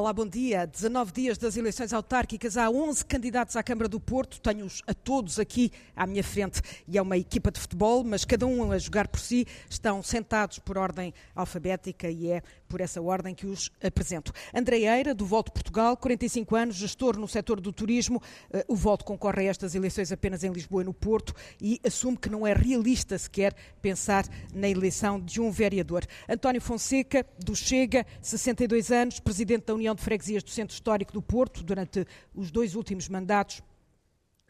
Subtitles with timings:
[0.00, 0.66] Olá, bom dia.
[0.66, 5.38] 19 dias das eleições autárquicas, há 11 candidatos à Câmara do Porto, tenho-os a todos
[5.38, 6.62] aqui à minha frente.
[6.88, 10.58] E é uma equipa de futebol, mas cada um a jogar por si, estão sentados
[10.58, 14.32] por ordem alfabética e é por essa ordem que os apresento.
[14.54, 18.22] André Eira, do Volto Portugal, 45 anos, gestor no setor do turismo.
[18.52, 22.16] Eh, o Volto concorre a estas eleições apenas em Lisboa e no Porto e assume
[22.16, 26.06] que não é realista sequer pensar na eleição de um vereador.
[26.28, 31.20] António Fonseca, do Chega, 62 anos, presidente da União de Freguesias do Centro Histórico do
[31.20, 33.62] Porto durante os dois últimos mandatos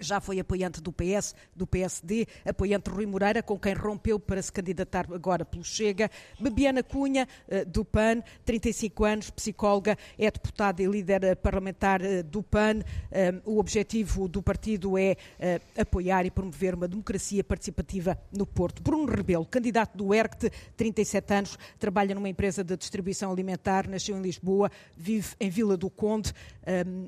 [0.00, 4.50] já foi apoiante do PS, do PSD, apoiante Rui Moreira, com quem rompeu para se
[4.50, 6.10] candidatar agora pelo Chega.
[6.40, 12.22] Bebiana Cunha, eh, do PAN, 35 anos, psicóloga, é deputada e líder eh, parlamentar eh,
[12.22, 12.80] do PAN.
[13.44, 15.16] O objetivo do partido é
[15.76, 18.82] apoiar e promover uma democracia participativa no Porto.
[18.82, 24.22] Bruno Rebelo, candidato do ERCT, 37 anos, trabalha numa empresa de distribuição alimentar, nasceu em
[24.22, 26.32] Lisboa, vive em Vila do Conde.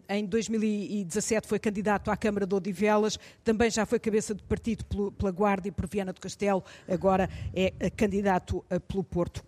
[0.09, 4.85] Em 2017 foi candidato à Câmara de Odivelas Odivelas, também já foi cabeça de partido
[5.13, 9.45] pela Guarda e por Viana do Castelo, agora é candidato pelo Porto.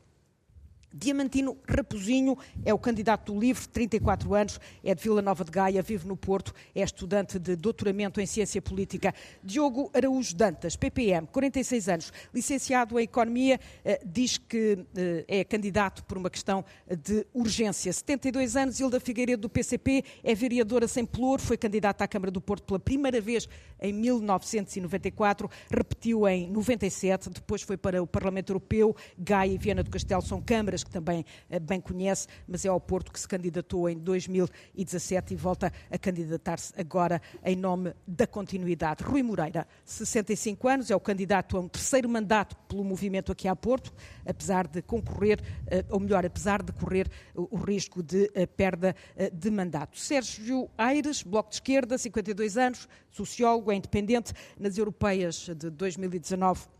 [0.96, 5.82] Diamantino Raposinho é o candidato do LIVRE, 34 anos, é de Vila Nova de Gaia,
[5.82, 9.12] vive no Porto, é estudante de doutoramento em Ciência Política.
[9.42, 16.04] Diogo Araújo Dantas, PPM, 46 anos, licenciado em Economia, eh, diz que eh, é candidato
[16.04, 17.92] por uma questão de urgência.
[17.92, 22.40] 72 anos, Hilda Figueiredo, do PCP, é vereadora sem pelour, foi candidata à Câmara do
[22.40, 23.48] Porto pela primeira vez
[23.80, 29.90] em 1994, repetiu em 97, depois foi para o Parlamento Europeu, Gaia e Viana do
[29.90, 33.88] Castelo são câmaras que também eh, bem conhece, mas é ao Porto que se candidatou
[33.88, 39.02] em 2017 e volta a candidatar-se agora em nome da continuidade.
[39.02, 43.56] Rui Moreira, 65 anos, é o candidato a um terceiro mandato pelo movimento aqui a
[43.56, 43.92] Porto,
[44.26, 48.94] apesar de concorrer, eh, ou melhor, apesar de correr o risco de eh, perda
[49.32, 49.98] de mandato.
[49.98, 56.74] Sérgio Aires, Bloco de Esquerda, 52 anos, sociólogo, é independente nas europeias de 2019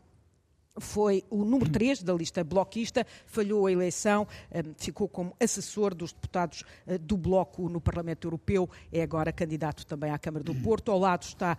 [0.78, 6.12] foi o número 3 da lista bloquista, falhou a eleição, hum, ficou como assessor dos
[6.12, 10.90] deputados eh, do Bloco no Parlamento Europeu, é agora candidato também à Câmara do Porto.
[10.90, 11.56] Ao lado está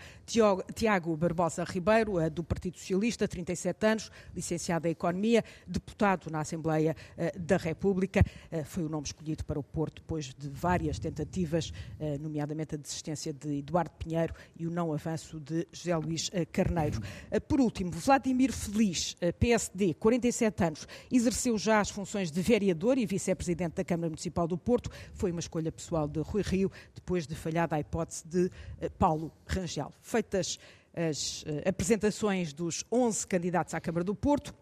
[0.73, 6.95] Tiago Barbosa Ribeiro, eh, do Partido Socialista, 37 anos, licenciado em Economia, deputado na Assembleia
[7.17, 8.23] eh, da República.
[8.65, 11.71] Foi o nome escolhido para o Porto depois de várias tentativas,
[12.19, 17.01] nomeadamente a desistência de Eduardo Pinheiro e o não avanço de José Luís Carneiro.
[17.47, 23.05] Por último, Vladimir Feliz, eh, PSD, 47 anos, exerceu já as funções de vereador e
[23.05, 24.89] vice-presidente da Câmara Municipal do Porto.
[25.13, 29.31] Foi uma escolha pessoal de Rui Rio, depois de falhada a hipótese de eh, Paulo
[29.45, 29.91] Rangel.
[30.01, 30.57] Feitas
[30.95, 34.55] as eh, apresentações dos 11 candidatos à Câmara do Porto,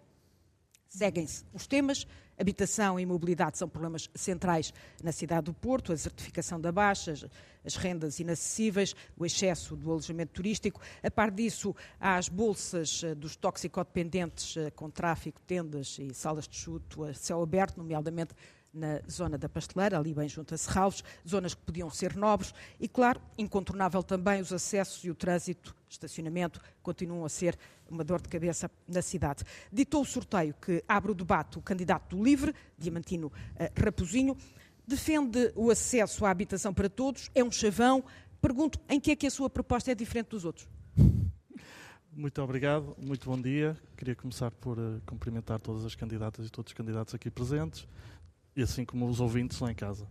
[0.89, 2.07] seguem-se os temas.
[2.39, 4.73] Habitação e mobilidade são problemas centrais
[5.03, 7.29] na cidade do Porto, a certificação da baixa,
[7.63, 10.81] as rendas inacessíveis, o excesso do alojamento turístico.
[11.03, 16.47] A par disso, há as bolsas eh, dos toxicodependentes eh, com tráfico, tendas e salas
[16.47, 18.33] de chuto a céu aberto, nomeadamente
[18.73, 22.87] na zona da Pasteleira, ali bem junto a Serralves, zonas que podiam ser nobres e,
[22.87, 27.57] claro, incontornável também os acessos e o trânsito, estacionamento, continuam a ser
[27.89, 29.43] uma dor de cabeça na cidade.
[29.71, 33.31] Ditou o sorteio que abre o debate o candidato do LIVRE, Diamantino uh,
[33.83, 34.35] Raposinho,
[34.87, 38.03] defende o acesso à habitação para todos, é um chavão.
[38.41, 40.67] Pergunto, em que é que a sua proposta é diferente dos outros?
[42.15, 43.75] Muito obrigado, muito bom dia.
[43.97, 47.87] Queria começar por uh, cumprimentar todas as candidatas e todos os candidatos aqui presentes,
[48.55, 50.07] e assim como os ouvintes lá em casa.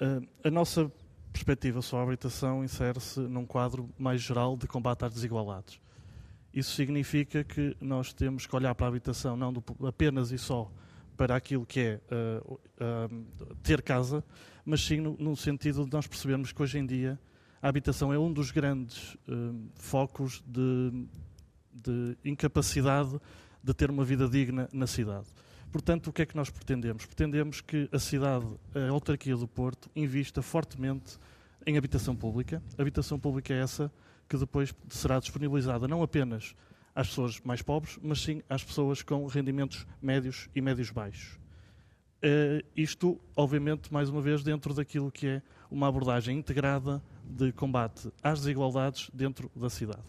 [0.00, 0.90] Uh, a nossa
[1.32, 5.80] perspectiva sobre a habitação insere-se num quadro mais geral de combate às desigualdades.
[6.52, 10.70] Isso significa que nós temos que olhar para a habitação não do, apenas e só
[11.16, 14.24] para aquilo que é uh, uh, ter casa,
[14.64, 17.18] mas sim no, no, sentido de nós percebermos que hoje em dia
[17.60, 21.06] a habitação é um dos grandes uh, focos de,
[21.72, 23.20] de incapacidade
[23.62, 25.26] de ter uma vida digna na cidade.
[25.70, 27.04] Portanto, o que é que nós pretendemos?
[27.04, 31.18] Pretendemos que a cidade, a autarquia do Porto, invista fortemente
[31.66, 32.62] em habitação pública.
[32.78, 33.92] A habitação pública é essa
[34.28, 36.54] que depois será disponibilizada não apenas
[36.94, 41.38] às pessoas mais pobres, mas sim às pessoas com rendimentos médios e médios baixos.
[42.18, 48.10] Uh, isto, obviamente, mais uma vez, dentro daquilo que é uma abordagem integrada de combate
[48.22, 50.02] às desigualdades dentro da cidade.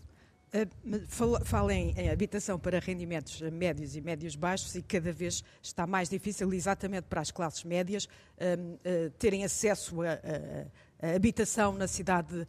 [0.51, 6.09] Uh, fala em, habitação para rendimentos médios e médios baixos e cada vez está mais
[6.09, 12.45] difícil, exatamente para as classes médias, uh, uh, terem acesso a, habitação na cidade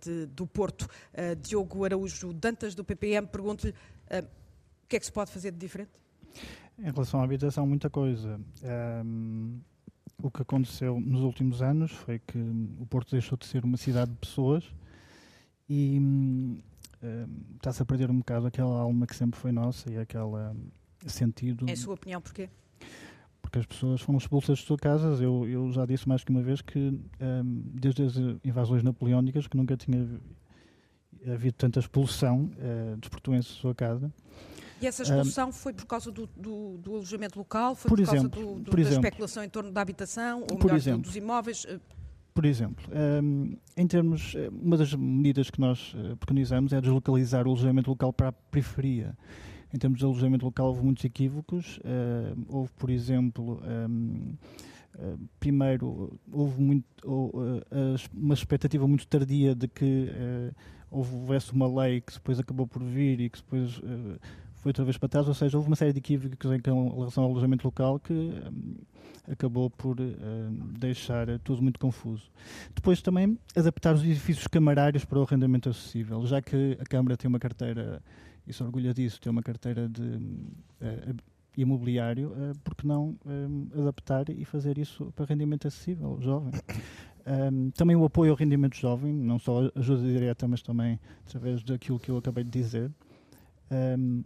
[0.00, 0.88] de, do Porto.
[1.42, 5.90] Diogo Araújo Dantas, do PPM, pergunto-lhe o que é que se pode fazer de diferente?
[6.78, 8.40] Em relação à habitação, muita coisa.
[10.22, 12.38] o que aconteceu nos últimos anos foi que
[12.80, 14.64] o Porto deixou de ser uma cidade de pessoas
[15.68, 16.00] e
[17.04, 20.24] um, está-se a perder um bocado aquela alma que sempre foi nossa e aquele
[21.06, 21.68] sentido.
[21.68, 22.48] Em sua opinião, porquê?
[23.42, 25.20] Porque as pessoas foram expulsas de suas casas.
[25.20, 29.56] Eu, eu já disse mais que uma vez que, um, desde as invasões napoleónicas, que
[29.56, 30.08] nunca tinha
[31.30, 34.12] havido tanta expulsão uh, dos portuenses de sua casa.
[34.80, 37.74] E essa expulsão um, foi por causa do, do, do, alojamento local?
[37.74, 40.44] Foi por, por exemplo, causa do, da exemplo, especulação em torno da habitação?
[40.50, 41.66] Ou melhor, exemplo, dos imóveis?
[42.34, 42.84] Por exemplo,
[43.22, 47.88] um, em termos, eh, uma das medidas que nós uh, preconizamos é deslocalizar o alojamento
[47.88, 49.16] local para a periferia.
[49.72, 51.78] Em termos de alojamento local houve muitos equívocos.
[51.78, 54.34] Uh, houve, por exemplo, um,
[54.96, 56.84] uh, primeiro, houve muito,
[58.12, 60.10] uma expectativa muito tardia de que
[60.90, 63.80] houvesse uma lei que depois acabou por vir e que depois
[64.64, 66.58] foi outra vez para trás, ou seja, houve uma série de equívocos em
[66.96, 68.76] relação ao alojamento local que um,
[69.30, 72.30] acabou por uh, deixar tudo muito confuso.
[72.74, 77.28] Depois também adaptar os edifícios camarários para o arrendamento acessível, já que a Câmara tem
[77.28, 78.02] uma carteira,
[78.46, 81.14] e se orgulha disso, tem uma carteira de uh,
[81.58, 86.52] imobiliário, uh, porque não um, adaptar e fazer isso para rendimento acessível, jovem?
[87.26, 91.98] Um, também o apoio ao rendimento jovem, não só ajuda direta, mas também através daquilo
[91.98, 92.90] que eu acabei de dizer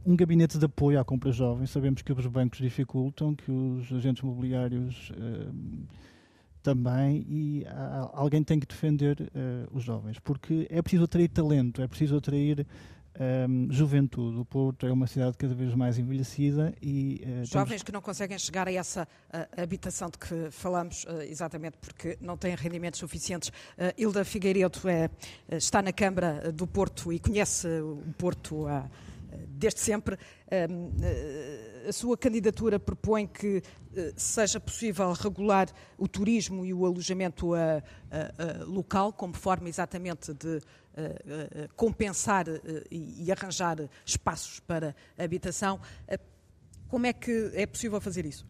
[0.04, 1.66] um gabinete de apoio à compra jovem.
[1.66, 5.84] Sabemos que os bancos dificultam, que os agentes imobiliários um,
[6.62, 11.80] também, e há, alguém tem que defender uh, os jovens, porque é preciso atrair talento,
[11.80, 12.66] é preciso atrair
[13.48, 14.38] um, juventude.
[14.38, 17.22] O Porto é uma cidade cada vez mais envelhecida e.
[17.22, 17.82] Uh, Jovens temos...
[17.82, 22.36] que não conseguem chegar a essa uh, habitação de que falamos, uh, exatamente porque não
[22.36, 23.50] têm rendimentos suficientes.
[23.96, 25.10] Hilda Figueiredo é,
[25.56, 28.88] está na Câmara do Porto e conhece o Porto há
[29.48, 30.18] desde sempre.
[31.88, 33.62] A sua candidatura propõe que
[33.98, 39.68] eh, seja possível regular o turismo e o alojamento a, a, a local, como forma
[39.68, 40.60] exatamente de
[40.94, 42.60] a, compensar eh,
[42.90, 45.80] e arranjar espaços para habitação.
[46.06, 46.20] Eh,
[46.88, 48.46] como é que é possível fazer isso?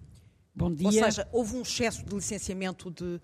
[0.54, 0.86] Bom dia.
[0.86, 3.20] Ou seja, houve um excesso de licenciamento de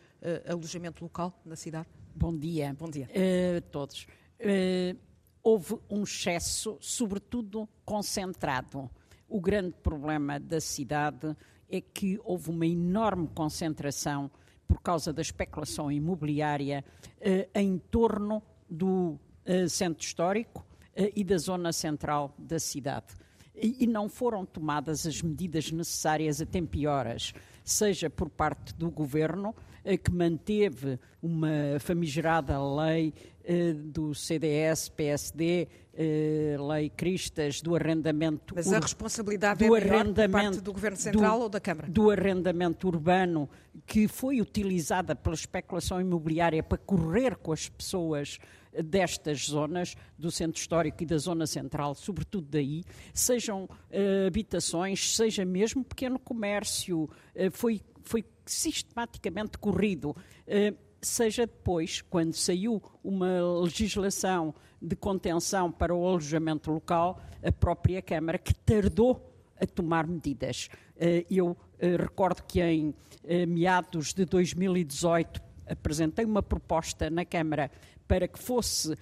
[0.48, 1.88] alojamento local na cidade?
[2.14, 2.74] Bom dia.
[2.78, 3.08] Bom dia.
[3.10, 4.06] uh, todos.
[4.40, 4.96] Uh,
[5.44, 8.90] houve um excesso, sobretudo concentrado.
[9.28, 11.36] O grande problema da cidade
[11.68, 14.30] é que houve uma enorme concentração
[14.66, 16.82] por causa da especulação imobiliária
[17.20, 20.64] eh, em torno do eh, centro histórico
[20.96, 23.14] eh, e da zona central da cidade.
[23.54, 27.32] E, e, não foram tomadas as medidas necessárias a tempo horas,
[27.62, 29.54] seja por parte do governo,
[30.02, 33.12] que manteve uma famigerada lei
[33.44, 38.54] eh, do CDS, PSD, eh, lei Cristas, do arrendamento...
[38.54, 41.88] Mas a responsabilidade do é arrendamento, parte do Governo Central do, ou da Câmara?
[41.90, 43.48] Do arrendamento urbano,
[43.84, 48.38] que foi utilizada pela especulação imobiliária para correr com as pessoas
[48.82, 52.82] destas zonas, do centro histórico e da zona central, sobretudo daí,
[53.12, 60.10] sejam uh, habitações, seja mesmo pequeno comércio, uh, foi, foi sistematicamente corrido.
[60.10, 68.02] Uh, seja depois, quando saiu uma legislação de contenção para o alojamento local, a própria
[68.02, 70.68] Câmara que tardou a tomar medidas.
[70.96, 77.70] Eh, eu eh, recordo que em eh, meados de 2018 apresentei uma proposta na Câmara
[78.06, 78.94] para que fosse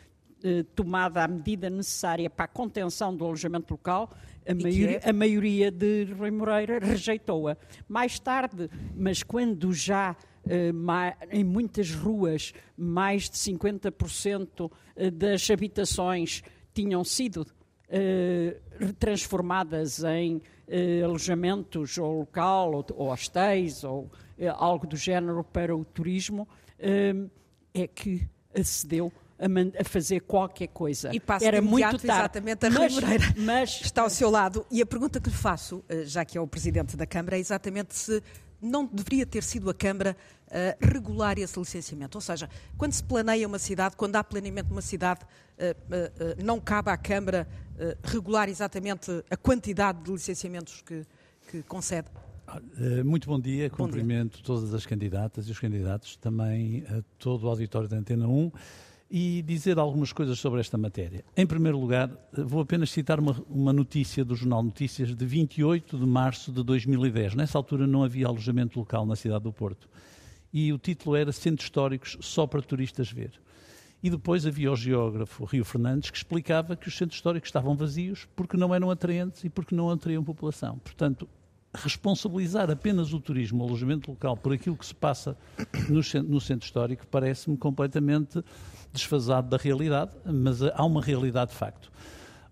[0.75, 4.11] tomada a medida necessária para a contenção do alojamento local,
[4.46, 5.08] a, maioria, é?
[5.08, 7.56] a maioria de Rui Moreira rejeitou-a.
[7.88, 10.16] Mais tarde, mas quando já
[10.49, 10.72] eh,
[11.30, 16.42] em muitas ruas, mais de 50% eh, das habitações
[16.75, 17.46] tinham sido
[17.88, 18.56] eh,
[18.99, 20.40] transformadas em
[21.04, 24.11] alojamentos ou local, ou, ou hostéis, ou
[24.56, 26.49] algo do género para o turismo,
[27.75, 29.12] é que acedeu
[29.78, 31.14] a, fazer qualquer coisa.
[31.14, 32.06] E passa Era muito tarde.
[32.06, 34.64] exatamente a mas, Moreira mas está ao seu lado.
[34.70, 37.94] E a pergunta que lhe faço, já que é o Presidente da Câmara, é exatamente
[37.94, 38.22] se
[38.61, 40.16] não deveria ter sido a Câmara
[40.52, 42.16] a regular esse licenciamento.
[42.16, 45.20] Ou seja, quando se planeia uma cidade, quando há planeamento de uma cidade,
[45.58, 47.49] eh, eh, eh, não cabe à Câmara
[48.04, 51.04] regular exatamente a quantidade de licenciamentos que,
[51.50, 52.06] que concede?
[53.04, 54.44] Muito bom dia, bom cumprimento dia.
[54.44, 58.52] todas as candidatas e os candidatos, também a todo o auditório da Antena 1
[59.14, 61.23] e dizer algumas coisas sobre esta matéria.
[61.37, 66.07] Em primeiro lugar, vou apenas citar uma, uma, notícia do Jornal Notícias de 28 de
[66.07, 67.35] março de 2010.
[67.35, 69.87] Nessa altura não havia alojamento local na cidade do Porto.
[70.50, 73.33] E o título era Centros Históricos só para turistas ver.
[74.02, 78.26] E depois havia o geógrafo Rio Fernandes que explicava que os centros históricos estavam vazios
[78.35, 80.78] porque não eram atraentes e porque não atraíam população.
[80.78, 81.28] Portanto,
[81.74, 85.36] responsabilizar apenas o turismo, o alojamento local, por aquilo que se passa
[85.88, 88.42] no, no centro histórico, parece-me completamente
[88.92, 91.90] desfasado da realidade, mas há uma realidade de facto.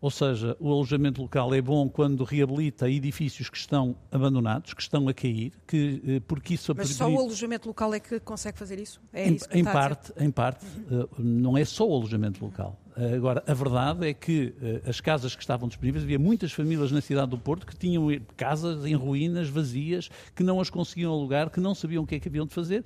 [0.00, 5.06] Ou seja, o alojamento local é bom quando reabilita edifícios que estão abandonados, que estão
[5.08, 6.72] a cair, que, eh, porque isso...
[6.74, 8.98] Mas só o alojamento local é que consegue fazer isso?
[9.12, 11.06] É em, isso em parte, em parte, uhum.
[11.18, 12.79] não é só o alojamento local.
[13.16, 14.54] Agora, a verdade é que
[14.86, 18.06] as casas que estavam disponíveis, havia muitas famílias na cidade do Porto que tinham
[18.36, 22.20] casas em ruínas, vazias, que não as conseguiam alugar, que não sabiam o que é
[22.20, 22.84] que haviam de fazer.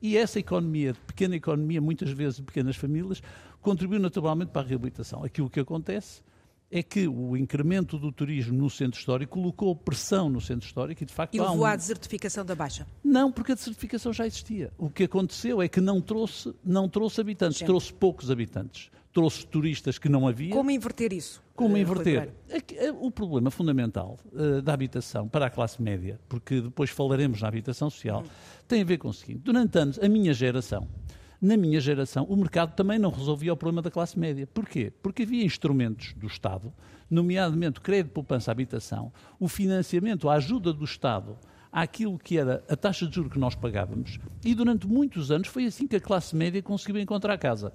[0.00, 3.22] E essa economia, pequena economia, muitas vezes de pequenas famílias,
[3.60, 5.24] contribuiu naturalmente para a reabilitação.
[5.24, 6.20] Aquilo que acontece
[6.70, 11.06] é que o incremento do turismo no centro histórico colocou pressão no centro histórico e,
[11.06, 11.64] de facto, e levou um...
[11.64, 12.86] à desertificação da Baixa?
[13.02, 14.72] Não, porque a desertificação já existia.
[14.76, 17.66] O que aconteceu é que não trouxe, não trouxe habitantes, Gente.
[17.66, 18.90] trouxe poucos habitantes.
[19.16, 20.52] Trouxe turistas que não havia.
[20.52, 21.42] Como inverter isso?
[21.54, 22.34] Como inverter?
[22.76, 27.48] É o problema fundamental uh, da habitação para a classe média, porque depois falaremos na
[27.48, 28.30] habitação social, hum.
[28.68, 29.40] tem a ver com o seguinte.
[29.42, 30.86] Durante anos, a minha geração,
[31.40, 34.46] na minha geração, o mercado também não resolvia o problema da classe média.
[34.52, 34.92] Porquê?
[35.02, 36.70] Porque havia instrumentos do Estado,
[37.10, 41.38] nomeadamente o crédito de poupança à habitação, o financiamento, a ajuda do Estado
[41.72, 45.64] àquilo que era a taxa de juros que nós pagávamos, e durante muitos anos foi
[45.64, 47.72] assim que a classe média conseguiu encontrar casa.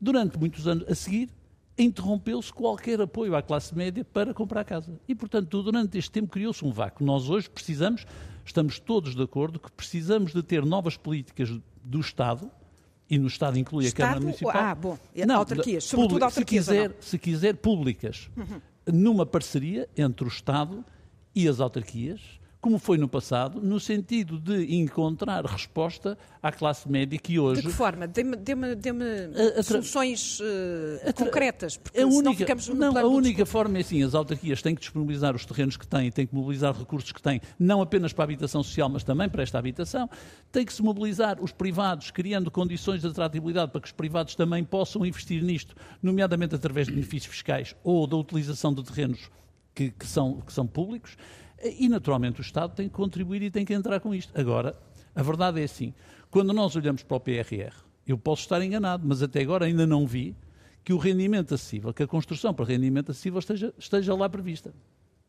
[0.00, 1.28] Durante muitos anos a seguir,
[1.76, 4.98] interrompeu-se qualquer apoio à classe média para comprar casa.
[5.06, 7.04] E, portanto, durante este tempo criou-se um vácuo.
[7.04, 8.06] Nós hoje precisamos,
[8.44, 11.50] estamos todos de acordo, que precisamos de ter novas políticas
[11.82, 12.50] do Estado
[13.08, 14.52] e no Estado inclui Estado, a Câmara Municipal.
[14.54, 16.64] Ah, bom, não, autarquias, sobretudo autarquias.
[16.64, 18.60] Se quiser, se quiser públicas, uhum.
[18.86, 20.84] numa parceria entre o Estado
[21.34, 27.18] e as autarquias, como foi no passado, no sentido de encontrar resposta à classe média
[27.18, 27.62] que hoje...
[27.62, 28.06] De que forma?
[28.06, 33.78] Dê-me dê dê soluções uh, concretas, porque a única, ficamos no Não, a única forma
[33.78, 37.10] é assim, as autarquias têm que disponibilizar os terrenos que têm, têm que mobilizar recursos
[37.12, 40.08] que têm, não apenas para a habitação social, mas também para esta habitação,
[40.52, 44.64] têm que se mobilizar os privados, criando condições de atratividade para que os privados também
[44.64, 49.30] possam investir nisto, nomeadamente através de benefícios fiscais ou da utilização de terrenos
[49.74, 51.16] que, que, são, que são públicos,
[51.62, 54.32] e, naturalmente, o Estado tem que contribuir e tem que entrar com isto.
[54.38, 54.76] Agora,
[55.14, 55.92] a verdade é assim:
[56.30, 57.74] quando nós olhamos para o PRR,
[58.06, 60.34] eu posso estar enganado, mas até agora ainda não vi
[60.82, 64.72] que o rendimento acessível, que a construção para rendimento acessível esteja, esteja lá prevista.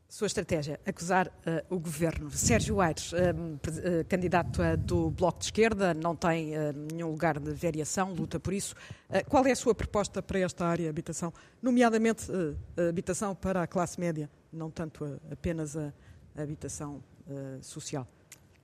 [0.07, 2.29] Sua estratégia, acusar uh, o governo.
[2.31, 6.51] Sérgio Aires, uh, uh, candidato do Bloco de Esquerda, não tem
[6.91, 8.75] nenhum lugar de variação, luta por isso.
[9.29, 12.25] qual é a sua proposta para esta área de habitação, nomeadamente
[12.89, 15.93] habitação para a classe média, não tanto apenas a
[16.35, 18.07] habitação uh, social.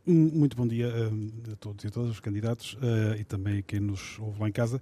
[0.05, 3.79] Muito bom dia uh, a todos e todas os candidatos uh, e também a quem
[3.79, 4.81] nos ouve lá em casa.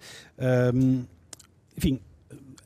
[1.76, 2.00] enfim,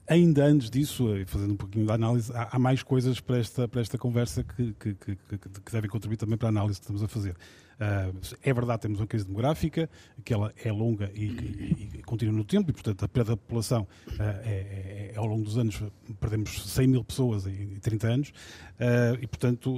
[0.07, 3.81] ainda antes disso, fazendo um pouquinho de análise, há, há mais coisas para esta, para
[3.81, 7.07] esta conversa que, que, que, que, devem contribuir também para a análise que estamos a
[7.07, 7.35] fazer.
[7.79, 9.89] Uh, é verdade, temos uma crise demográfica,
[10.25, 13.37] que ela é longa e, e, e continua no tempo, e portanto a perda da
[13.37, 15.81] população uh, é, é, é, ao longo dos anos,
[16.19, 19.77] perdemos 100 mil pessoas em, em 30 anos, uh, e portanto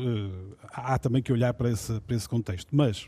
[0.74, 2.76] há também que olhar para esse, para esse contexto.
[2.76, 3.08] Mas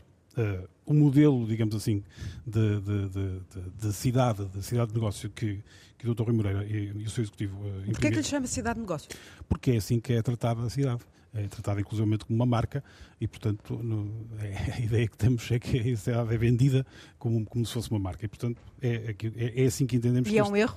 [0.84, 2.02] o modelo, digamos assim,
[2.44, 3.40] de, de, de,
[3.80, 5.62] de, cidade, de cidade de negócio que,
[5.96, 6.24] que o Dr.
[6.24, 8.80] Rui Moreira e, e o seu executivo uh, Porquê é que lhe chama cidade de
[8.80, 9.08] negócio?
[9.48, 11.02] Porque é assim que é tratada a cidade
[11.34, 12.82] é tratada inclusivamente como uma marca
[13.20, 16.86] e, portanto, no, é, a ideia que temos é que a cidade é vendida
[17.18, 18.24] como, como se fosse uma marca.
[18.24, 20.30] E, portanto, é, é, é assim que entendemos.
[20.30, 20.76] E é um erro?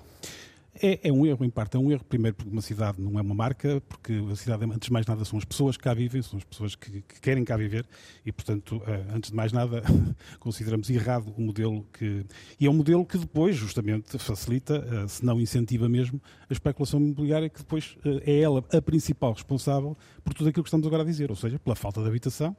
[0.82, 3.22] É, é, um erro, em parte é um erro, primeiro porque uma cidade não é
[3.22, 6.22] uma marca, porque a cidade, antes de mais nada, são as pessoas que cá vivem,
[6.22, 7.86] são as pessoas que, que querem cá viver.
[8.26, 9.82] E, portanto, eh, antes de mais nada,
[10.40, 12.26] consideramos errado o modelo que...
[12.60, 17.00] E é um modelo que depois, justamente, facilita, eh, se não incentiva mesmo, a especulação
[17.00, 21.04] imobiliária, que depois eh, é ela a principal responsável por tudo aquilo que estamos agora
[21.04, 22.56] a dizer, ou seja, pela falta de habitação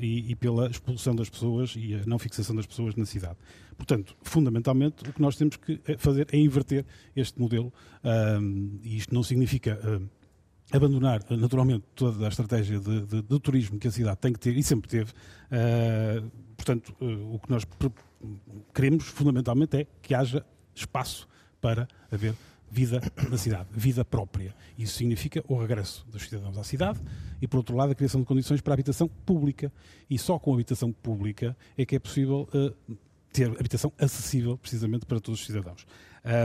[0.00, 3.36] e, e pela expulsão das pessoas e a não fixação das pessoas na cidade.
[3.76, 6.84] Portanto, fundamentalmente, o que nós temos que eh, fazer é inverter
[7.14, 7.72] este modelo,
[8.40, 9.78] um, e isto não significa.
[10.72, 14.56] Abandonar naturalmente toda a estratégia de, de, de, turismo que a cidade tem que ter
[14.56, 15.12] e sempre teve.
[15.12, 17.64] Uh, portanto, uh, o que nós
[18.74, 20.44] queremos fundamentalmente é que haja
[20.74, 21.28] espaço
[21.60, 22.34] para haver
[22.74, 23.00] vida
[23.30, 24.52] na cidade, vida própria.
[24.76, 27.00] Isso significa o regresso dos cidadãos à cidade
[27.40, 29.72] e, por outro lado, a criação de condições para a habitação pública.
[30.10, 32.96] E só com a habitação pública é que é possível uh,
[33.32, 35.86] ter habitação acessível precisamente para todos os cidadãos.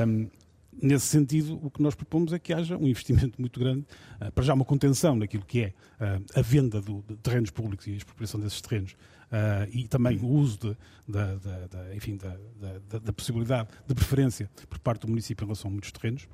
[0.08, 0.30] Um,
[0.72, 3.86] nesse sentido, o que nós propomos é que haja um investimento muito grande,
[4.22, 5.68] uh, para já uma contenção naquilo que é
[6.00, 10.28] uh, a venda de terrenos públicos e a expropriação desses terrenos, uh, e também o
[10.28, 15.48] uso de, da, da, da, enfim, da, possibilidade de preferência por parte do município em
[15.48, 16.28] relação a muitos terrenos.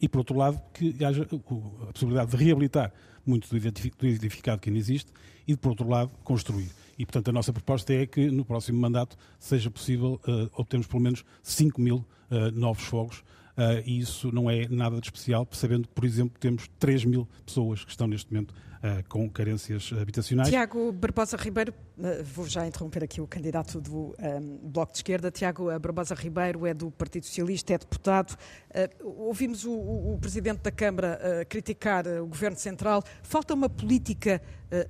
[0.00, 2.92] e, por outro lado, que haja a possibilidade de reabilitar
[3.24, 5.12] muito do edificado que ainda existe
[5.46, 6.70] e, por outro lado, construir.
[6.98, 11.02] E, portanto, a nossa proposta é que no próximo mandato seja possível uh, obtermos pelo
[11.02, 11.96] menos 5 mil
[12.30, 13.22] uh, novos fogos.
[13.60, 17.28] Uh, e isso não é nada de especial, sabendo que, por exemplo, temos 3 mil
[17.44, 20.48] pessoas que estão neste momento uh, com carências habitacionais.
[20.48, 25.30] Tiago Barbosa Ribeiro, uh, vou já interromper aqui o candidato do um, Bloco de Esquerda.
[25.30, 28.34] Tiago Barbosa Ribeiro é do Partido Socialista, é deputado.
[29.02, 33.04] ouvimos o, o, o, Presidente da Câmara criticar o Governo Central.
[33.22, 34.40] Falta uma política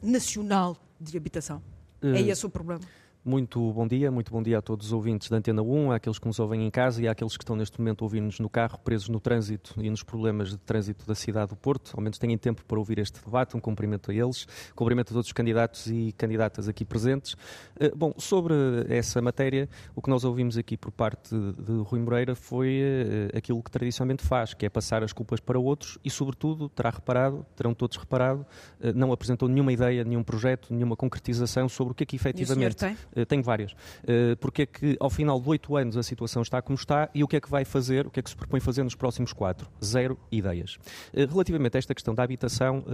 [0.00, 1.60] nacional de habitação?
[2.02, 2.80] É esse o problema?
[3.22, 6.26] Muito bom dia, muito bom dia a todos os ouvintes da Antena 1, àqueles que
[6.26, 9.10] nos ouvem em casa e àqueles que estão neste momento a ouvir-nos no carro, presos
[9.10, 11.92] no trânsito e nos problemas de trânsito da cidade do Porto.
[11.94, 13.54] Ao menos têm tempo para ouvir este debate.
[13.54, 17.36] Um cumprimento a eles, cumprimento a todos os candidatos e candidatas aqui presentes.
[17.78, 18.54] Eh, bom, sobre
[18.88, 23.62] essa matéria, o que nós ouvimos aqui por parte de Rui Moreira foi eh, aquilo
[23.62, 27.74] que tradicionalmente faz, que é passar as culpas para outros e, sobretudo, terá reparado, terão
[27.74, 28.46] todos reparado,
[28.80, 32.82] eh, não apresentou nenhuma ideia, nenhum projeto, nenhuma concretização sobre o que é que efetivamente
[33.28, 33.72] tenho várias.
[33.72, 37.22] Uh, porque é que ao final de oito anos a situação está como está e
[37.24, 39.32] o que é que vai fazer, o que é que se propõe fazer nos próximos
[39.32, 39.68] quatro?
[39.82, 40.76] Zero ideias.
[41.12, 42.84] Uh, relativamente a esta questão da habitação,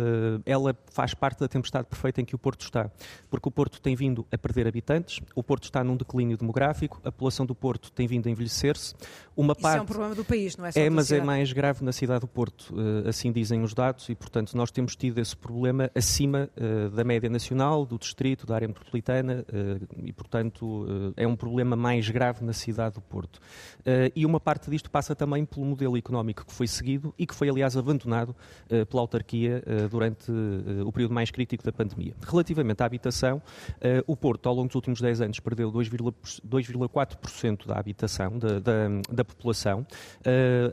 [0.45, 2.91] ela faz parte da tempestade perfeita em que o Porto está.
[3.31, 7.11] Porque o Porto tem vindo a perder habitantes, o Porto está num declínio demográfico, a
[7.13, 8.95] população do Porto tem vindo a envelhecer-se.
[9.37, 9.79] Uma Isso parte...
[9.79, 12.21] é um problema do país, não é só É, mas é mais grave na cidade
[12.21, 12.75] do Porto,
[13.07, 16.51] assim dizem os dados, e portanto nós temos tido esse problema acima
[16.95, 19.45] da média nacional, do distrito, da área metropolitana,
[20.07, 20.87] e, portanto,
[21.17, 23.41] eh, é um problema mais grave na cidade do Porto.
[23.85, 27.35] Eh, e uma parte disto passa também pelo modelo económico que foi seguido e que
[27.35, 28.35] foi, aliás, abandonado
[28.71, 30.31] eh, pela autarquia durante
[30.85, 32.15] o período mais crítico da pandemia.
[32.23, 33.43] Relativamente à habitação,
[34.07, 39.25] o Porto, ao longo dos últimos 10 anos, perdeu 2,4% da habitação, da, da, da
[39.25, 39.87] população.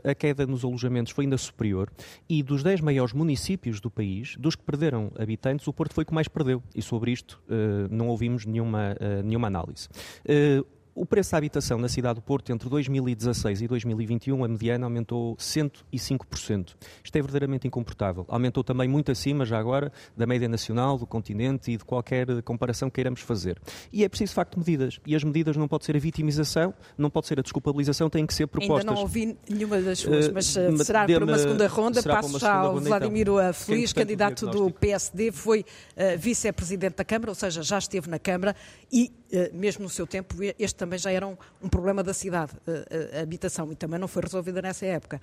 [0.04, 1.90] A queda nos alojamentos foi ainda superior
[2.28, 6.06] e dos 10 maiores municípios do país, dos que perderam habitantes, o Porto foi o
[6.06, 6.62] que mais perdeu.
[6.74, 7.42] E sobre isto
[7.90, 9.88] não ouvimos nenhuma nenhuma análise.
[10.28, 14.86] Uh, o preço da habitação na cidade do Porto entre 2016 e 2021, a mediana
[14.86, 16.74] aumentou 105%.
[17.02, 18.24] Isto é verdadeiramente incomportável.
[18.28, 22.88] Aumentou também muito acima, já agora, da média nacional, do continente e de qualquer comparação
[22.88, 23.60] que queiramos fazer.
[23.92, 25.00] E é preciso, de facto, medidas.
[25.04, 28.34] E as medidas não pode ser a vitimização, não pode ser a desculpabilização, têm que
[28.34, 28.80] ser propostas.
[28.80, 32.02] Ainda não ouvi nenhuma das suas, mas uh, será para uma segunda ronda.
[32.02, 32.78] Passo já ao.
[32.78, 33.52] Vladimir então.
[33.52, 38.54] Feliz, candidato do PSD, foi uh, vice-presidente da Câmara, ou seja, já esteve na Câmara
[38.92, 43.18] e, uh, mesmo no seu tempo, este também já era um, problema da cidade, a,
[43.18, 45.20] a, habitação, e também não foi resolvida nessa época.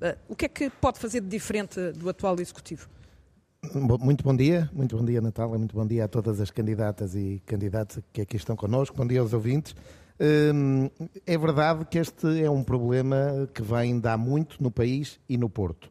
[0.00, 2.88] Uh, o que é que pode fazer de diferente do atual Executivo?
[4.00, 7.40] Muito bom dia, muito bom dia Natália, muito bom dia a todas as candidatas e
[7.46, 9.76] candidatos que aqui estão connosco, bom dia aos ouvintes.
[10.18, 10.90] Hum,
[11.24, 15.48] é verdade que este é um problema que vem dar muito no país e no
[15.48, 15.90] Porto.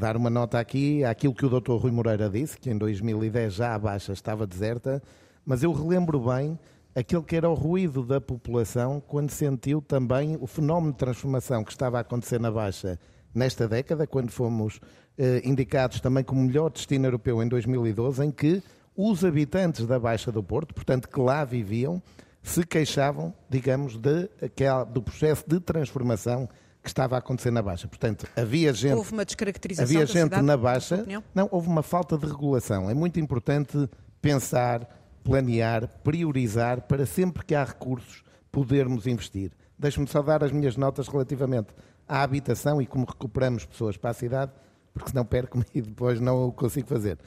[0.00, 1.72] Dar uma nota aqui àquilo que o Dr.
[1.72, 5.02] Rui Moreira disse, que em 2010 já a Baixa estava deserta,
[5.44, 6.56] mas eu relembro bem
[6.94, 11.70] aquele que era o ruído da população quando sentiu também o fenómeno de transformação que
[11.70, 12.98] estava a acontecer na Baixa
[13.34, 14.80] nesta década, quando fomos
[15.16, 18.62] eh, indicados também como melhor destino europeu em 2012, em que
[18.96, 22.02] os habitantes da Baixa do Porto, portanto que lá viviam,
[22.42, 26.48] se queixavam, digamos, de, aquela, do processo de transformação
[26.82, 27.86] que estava a acontecer na Baixa.
[27.86, 28.94] Portanto, havia gente.
[28.94, 31.06] Houve uma descaracterização havia gente cidade, na Baixa.
[31.34, 32.90] Não, houve uma falta de regulação.
[32.90, 33.88] É muito importante
[34.20, 34.88] pensar
[35.22, 39.52] planear, priorizar, para sempre que há recursos podermos investir.
[39.78, 41.68] Deixe-me só dar as minhas notas relativamente
[42.06, 44.52] à habitação e como recuperamos pessoas para a cidade,
[44.92, 47.18] porque senão perco-me e depois não o consigo fazer.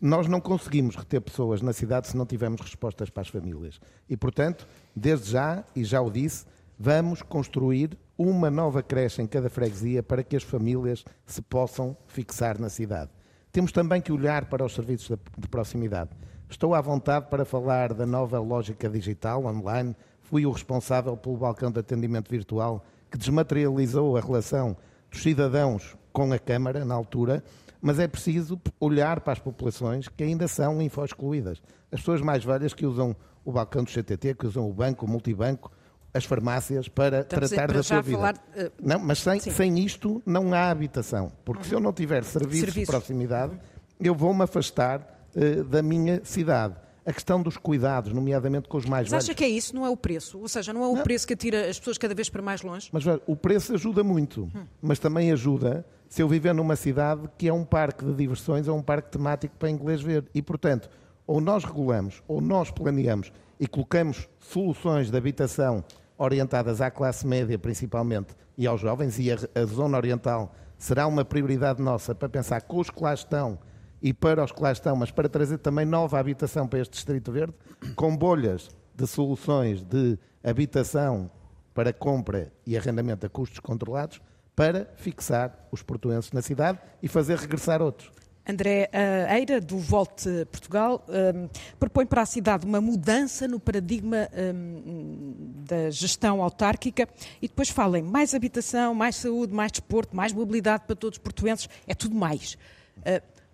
[0.00, 3.80] Nós não conseguimos reter pessoas na cidade se não tivermos respostas para as famílias.
[4.08, 6.44] E, portanto, desde já, e já o disse,
[6.76, 12.58] vamos construir uma nova creche em cada freguesia para que as famílias se possam fixar
[12.58, 13.10] na cidade.
[13.52, 16.10] Temos também que olhar para os serviços de proximidade.
[16.52, 19.96] Estou à vontade para falar da nova lógica digital, online.
[20.20, 24.76] Fui o responsável pelo balcão de atendimento virtual que desmaterializou a relação
[25.10, 27.42] dos cidadãos com a Câmara, na altura,
[27.80, 31.62] mas é preciso olhar para as populações que ainda são info-excluídas.
[31.90, 35.08] As pessoas mais velhas que usam o balcão do CTT, que usam o banco, o
[35.08, 35.72] multibanco,
[36.12, 38.18] as farmácias para Estamos tratar da sua vida.
[38.18, 38.70] Falar, uh...
[38.78, 41.32] Não, mas sem, sem isto não há habitação.
[41.46, 41.68] Porque uhum.
[41.68, 42.80] se eu não tiver serviços, serviços.
[42.82, 43.58] de proximidade,
[43.98, 46.74] eu vou-me afastar uh, da minha cidade.
[47.04, 49.24] A questão dos cuidados, nomeadamente com os mais mas velhos.
[49.24, 50.38] Mas acha que é isso, não é o preço?
[50.38, 51.02] Ou seja, não é o não.
[51.02, 52.88] preço que atira as pessoas cada vez para mais longe?
[52.92, 54.64] Mas o preço ajuda muito, hum.
[54.80, 58.76] mas também ajuda se eu viver numa cidade que é um parque de diversões ou
[58.76, 60.24] um parque temático para inglês ver.
[60.32, 60.88] E, portanto,
[61.26, 65.84] ou nós regulamos, ou nós planeamos e colocamos soluções de habitação
[66.18, 71.24] orientadas à classe média, principalmente, e aos jovens, e a, a zona oriental será uma
[71.24, 73.58] prioridade nossa para pensar com os que lá estão
[74.02, 77.30] e para os que lá estão, mas para trazer também nova habitação para este Distrito
[77.30, 77.54] Verde,
[77.94, 81.30] com bolhas de soluções de habitação
[81.72, 84.20] para compra e arrendamento a custos controlados,
[84.54, 88.10] para fixar os portuenses na cidade e fazer regressar outros.
[88.46, 88.90] André
[89.30, 95.32] Eira, do Volte Portugal, um, propõe para a cidade uma mudança no paradigma um,
[95.64, 97.08] da gestão autárquica
[97.40, 101.22] e depois fala em mais habitação, mais saúde, mais desporto, mais mobilidade para todos os
[101.22, 102.58] portuenses, é tudo mais.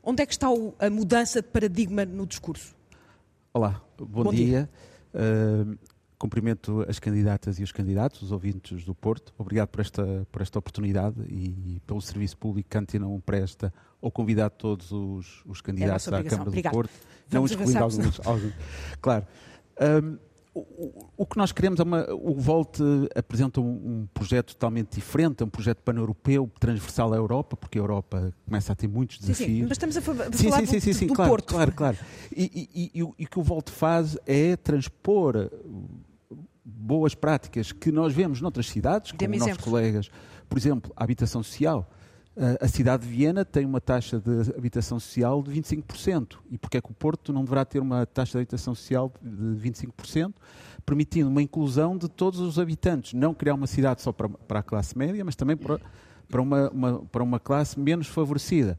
[0.09, 0.47] Onde é que está
[0.79, 2.75] a mudança de paradigma no discurso?
[3.53, 4.47] Olá, bom, bom dia.
[4.47, 4.71] dia.
[5.13, 5.79] Uh,
[6.19, 9.35] cumprimento as candidatas e os candidatos, os ouvintes do Porto.
[9.37, 13.71] Obrigado por esta, por esta oportunidade e pelo serviço público que a Antena 1 presta
[14.01, 16.73] ou convidar todos os, os candidatos é à Câmara Obrigado.
[16.73, 16.93] do Porto,
[17.29, 18.55] Vamos não excluindo alguns, alguns.
[19.03, 19.27] Claro.
[19.79, 20.19] Um,
[20.59, 22.07] o, o, que nós queremos é uma.
[22.13, 22.83] O Volte
[23.15, 27.81] apresenta um, um projeto totalmente diferente, é um projeto pan-europeu, transversal à Europa, porque a
[27.81, 29.49] Europa começa a ter muitos desafios.
[29.49, 31.55] Sim, sim, mas estamos a, falar sim, sim, do, sim, sim, do claro, Porto.
[31.55, 31.97] Claro, claro.
[32.35, 35.51] E, e, e, e o que o Volte faz é transpor
[36.65, 39.65] boas práticas que nós vemos noutras cidades, como nossos exemplos.
[39.65, 40.11] colegas,
[40.49, 41.89] por exemplo, a habitação social.
[42.61, 46.37] A cidade de Viena tem uma taxa de habitação social de 25%.
[46.49, 49.71] E porquê é que o Porto não deverá ter uma taxa de habitação social de
[49.71, 50.35] 25%,
[50.87, 53.13] permitindo uma inclusão de todos os habitantes?
[53.13, 55.81] Não criar uma cidade só para, para a classe média, mas também para,
[56.29, 58.79] para, uma, uma, para uma classe menos favorecida.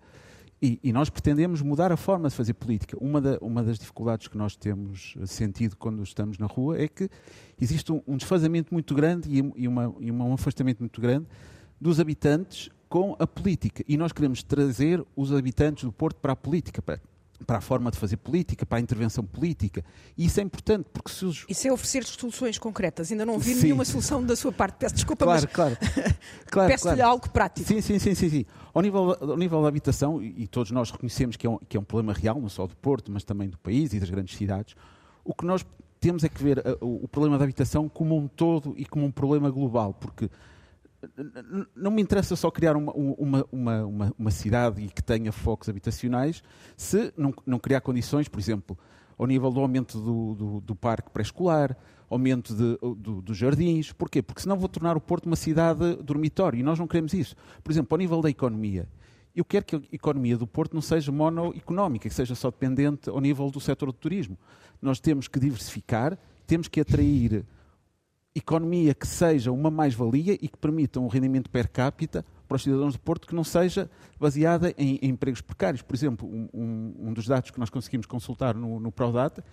[0.61, 2.97] E, e, nós pretendemos mudar a forma de fazer política.
[2.99, 7.09] Uma, da, uma, das dificuldades que nós temos sentido quando estamos na rua é que
[7.59, 11.27] existe um, um desfazamento muito grande e, e, uma, e um afastamento muito grande
[11.79, 13.83] dos habitantes com a política.
[13.87, 16.99] E nós queremos trazer os habitantes do Porto para a política, para,
[17.45, 19.85] para a forma de fazer política, para a intervenção política.
[20.17, 21.45] E isso é importante, porque se os...
[21.47, 23.11] Isso é oferecer soluções concretas.
[23.11, 23.63] Ainda não vi sim.
[23.63, 24.77] nenhuma solução da sua parte.
[24.79, 25.77] Peço desculpa, claro, mas claro,
[26.49, 27.11] claro, peço-lhe claro.
[27.11, 27.67] algo prático.
[27.67, 28.29] Sim, sim, sim, sim.
[28.29, 28.45] sim.
[28.73, 31.79] Ao, nível, ao nível da habitação, e todos nós reconhecemos que é, um, que é
[31.79, 34.75] um problema real, não só do Porto, mas também do país e das grandes cidades,
[35.23, 35.63] o que nós
[35.99, 39.11] temos é que ver o, o problema da habitação como um todo e como um
[39.11, 40.29] problema global, porque
[41.75, 46.43] não me interessa só criar uma, uma, uma, uma, uma cidade que tenha focos habitacionais
[46.75, 48.77] se não, não criar condições, por exemplo,
[49.17, 51.75] ao nível do aumento do, do, do parque pré-escolar,
[52.09, 53.91] aumento de, do, dos jardins.
[53.91, 54.21] Porquê?
[54.21, 57.35] Porque senão vou tornar o Porto uma cidade dormitório e nós não queremos isso.
[57.63, 58.87] Por exemplo, ao nível da economia,
[59.35, 63.21] eu quero que a economia do Porto não seja monoeconómica, que seja só dependente ao
[63.21, 64.37] nível do setor do turismo.
[64.81, 67.45] Nós temos que diversificar, temos que atrair
[68.39, 72.93] economia que seja uma mais-valia e que permita um rendimento per capita para os cidadãos
[72.93, 75.83] do Porto que não seja baseada em, em empregos precários.
[75.83, 79.45] Por exemplo, um, um, dos dados que nós conseguimos consultar no, no Prodata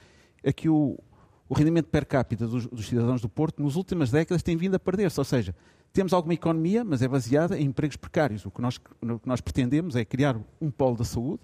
[0.42, 0.98] é que o,
[1.46, 4.78] o rendimento per capita dos, dos, cidadãos do Porto nas últimas décadas tem vindo a
[4.78, 5.20] perder-se.
[5.20, 5.54] Ou seja,
[5.92, 8.46] temos alguma economia, mas é baseada em empregos precários.
[8.46, 11.42] O que nós, o que nós pretendemos é criar um polo da saúde,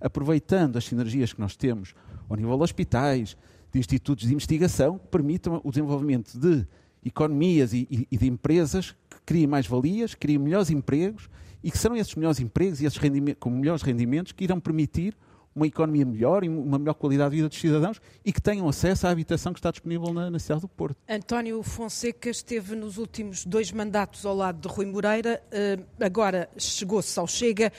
[0.00, 1.94] aproveitando as sinergias que nós temos
[2.28, 3.36] ao nível de hospitais,
[3.72, 6.66] de institutos de investigação que permitam o desenvolvimento de
[7.04, 11.28] economias e, e, de empresas que criem mais valias, criem melhores empregos
[11.62, 12.98] e que serão esses melhores empregos e esses
[13.38, 15.16] com melhores rendimentos que irão permitir
[15.54, 19.06] uma economia melhor e uma melhor qualidade de vida dos cidadãos e que tenham acesso
[19.06, 20.96] à habitação que está disponível na, na cidade do Porto.
[21.08, 27.18] António Fonseca esteve nos últimos dois mandatos ao lado de Rui Moreira, uh, agora chegou-se
[27.18, 27.72] ao Chega.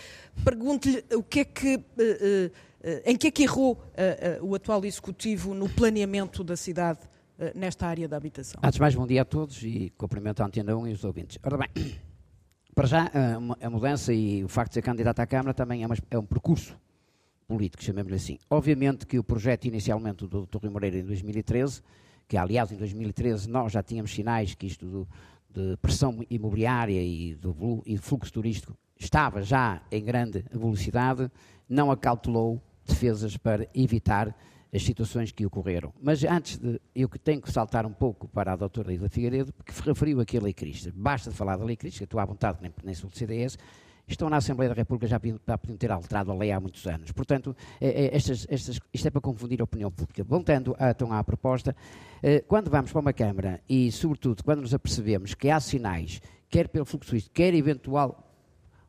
[0.43, 1.75] Pergunto-lhe o que é que.
[1.75, 2.68] Uh, uh,
[3.05, 3.81] em que é que errou
[4.41, 6.99] o atual Executivo no planeamento da cidade
[7.55, 8.59] nesta área da habitação?
[8.63, 11.37] Antes de mais, bom dia a todos e cumprimento a Antena 1 e os ouvintes.
[11.43, 11.69] Ora bem,
[12.73, 13.11] para já,
[13.61, 16.77] a mudança e o facto de ser candidato à Câmara também é, é um percurso
[17.49, 18.37] político, chamemos-lhe assim.
[18.49, 20.59] Obviamente que o projeto inicialmente do Dr.
[20.61, 21.81] Rui Moreira em 2013,
[22.27, 25.07] que aliás em 2013 nós já tínhamos sinais que isto do,
[25.49, 31.31] de pressão imobiliária e do, e fluxo turístico estava já em grande velocidade,
[31.67, 34.35] não acautelou defesas para evitar
[34.73, 35.93] as situações que ocorreram.
[36.01, 39.71] Mas antes de, eu tenho que saltar um pouco para a doutora Ida Figueiredo, porque
[39.81, 40.93] referiu aqui a Lei Cristas.
[40.95, 43.57] Basta de falar da Lei Cristas, que estou à vontade, nem, sou do CDS,
[44.07, 47.11] estão na Assembleia da República já, podiam ter alterado a lei há muitos anos.
[47.11, 50.23] Portanto, é, é, estas, estas, isto é para confundir a opinião pública.
[50.23, 51.75] Voltando a, então à proposta,
[52.21, 56.67] eh, quando vamos para uma Câmara e, sobretudo, quando nos apercebemos que há sinais, quer
[56.69, 58.25] pelo fluxo turístico, quer eventual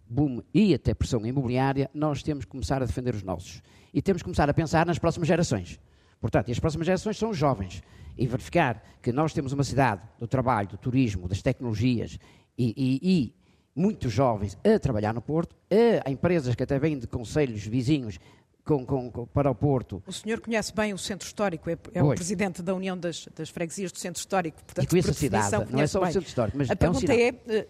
[0.09, 3.63] boom e até pressão imobiliária, nós temos que começar a defender os nossos.
[3.93, 5.81] E temos que começar a pensar nas próximas gerações.
[6.21, 7.83] Portanto, e as próximas gerações são os jovens.
[8.17, 12.19] E verificar que nós temos uma cidade do trabalho, do turismo, das tecnologias
[12.59, 13.35] e, e, e
[13.75, 15.57] muitos jovens a trabalhar no Porto,
[16.05, 18.19] a empresas que até vêm de conselhos vizinhos
[18.65, 20.03] com, com, com, para o Porto.
[20.07, 23.49] O senhor conhece bem o Centro Histórico, é, é o presidente da União das, das,
[23.49, 24.63] Freguesias do Centro Histórico.
[24.63, 26.11] Portanto, e conhece a cidade, não é só bem.
[26.11, 27.67] o Centro Histórico, mas a é pergunta um é, eh,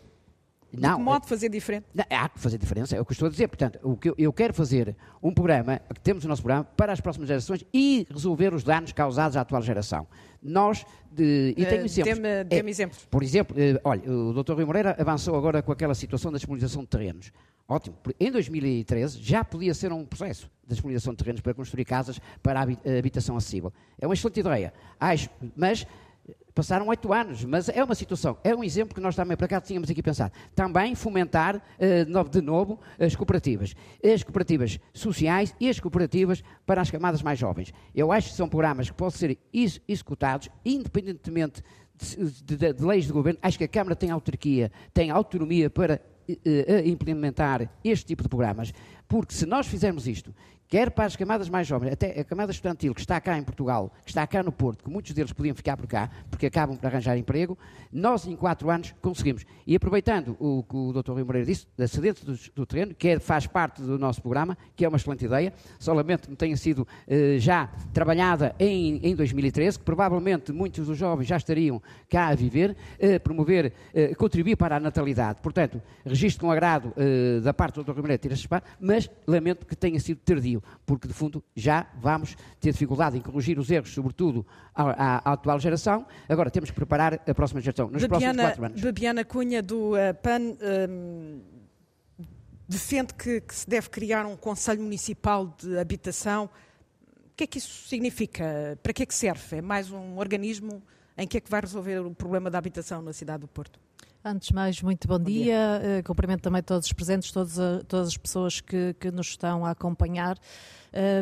[0.72, 1.86] De não, que modo fazer diferente?
[1.94, 3.48] Não, há que fazer diferença, é o que estou a dizer.
[3.48, 6.92] Portanto, o que eu, eu quero fazer um programa, que temos o nosso programa, para
[6.92, 10.06] as próximas gerações e resolver os danos causados à atual geração.
[10.42, 12.18] Nós, de, e tenho uh, exemplos.
[12.18, 13.06] Dê-me dê é, exemplos.
[13.10, 14.54] Por exemplo, uh, olha, o Dr.
[14.54, 17.32] Rui Moreira avançou agora com aquela situação da disponibilização de terrenos.
[17.68, 17.96] Ótimo.
[18.18, 22.60] Em 2013 já podia ser um processo de disponibilização de terrenos para construir casas para
[22.60, 23.72] a habitação acessível.
[24.00, 24.72] É uma excelente ideia.
[24.98, 25.86] Acho, mas
[26.60, 29.62] Passaram oito anos, mas é uma situação, é um exemplo que nós também para cá
[29.62, 30.34] tínhamos aqui pensado.
[30.54, 33.74] Também fomentar uh, de novo as cooperativas.
[34.04, 37.72] As cooperativas sociais e as cooperativas para as camadas mais jovens.
[37.94, 41.62] Eu acho que são programas que podem ser ex executados independentemente
[41.98, 43.38] de, de, de, leis de governo.
[43.40, 48.70] Acho que a Câmara tem autarquia, tem autonomia para uh, implementar este tipo de programas.
[49.08, 50.34] Porque se nós fizermos isto
[50.70, 53.92] quer para as camadas mais jovens, até a camada estudantil que está cá em Portugal,
[54.04, 56.86] que está cá no Porto, que muitos deles podiam ficar por cá, porque acabam por
[56.86, 57.58] arranjar emprego,
[57.92, 59.44] nós em quatro anos conseguimos.
[59.66, 61.10] E aproveitando o que o Dr.
[61.10, 64.56] Rui Moreira disse, da cedente do, do, terreno, que é, faz parte do nosso programa,
[64.76, 69.76] que é uma excelente ideia, solamente não tenha sido eh, já trabalhada em, em 2013,
[69.76, 74.76] que provavelmente muitos dos jovens já estariam cá a viver, eh, promover, eh, contribuir para
[74.76, 75.40] a natalidade.
[75.42, 77.90] Portanto, registro com agrado eh, da parte do Dr.
[77.90, 78.30] Rui Moreira ter
[78.80, 83.58] mas lamento que tenha sido tardio porque de fundo já vamos ter dificuldade em corrigir
[83.58, 86.06] os erros, sobretudo à, à atual geração.
[86.28, 88.80] Agora temos que preparar a próxima geração, nos Babiana, próximos quatro anos.
[88.80, 90.56] Babiana Cunha, do uh, PAN,
[90.90, 91.40] um,
[92.68, 96.50] defende que, que se deve criar um Conselho Municipal de Habitação.
[97.06, 98.78] O que é que isso significa?
[98.82, 99.56] Para que é que serve?
[99.56, 100.82] É mais um organismo
[101.16, 103.78] em que é que vai resolver o problema da habitação na cidade do Porto?
[104.22, 105.44] Antes de mais, muito bom, bom dia.
[105.44, 106.00] dia.
[106.00, 109.64] Uh, cumprimento também todos os presentes, todas, a, todas as pessoas que, que, nos estão
[109.64, 110.38] a acompanhar.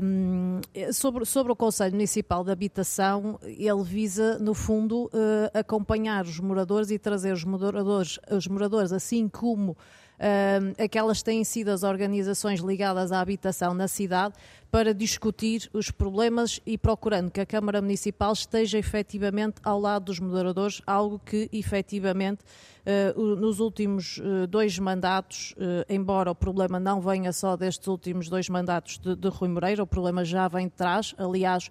[0.03, 0.61] Um,
[0.93, 6.91] sobre, sobre o Conselho Municipal de Habitação, ele visa, no fundo, uh, acompanhar os moradores
[6.91, 9.77] e trazer os moradores, os moradores assim como
[10.19, 14.35] uh, aquelas têm sido as organizações ligadas à habitação na cidade,
[14.71, 20.21] para discutir os problemas e procurando que a Câmara Municipal esteja efetivamente ao lado dos
[20.21, 22.41] moderadores, algo que efetivamente
[23.17, 28.29] uh, nos últimos uh, dois mandatos, uh, embora o problema não venha só destes últimos
[28.29, 31.15] dois mandatos de, de Rui Moreira, o problema já vem de trás.
[31.17, 31.71] Aliás,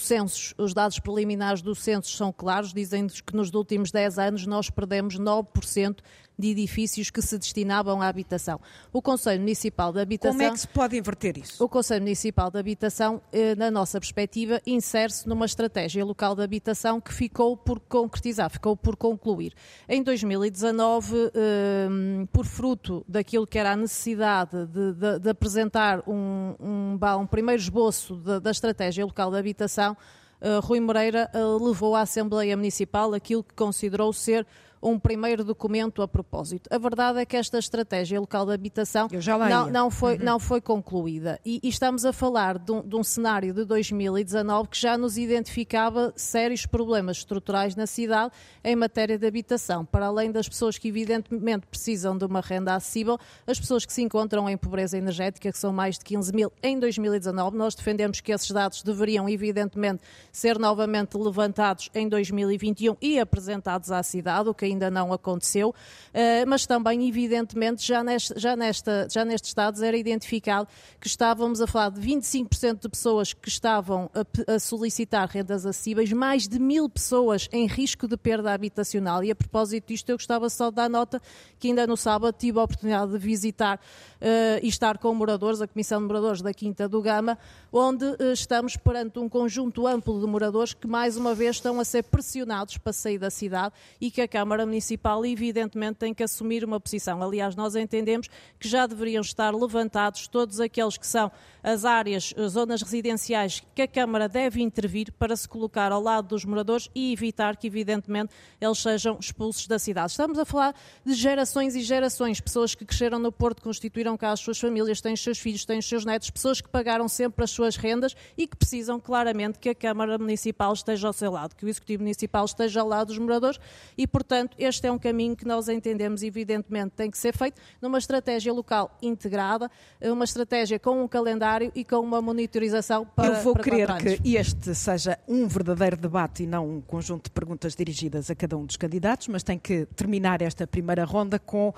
[0.00, 4.70] censo, os dados preliminares do censo são claros, dizem-nos que nos últimos 10 anos nós
[4.70, 5.98] perdemos 9%
[6.38, 8.60] de edifícios que se destinavam à habitação.
[8.92, 10.38] O Conselho Municipal de Habitação.
[10.38, 11.62] Como é que se pode inverter isso?
[11.62, 17.00] O Conselho Municipal de Habitação, eh, na nossa perspectiva, insere-se numa estratégia local de habitação
[17.00, 19.52] que ficou por concretizar, ficou por concluir.
[19.88, 21.88] Em 2019, eh,
[22.32, 27.60] por fruto daquilo que era a necessidade de, de, de apresentar um, um, um, primeiro
[27.60, 29.96] esboço da, da estratégia local de habitação,
[30.40, 31.28] Uh, Rui Moreira
[31.60, 34.46] levou à Assembleia Municipal aquilo que considerou ser
[34.82, 36.68] um primeiro documento a propósito.
[36.72, 39.08] A verdade é que esta estratégia local de habitação
[39.48, 40.24] não, não, foi, uhum.
[40.24, 41.40] não foi concluída.
[41.44, 45.18] E, e estamos a falar de um, de um, cenário de 2019 que já nos
[45.18, 49.84] identificava sérios problemas estruturais na cidade em matéria de habitação.
[49.84, 54.02] Para além das pessoas que, evidentemente, precisam de uma renda acessível, as pessoas que se
[54.02, 58.32] encontram em pobreza energética, que são mais de 15 mil em 2019, nós defendemos que
[58.32, 64.67] esses dados deveriam, evidentemente, ser novamente levantados em 2021 e apresentados à cidade, o que
[64.68, 65.74] ainda não aconteceu,
[66.12, 70.68] eh, mas também, evidentemente, já, neste, já, nesta, já nestes estados era identificado
[71.00, 76.12] que estávamos a falar de 25% de pessoas que estavam a, a solicitar rendas acessíveis,
[76.12, 79.22] mais de mil pessoas em risco de perda habitacional.
[79.22, 81.20] E a propósito disto, eu gostava só de dar nota
[81.58, 85.66] que ainda no sábado tive a oportunidade de visitar uh, e estar com moradores, a
[85.66, 87.38] Comissão de Moradores da Quinta do Gama,
[87.72, 91.84] onde uh, estamos perante um conjunto amplo de moradores que, mais uma vez, estão a
[91.84, 96.22] ser pressionados para sair da cidade e que a Câmara Câmara Municipal, evidentemente, tem que
[96.22, 97.22] assumir uma posição.
[97.22, 101.30] Aliás, nós entendemos que já deveriam estar levantados todos aqueles que são
[101.68, 106.28] as áreas, as zonas residenciais que a Câmara deve intervir para se colocar ao lado
[106.28, 110.12] dos moradores e evitar que, evidentemente, eles sejam expulsos da cidade.
[110.12, 114.40] Estamos a falar de gerações e gerações, pessoas que cresceram no Porto, constituíram cá as
[114.40, 117.50] suas famílias, têm os seus filhos, têm os seus netos, pessoas que pagaram sempre as
[117.50, 121.66] suas rendas e que precisam claramente que a Câmara Municipal esteja ao seu lado, que
[121.66, 123.60] o Executivo Municipal esteja ao lado dos moradores
[123.96, 127.98] e, portanto, este é um caminho que nós entendemos, evidentemente, tem que ser feito numa
[127.98, 133.54] estratégia local integrada, uma estratégia com um calendário e com uma monitorização para Eu vou
[133.54, 138.30] para querer que este seja um verdadeiro debate e não um conjunto de perguntas dirigidas
[138.30, 141.74] a cada um dos candidatos, mas tem que terminar esta primeira ronda com uh,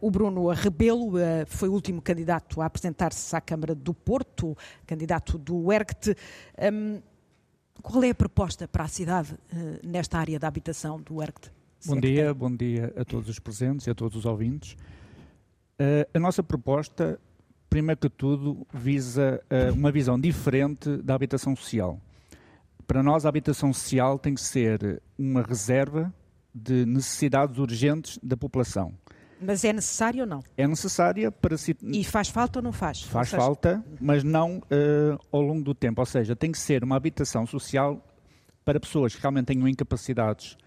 [0.00, 5.38] o Bruno Rebelo, uh, foi o último candidato a apresentar-se à Câmara do Porto, candidato
[5.38, 6.16] do ERGT.
[6.72, 7.00] Um,
[7.82, 11.50] qual é a proposta para a cidade uh, nesta área da habitação do ERGT?
[11.86, 14.76] Bom dia, bom dia a todos os presentes e a todos os ouvintes.
[15.80, 17.18] Uh, a nossa proposta,
[17.70, 21.98] primeiro que tudo, visa uh, uma visão diferente da habitação social.
[22.86, 26.12] Para nós, a habitação social tem que ser uma reserva
[26.52, 28.92] de necessidades urgentes da população.
[29.40, 30.42] Mas é necessário ou não?
[30.56, 31.76] É necessária para se...
[31.80, 33.02] E faz falta ou não faz?
[33.04, 33.40] Faz seja...
[33.40, 36.02] falta, mas não uh, ao longo do tempo.
[36.02, 38.04] Ou seja, tem que ser uma habitação social
[38.64, 40.58] para pessoas que realmente tenham incapacidades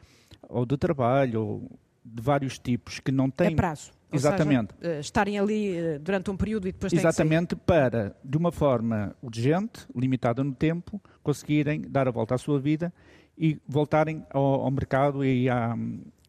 [0.49, 3.53] ou de trabalho ou de vários tipos que não têm...
[3.53, 3.91] A prazo.
[4.13, 4.73] Exatamente.
[4.79, 9.87] Seja, estarem ali eh, durante um período e depois Exatamente para, de uma forma urgente,
[9.95, 12.93] limitada no tempo, conseguirem dar a volta à sua vida
[13.37, 15.75] e voltarem ao, ao mercado e à,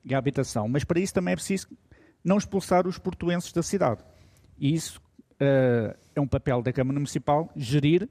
[0.05, 0.69] e à, habitação.
[0.69, 1.69] Mas para isso também é preciso
[2.23, 4.03] não expulsar os portuenses da cidade.
[4.59, 5.01] E isso
[5.35, 8.09] uh, é um papel da Câmara Municipal, gerir,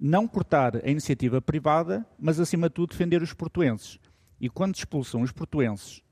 [0.00, 4.00] não cortar a iniciativa privada, mas acima de tudo defender os portuenses.
[4.40, 6.02] E quando expulsam os portuenses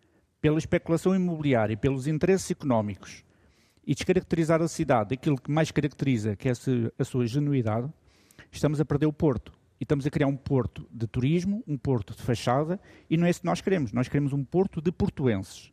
[0.41, 3.25] pela especulação imobiliária e pelos interesses económicos
[3.87, 6.53] e descaracterizar a cidade daquilo que mais caracteriza, que é
[6.99, 7.91] a sua genuidade,
[8.51, 9.53] estamos a perder o porto.
[9.81, 13.31] E estamos a criar um porto de turismo, um porto de fachada, e não é
[13.31, 13.93] isso que nós queremos.
[13.93, 15.73] Nós queremos um porto de portuenses.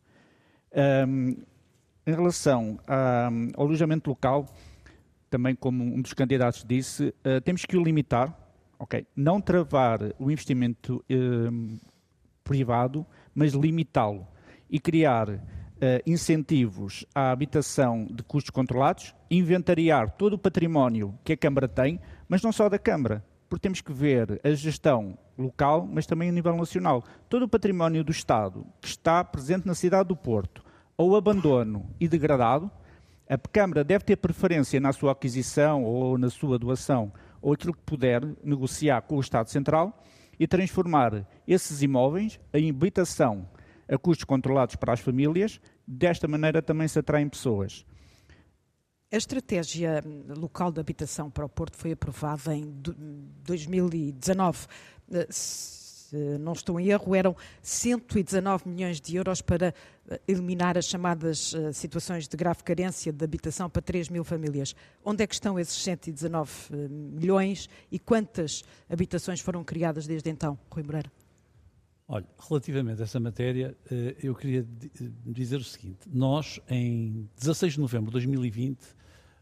[1.06, 1.36] Um,
[2.06, 4.46] em relação a, ao alojamento local,
[5.28, 8.34] também como um dos candidatos disse, uh, temos que o limitar,
[8.78, 9.06] okay?
[9.14, 11.78] não travar o investimento uh,
[12.42, 14.26] privado, mas limitá-lo
[14.70, 15.38] e criar uh,
[16.06, 22.42] incentivos à habitação de custos controlados, inventariar todo o património que a Câmara tem, mas
[22.42, 26.56] não só da Câmara, porque temos que ver a gestão local, mas também a nível
[26.56, 27.02] nacional.
[27.28, 30.62] Todo o património do Estado que está presente na cidade do Porto,
[30.96, 32.70] ou abandono e degradado,
[33.28, 37.82] a Câmara deve ter preferência na sua aquisição ou na sua doação, ou aquilo que
[37.82, 40.02] puder negociar com o Estado Central
[40.40, 43.46] e transformar esses imóveis em habitação
[43.88, 45.60] a custos controlados para as famílias.
[45.86, 47.84] Desta maneira também se atraem pessoas.
[49.10, 50.04] A estratégia
[50.36, 52.62] local de habitação para o Porto foi aprovada em
[53.42, 54.66] 2019.
[55.10, 59.74] Eh, se não estou em erro, eram 119 milhões de euros para
[60.10, 64.74] eh, eliminar as chamadas eh, situações de grave carência de habitação para 3 mil famílias.
[65.02, 66.50] Onde é que estão esses 119
[66.90, 71.10] milhões e quantas habitações foram criadas desde então, Rui Moreira?
[72.10, 74.66] Olha, relativamente a essa matéria, eh, eu queria
[75.26, 78.78] dizer o seguinte: nós, em 16 de novembro de 2020,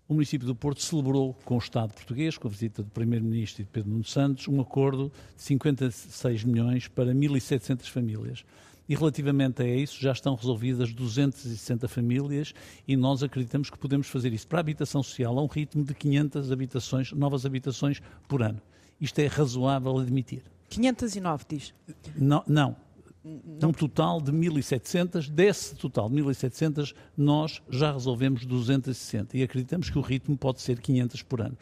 [0.09, 3.65] o município do Porto celebrou com o Estado português, com a visita do Primeiro-Ministro e
[3.65, 8.45] de Pedro Nuno Santos, um acordo de 56 milhões para 1.700 famílias.
[8.89, 12.53] E relativamente a isso, já estão resolvidas 260 famílias
[12.87, 15.95] e nós acreditamos que podemos fazer isso para a habitação social a um ritmo de
[15.95, 18.61] 500 habitações, novas habitações por ano.
[19.01, 20.56] Isto é razoável admitir.
[20.69, 21.75] 509, diz?
[22.17, 22.77] Não, não.
[23.25, 23.71] não.
[23.71, 25.29] Um total de 1.700.
[25.29, 30.81] Desse total de 1.700, nós já resolvemos 260 e acreditamos que o ritmo pode ser
[30.81, 31.57] 500 por ano.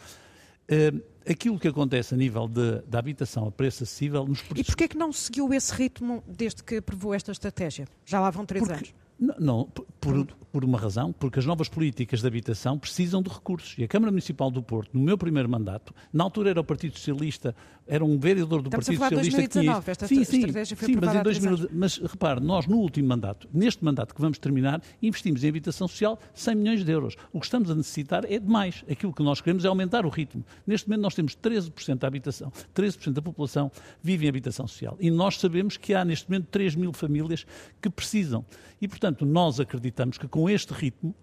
[0.64, 4.88] Uh, aquilo que acontece a nível da habitação a preço acessível nos E porquê é
[4.88, 7.86] que não seguiu esse ritmo desde que aprovou esta estratégia?
[8.06, 8.94] Já lá vão três Porque, anos.
[9.18, 10.26] Não, não por, por,
[10.62, 13.74] uma razão, porque as novas políticas de habitação precisam de recursos.
[13.78, 16.98] E a Câmara Municipal do Porto, no meu primeiro mandato, na altura era o Partido
[16.98, 20.38] Socialista, era um vereador do Estamos Partido a falar Socialista 2019, que esta sim, sim,
[20.38, 24.20] estratégia foi sim, mas em 2000, mas repare, nós no último mandato, neste mandato que
[24.20, 27.16] vamos terminar, investimos em habitação social 100 milhões de euros.
[27.32, 28.84] O que estamos a necessitar é demais.
[28.90, 30.44] Aquilo que nós queremos é aumentar o ritmo.
[30.66, 33.70] Neste momento nós temos 13% da habitação, 13% da população
[34.02, 34.96] vive em habitação social.
[35.00, 37.46] E nós sabemos que há neste momento 3 mil famílias
[37.80, 38.44] que precisam.
[38.80, 41.14] E, portanto, nós acreditamos que com este ritmo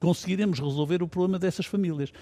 [0.00, 2.12] conseguiremos resolver o problema dessas famílias.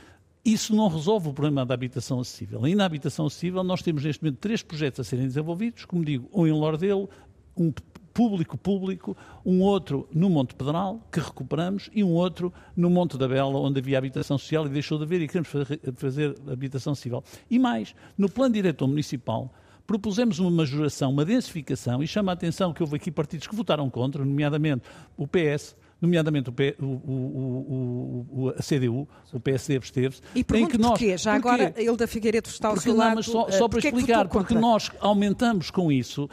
[0.45, 2.67] Isso não resolve o problema da habitação acessível.
[2.67, 6.29] E na habitação acessível nós temos neste momento três projetos a serem desenvolvidos, como digo,
[6.33, 7.09] um em Lordelo,
[7.57, 7.73] um
[8.13, 13.59] público-público, um outro no Monte Pedral, que recuperamos, e um outro no Monte da Bela,
[13.59, 15.49] onde havia habitação social e deixou de haver e queremos
[15.95, 17.25] fazer habitação civil.
[17.51, 19.53] E mais, no plano diretor municipal,
[19.87, 23.89] propusemos uma majoração, uma densificação, e chama a atenção que houve aqui partidos que votaram
[23.91, 24.85] contra, nomeadamente
[25.17, 30.21] o PS, nomeadamente o, P, o, o, o, a CDU, o PSD absteve-se.
[30.35, 31.17] E pergunto nós, porquê?
[31.17, 31.49] Já porquê?
[31.49, 33.15] agora ele da Figueiredo está ao porque seu não, lado.
[33.15, 36.29] Mas só, só para explicar, porque nós aumentamos com isso,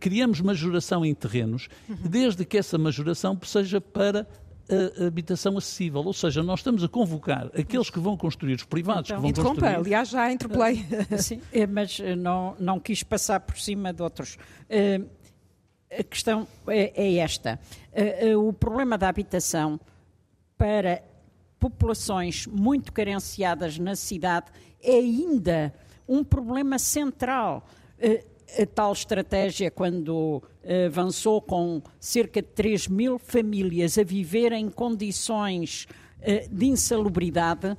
[0.00, 1.96] criamos majoração em terrenos, uhum.
[2.08, 4.26] desde que essa majoração seja para
[5.00, 9.10] a habitação acessível, ou seja, nós estamos a convocar aqueles que vão construir, os privados
[9.10, 9.74] então, que vão construir.
[9.74, 10.86] aliás, já interpelei.
[11.18, 14.38] Sim, é, mas eh, não, não quis passar por cima de outros.
[15.98, 17.58] A questão é, é esta.
[17.92, 19.78] Uh, uh, o problema da habitação
[20.56, 21.02] para
[21.58, 24.46] populações muito carenciadas na cidade
[24.82, 25.72] é ainda
[26.08, 27.66] um problema central.
[28.00, 30.42] a tal estratégia quando
[30.86, 35.86] avançou com cerca de 3 mil famílias a viver em condições
[36.50, 37.76] de insalubridade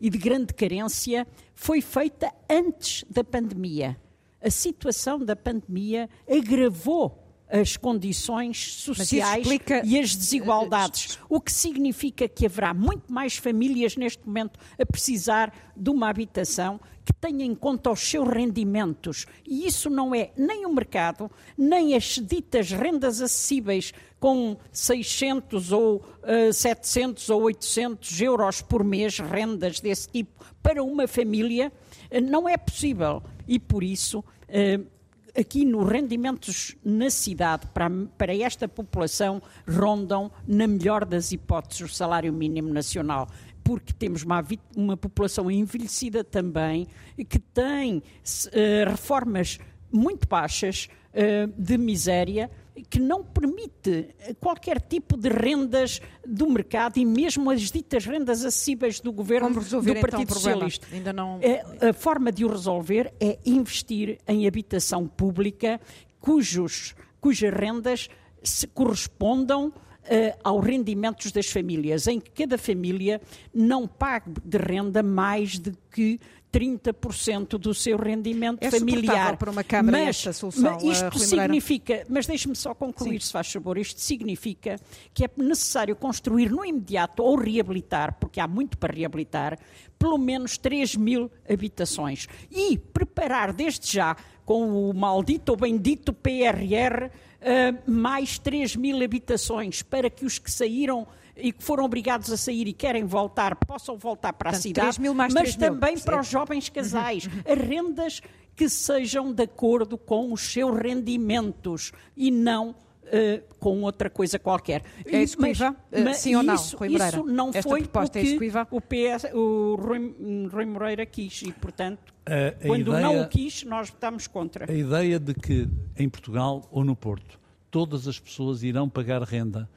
[0.00, 3.96] e de grande carência, foi feita antes da pandemia.
[4.42, 7.22] A situação da pandemia agravou
[7.52, 9.82] as condições sociais explica...
[9.84, 15.52] e as desigualdades, o que significa que haverá muito mais famílias neste momento a precisar
[15.76, 19.26] de uma habitação que tenha em conta os seus rendimentos.
[19.46, 25.96] E isso não é nem o mercado, nem as ditas rendas acessíveis com 600 ou
[25.96, 31.72] uh, 700 ou 800 euros por mês, rendas desse tipo, para uma família,
[32.10, 33.22] uh, não é possível.
[33.46, 34.20] E por isso.
[34.48, 34.86] Uh,
[35.34, 41.88] aqui nos rendimentos na cidade para, para esta população rondam, na melhor das hipóteses, o
[41.88, 43.26] salário mínimo nacional
[43.64, 44.44] porque temos uma,
[44.76, 46.86] uma, população envelhecida também
[47.28, 49.58] que tem uh, reformas
[49.92, 52.50] muito baixas uh, de miséria
[52.88, 59.00] que não permite qualquer tipo de rendas do mercado e mesmo as ditas rendas acessíveis
[59.00, 60.86] do governo do então, Partido então, Socialista.
[60.92, 61.38] Ainda não...
[61.42, 65.80] É, a forma de o resolver é investir em habitação pública
[66.20, 68.08] cujos, cujas rendas
[68.42, 73.20] se correspondam uh, aos rendimentos das famílias, em que cada família
[73.52, 76.18] não pague de renda mais do que
[76.52, 79.36] 30% do seu rendimento é familiar.
[79.38, 83.26] para uma Câmara mas, esta solução, mas isto significa, mas deixe-me só concluir, Sim.
[83.26, 84.78] se faz favor, isto significa
[85.14, 89.58] que é necessário construir no imediato ou reabilitar, porque há muito para reabilitar,
[89.98, 92.28] pelo menos 3 mil habitações.
[92.50, 99.02] E preparar desde já, com o maldito ou bendito PRR, uh, eh, mais 3 mil
[99.02, 103.56] habitações para que os que saíram e que foram obrigados a sair e querem voltar,
[103.56, 106.04] possam voltar para Portanto, a cidade, mil mais mas também mil.
[106.04, 107.28] para os jovens casais.
[107.46, 108.20] As rendas
[108.54, 112.74] que sejam de acordo com os seus rendimentos e não
[113.04, 114.82] Uh, com outra coisa qualquer.
[115.04, 115.72] É execuível?
[115.92, 117.16] Uh, sim ou não, isso, Rui Moreira?
[117.18, 121.42] Isso não Esta foi proposta o que é o, PS, o Rui, Rui, Moreira quis
[121.42, 124.70] e, portanto, uh, quando ideia, não o quis, nós estamos contra.
[124.70, 125.68] A ideia de que
[125.98, 127.38] em Portugal ou no Porto
[127.70, 129.68] todas as pessoas irão pagar renda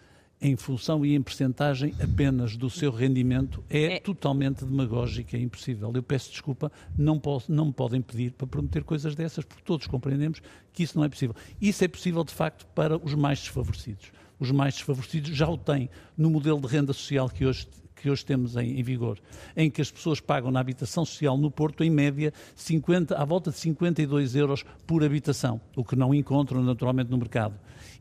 [0.41, 5.91] em função e em percentagem apenas do seu rendimento é, é, totalmente demagógica e impossível.
[5.95, 9.87] Eu peço desculpa, não, posso, não me podem pedir para prometer coisas dessas, porque todos
[9.87, 10.41] compreendemos
[10.73, 11.35] que isso não é possível.
[11.61, 14.11] Isso é possível, de facto, para os mais desfavorecidos.
[14.39, 18.25] Os mais desfavorecidos já o têm no modelo de renda social que hoje que hoje
[18.25, 19.19] temos em, em, vigor,
[19.55, 23.51] em que as pessoas pagam na habitação social no Porto, em média, 50, à volta
[23.51, 27.55] de 52 euros por habitação, o que não encontram naturalmente no mercado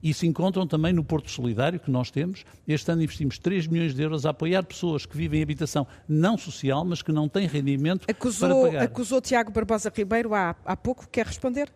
[0.05, 2.45] e se encontram também no Porto Solidário, que nós temos.
[2.69, 6.37] Este ano investimos 3 milhões de euros a apoiar pessoas que vivem em habitação não
[6.37, 8.83] social, mas que não têm rendimento acusou, para pagar.
[8.85, 11.73] Acusou Tiago Barbosa Ribeiro há, há pouco, quer responder?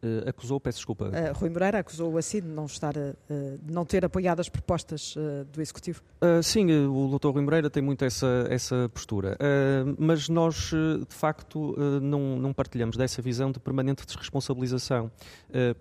[0.00, 1.06] Uh, acusou, peço desculpa.
[1.06, 3.16] Uh, Rui Moreira acusou assim de não, estar, uh,
[3.60, 5.16] de não ter apoiado as propostas
[5.52, 6.02] do Executivo.
[6.42, 7.30] sim, o Dr.
[7.30, 9.36] Rui Moreira tem muito essa, essa postura.
[9.98, 10.70] mas nós,
[11.08, 15.10] de facto, não, não partilhamos dessa visão de permanente desresponsabilização.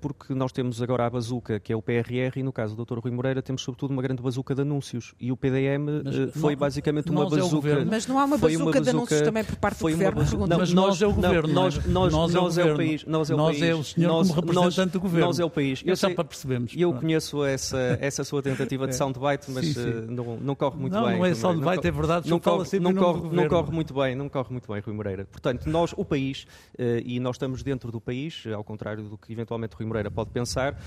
[0.02, 3.00] porque nós temos agora a bazuca, que é o PRR, e no caso do Dr.
[3.00, 5.14] Rui Moreira temos sobretudo uma grande bazuca de anúncios.
[5.20, 7.70] E o PDM mas, foi não, basicamente uma bazuca.
[7.70, 10.48] É mas não há uma bazuca, uma bazuca, de anúncios também por parte do Governo?
[10.48, 11.54] Não, mas nós, é o Governo.
[11.54, 13.06] Nós, nós, nós, nós, é o país.
[13.06, 13.62] Nós é o país.
[13.62, 15.28] É o senhor nós, como representante nós, do governo.
[15.28, 15.82] Nós é o país.
[15.86, 16.74] Eu, só para percebermos.
[16.76, 18.98] Eu conheço essa, essa sua tentativa de é.
[18.98, 19.90] soundbite, mas sim, sim.
[19.90, 21.18] Uh, não, não corre muito não, bem.
[21.18, 22.30] Não, é soundbite, é verdade.
[22.30, 25.26] Não corre, não, corre, não corre muito bem, não corre muito bem, Rui Moreira.
[25.26, 26.48] Portanto, nós, o país,
[26.78, 30.30] uh, e nós estamos dentro do país, ao contrário do que eventualmente Rui Moreira pode
[30.32, 30.78] pensar, uh,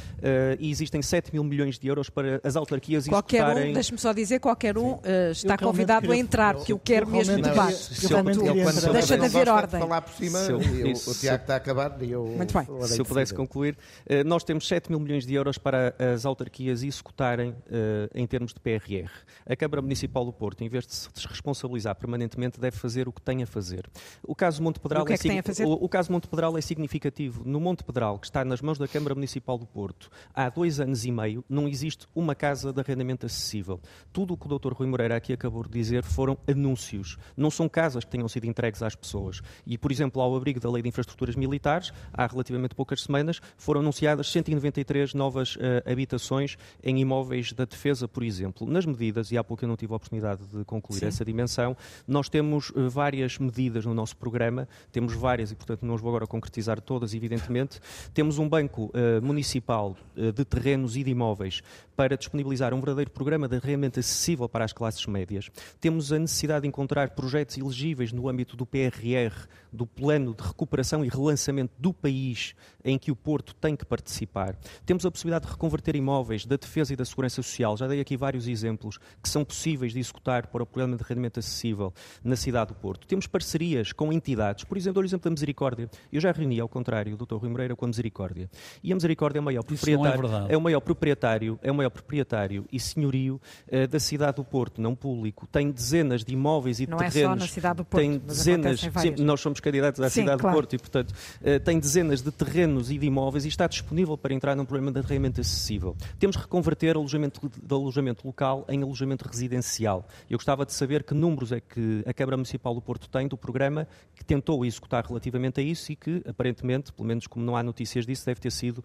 [0.58, 3.70] e existem 7 mil milhões de euros para as autarquias qualquer executarem...
[3.70, 4.98] Um, deixe-me só dizer, qualquer um
[5.30, 7.90] está convidado queria, a entrar, porque eu quero mesmo debate.
[8.92, 9.80] Deixa de haver ordem.
[9.80, 10.38] falar por cima,
[11.06, 12.24] o Tiago está a acabar e eu...
[12.26, 12.66] Muito bem.
[13.10, 13.76] Pudesse concluir,
[14.24, 17.54] nós temos 7 mil milhões de euros para as autarquias executarem uh,
[18.14, 19.10] em termos de PRR.
[19.46, 23.20] A Câmara Municipal do Porto, em vez de se responsabilizar permanentemente, deve fazer o que
[23.20, 23.88] tem a fazer.
[24.22, 26.60] O caso Monte Pedral, o, que é, que é o, o caso Monte Pedral é
[26.60, 27.42] significativo.
[27.44, 31.04] No Monte Pedral, que está nas mãos da Câmara Municipal do Porto, há dois anos
[31.04, 33.80] e meio, não existe uma casa de arrendamento acessível.
[34.12, 34.72] Tudo o que o Dr.
[34.72, 37.16] Rui Moreira aqui acabou de dizer foram anúncios.
[37.36, 39.40] Não são casas que tenham sido entregues às pessoas.
[39.66, 43.80] E, por exemplo, ao abrigo da Lei de Infraestruturas Militares, há relativamente poucas semanas, foram
[43.80, 48.66] anunciadas 193 novas uh, habitações em imóveis da defesa, por exemplo.
[48.66, 51.06] Nas medidas, e há pouco eu não tive a oportunidade de concluir Sim.
[51.06, 51.76] essa dimensão,
[52.06, 56.10] nós temos uh, várias medidas no nosso programa, temos várias e, portanto, não os vou
[56.10, 57.80] agora concretizar todas, evidentemente.
[58.12, 61.62] Temos um banco uh, municipal de terrenos e de imóveis
[61.96, 65.50] para disponibilizar um verdadeiro programa de arrendamento acessível para as classes médias.
[65.80, 71.04] Temos a necessidade de encontrar projetos elegíveis no âmbito do PRR do plano de recuperação
[71.04, 72.54] e relançamento do país
[72.84, 74.56] em que o Porto tem que participar.
[74.84, 77.76] Temos a possibilidade de reconverter imóveis da defesa e da segurança social.
[77.76, 81.38] Já dei aqui vários exemplos que são possíveis de executar para o programa de rendimento
[81.38, 83.06] acessível na cidade do Porto.
[83.06, 85.90] Temos parcerias com entidades, por exemplo, o exemplo da Misericórdia.
[86.12, 87.36] Eu já reuni, ao contrário, o Dr.
[87.36, 88.50] Rui Moreira com a Misericórdia.
[88.82, 91.90] E a Misericórdia é o maior proprietário, é, é, o maior proprietário, é o maior
[91.90, 95.46] proprietário e senhorio uh, da cidade do Porto, não público.
[95.46, 97.14] Tem dezenas de imóveis e não terrenos.
[97.14, 98.02] Não é só na cidade do Porto.
[98.02, 98.80] Tem dezenas.
[98.80, 100.56] Sim, nós somos candidatos à sim, cidade claro.
[100.56, 104.16] do Porto e, portanto, uh, tem dezenas de terrenos e de imóveis e está disponível
[104.16, 105.96] para entrar num programa de arrendamento acessível.
[106.18, 110.06] Temos que reconverter alojamento de alojamento local em alojamento residencial.
[110.28, 113.36] Eu gostava de saber que números é que a Câmara Municipal do Porto tem do
[113.36, 117.62] programa que tentou executar relativamente a isso e que, aparentemente, pelo menos como não há
[117.62, 118.84] notícias disso, deve ter sido uh,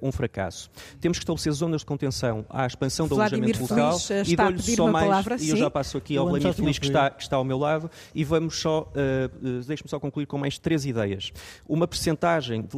[0.00, 0.70] um fracasso.
[1.00, 4.62] Temos que estabelecer zonas de contenção à expansão do Vladimir alojamento local Feliz, e dou-lhe
[4.62, 7.36] só mais, palavra, e eu já passo aqui ao Vladimir Feliz que está, que está
[7.36, 11.32] ao meu lado e vamos só, uh, deixe-me só concluir com mais três ideias.
[11.68, 12.76] Uma percentagem de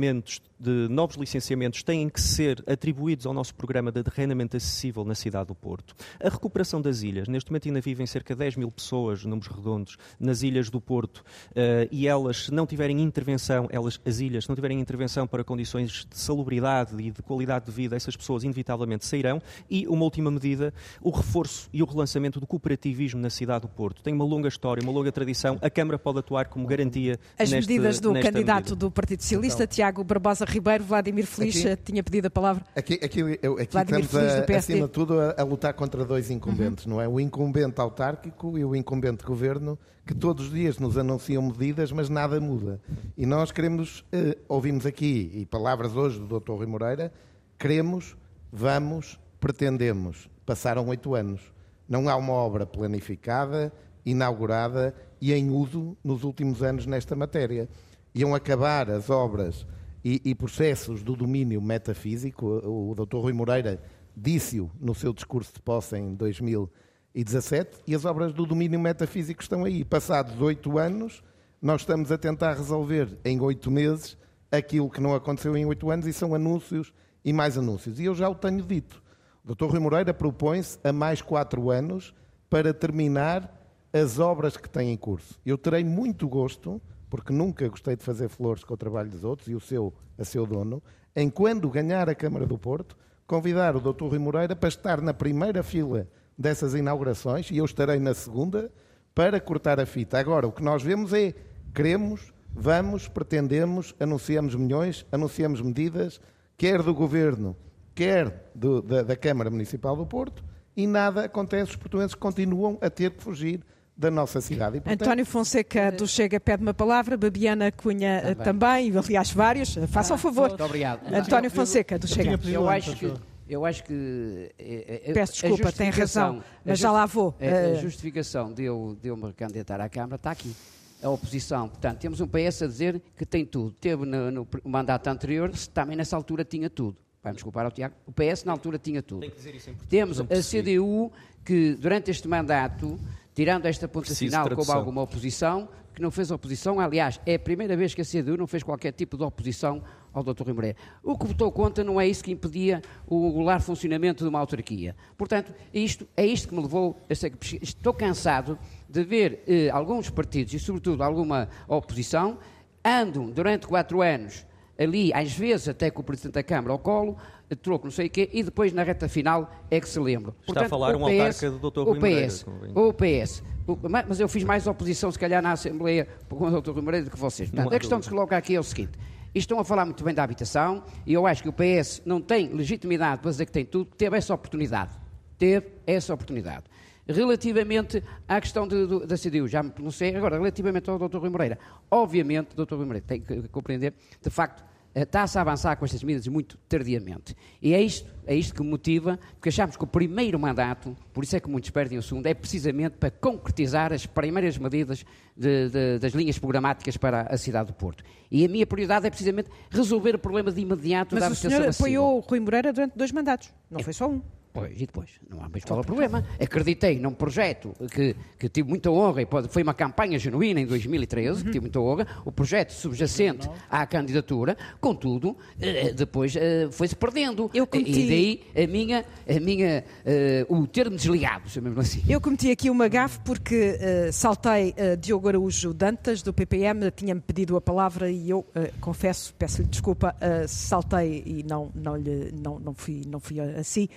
[0.00, 5.14] licenciamentos de novos licenciamentos têm que ser atribuídos ao nosso programa de arrendamento acessível na
[5.14, 5.94] cidade do Porto.
[6.22, 7.28] A recuperação das ilhas.
[7.28, 11.18] Neste momento ainda vivem cerca de 10 mil pessoas, números redondos, nas ilhas do Porto
[11.18, 15.42] uh, e elas, se não tiverem intervenção, elas, as ilhas, se não tiverem intervenção para
[15.42, 19.40] condições de salubridade e de qualidade de vida, essas pessoas inevitavelmente sairão.
[19.70, 24.02] E uma última medida, o reforço e o relançamento do cooperativismo na cidade do Porto.
[24.02, 25.58] Tem uma longa história, uma longa tradição.
[25.62, 28.76] A Câmara pode atuar como garantia As neste, medidas do candidato medida.
[28.76, 32.64] do Partido Socialista, então, Tiago Barbosa Ribeiro, Vladimir Feliz, aqui, tinha pedido a palavra.
[32.74, 36.86] Aqui, aqui, eu, aqui estamos, a, acima de tudo, a, a, lutar contra dois incumbentes,
[36.86, 36.92] uhum.
[36.92, 37.08] não é?
[37.08, 42.08] O incumbente autárquico e o incumbente governo, que todos os dias nos anunciam medidas, mas
[42.08, 42.80] nada muda.
[43.16, 46.52] E nós queremos, eh, ouvimos aqui, e palavras hoje do Dr.
[46.52, 47.12] Rui Moreira,
[47.58, 48.16] queremos,
[48.52, 50.28] vamos, pretendemos.
[50.46, 51.40] Passaram oito anos.
[51.88, 53.72] Não há uma obra planificada,
[54.04, 57.68] inaugurada e em uso nos últimos anos nesta matéria.
[58.14, 59.66] Iam acabar as obras
[60.04, 62.46] e, e processos do domínio metafísico.
[62.46, 63.18] O, o Dr.
[63.18, 63.82] Rui Moreira
[64.16, 69.64] disse-o no seu discurso de posse em 2017 e as obras do domínio metafísico estão
[69.64, 69.84] aí.
[69.84, 71.22] Passados oito anos,
[71.60, 74.16] nós estamos a tentar resolver em oito meses
[74.50, 76.92] aquilo que não aconteceu em oito anos e são anúncios
[77.24, 78.00] e mais anúncios.
[78.00, 79.02] E eu já o tenho dito.
[79.44, 79.66] O Dr.
[79.66, 82.14] Rui Moreira propõe-se a mais quatro anos
[82.48, 83.58] para terminar
[83.92, 85.38] as obras que têm em curso.
[85.44, 86.80] Eu terei muito gosto
[87.10, 90.24] porque nunca gostei de fazer flores com o trabalho dos outros e o seu a
[90.24, 90.82] seu dono,
[91.14, 92.96] em quando ganhar a Câmara do Porto,
[93.26, 94.04] convidar o Dr.
[94.04, 96.06] Rui Moreira para estar na primeira fila
[96.38, 98.70] dessas inaugurações e eu estarei na segunda
[99.14, 100.18] para cortar a fita.
[100.18, 101.34] Agora, o que nós vemos é
[101.74, 106.20] queremos, vamos, pretendemos, anunciamos milhões, anunciamos medidas,
[106.56, 107.56] quer do Governo,
[107.94, 110.44] quer do, da, da Câmara Municipal do Porto,
[110.76, 111.72] e nada acontece.
[111.72, 113.64] Os portugueses continuam a ter que fugir
[114.00, 114.78] da nossa cidade.
[114.78, 115.02] E, portanto...
[115.02, 119.74] António Fonseca do Chega pede uma palavra, Babiana Cunha eh, também, também aliás vários.
[119.88, 120.48] Faça o ah, favor.
[120.48, 121.06] Muito obrigado.
[121.14, 122.40] António Fonseca do Chega.
[122.48, 123.12] Eu acho que
[123.46, 124.52] eu acho que.
[124.58, 127.34] Eh, Peço desculpa, tem razão, mas já lá vou.
[127.40, 130.54] A, a eh, justificação de eu, de eu me candidatar à Câmara está aqui.
[131.02, 131.68] A oposição.
[131.68, 133.72] Portanto, temos um PS a dizer que tem tudo.
[133.72, 136.96] Teve no, no mandato anterior, também nessa altura tinha tudo.
[137.22, 137.94] Vai-me desculpar ao Tiago.
[138.06, 139.20] O PS na altura tinha tudo.
[139.20, 141.10] Tem que dizer isso em Temos a CDU
[141.44, 142.98] que, durante este mandato,
[143.34, 146.80] tirando esta ponta Preciso final, como alguma oposição, que não fez oposição.
[146.80, 150.22] Aliás, é a primeira vez que a CDU não fez qualquer tipo de oposição ao
[150.22, 150.44] Dr.
[150.44, 150.76] Rui Moreira.
[151.02, 154.96] O que votou contra não é isso que impedia o regular funcionamento de uma autarquia.
[155.16, 157.32] Portanto, isto, é isto que me levou a ser...
[157.60, 158.58] Estou cansado
[158.88, 162.38] de ver eh, alguns partidos, e sobretudo alguma oposição,
[162.84, 164.46] andam durante quatro anos
[164.80, 167.16] ali, às vezes até com o Presidente da Câmara ao colo,
[167.56, 170.30] troco não sei o quê, e depois na reta final é que se lembra.
[170.30, 171.80] Está Portanto, a falar um PS, autarca do Dr.
[171.80, 176.08] Rui o PS, o PS, o, mas eu fiz mais oposição, se calhar, na Assembleia
[176.28, 176.70] com o Dr.
[176.70, 177.50] Rui Moreira do que vocês.
[177.50, 178.98] Portanto, a questão que se coloca aqui é o seguinte.
[179.34, 182.48] Estão a falar muito bem da habitação e eu acho que o PS não tem
[182.48, 184.90] legitimidade para dizer que tem tudo, teve essa oportunidade.
[185.38, 186.64] Teve essa oportunidade.
[187.06, 190.14] Relativamente à questão de, de, da CDU, já me pronunciei.
[190.14, 191.18] Agora, relativamente ao Dr.
[191.18, 191.58] Rui Moreira,
[191.90, 192.74] obviamente, Dr.
[192.74, 194.64] Rui Moreira tem que compreender, de facto,
[194.94, 197.36] está-se a avançar com estas medidas muito tardiamente.
[197.62, 201.36] E é isto, é isto que motiva, porque achamos que o primeiro mandato, por isso
[201.36, 205.04] é que muitos perdem o segundo, é precisamente para concretizar as primeiras medidas
[205.36, 208.02] de, de, das linhas programáticas para a cidade do Porto.
[208.30, 211.58] E a minha prioridade é precisamente resolver o problema de imediato Mas da habitação Mas
[211.58, 213.82] o senhor apoiou o Rui Moreira durante dois mandatos, não é.
[213.82, 214.20] foi só um.
[214.52, 215.10] Pois, e depois?
[215.28, 216.24] Não há mais qual é o problema.
[216.40, 220.66] Acreditei num projeto que, que tive muita honra, e pode, foi uma campanha genuína em
[220.66, 226.96] 2013, que tive muita honra, o projeto subjacente à candidatura, contudo, eh, depois eh, foi-se
[226.96, 227.48] perdendo.
[227.54, 228.08] Eu cometi- E
[228.54, 232.02] daí a minha, a minha, eh, o termo desligado, chamemos assim.
[232.08, 237.20] Eu cometi aqui uma gafe porque eh, saltei eh, Diogo Araújo Dantas, do PPM, tinha-me
[237.20, 238.44] pedido a palavra e eu,
[238.80, 240.14] confesso, peço-lhe desculpa,
[240.48, 243.88] saltei e não, não, lhe, não, não, fui, não fui assim.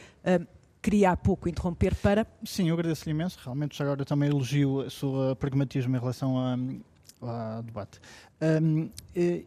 [0.84, 2.28] Queria há pouco interromper para.
[2.44, 3.40] Sim, eu agradeço-lhe imenso.
[3.42, 6.38] Realmente, já agora também elogio a sua pragmatismo em relação
[7.22, 8.00] ao debate.
[8.62, 9.44] Hum, é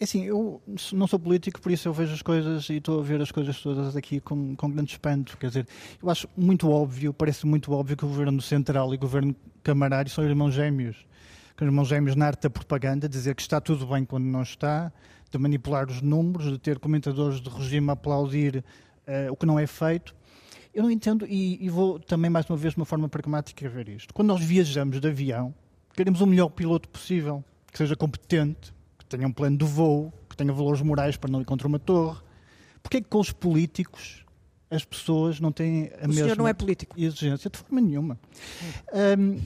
[0.00, 0.62] é assim, eu
[0.92, 3.60] não sou político, por isso eu vejo as coisas e estou a ver as coisas
[3.60, 5.36] todas aqui com, com grande espanto.
[5.36, 5.66] Quer dizer,
[6.00, 10.08] eu acho muito óbvio, parece muito óbvio que o governo central e o governo camarário
[10.08, 11.04] são irmãos gêmeos.
[11.56, 14.42] Que os irmãos gêmeos na arte da propaganda, dizer que está tudo bem quando não
[14.42, 14.92] está,
[15.32, 18.64] de manipular os números, de ter comentadores de regime a aplaudir
[19.04, 20.14] eh, o que não é feito.
[20.78, 23.88] Eu não entendo e, e vou também mais uma vez de uma forma pragmática ver
[23.88, 24.14] isto.
[24.14, 25.52] Quando nós viajamos de avião,
[25.92, 30.36] queremos o melhor piloto possível, que seja competente, que tenha um plano de voo, que
[30.36, 32.20] tenha valores morais para não ir contra uma torre.
[32.80, 34.24] Porquê que com os políticos
[34.70, 36.94] as pessoas não têm a O mesma não é político.
[36.96, 37.50] exigência?
[37.50, 38.16] De forma nenhuma.
[39.18, 39.40] Hum,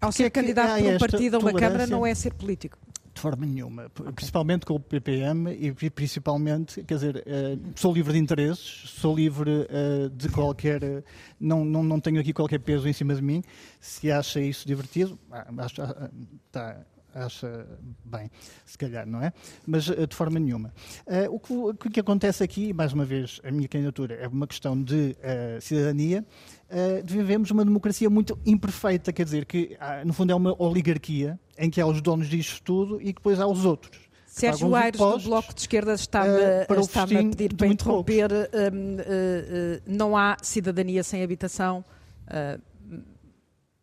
[0.00, 2.34] Ao Porque é ser que candidato por um partido a uma Câmara não é ser
[2.34, 2.76] político.
[3.16, 3.88] De forma nenhuma.
[3.88, 8.90] P- Principalmente com o PPM e pri- principalmente, quer dizer, eh, sou livre de interesses,
[8.90, 10.82] sou livre eh, de qualquer.
[10.82, 11.02] eh,
[11.40, 13.42] não, não, não tenho aqui qualquer peso em cima de mim.
[13.80, 16.10] Se acha isso divertido, ah, acha, ah,
[16.52, 16.76] tá,
[17.14, 17.66] acha
[18.04, 18.30] bem,
[18.66, 19.32] se calhar, não é?
[19.66, 20.74] Mas de forma nenhuma.
[21.06, 24.46] Eh, o, que, o que acontece aqui, mais uma vez, a minha candidatura é uma
[24.46, 26.22] questão de eh, cidadania.
[26.68, 31.38] Uh, vivemos uma democracia muito imperfeita, quer dizer, que ah, no fundo é uma oligarquia
[31.56, 34.06] em que há os donos disto tudo e que depois há os outros.
[34.36, 35.18] Sérgio Aires, do.
[35.20, 38.30] Bloco de Esquerda, está-me eh, para o está-me a pedir para interromper.
[38.30, 41.82] hum, eh, eh, não há cidadania sem habitação.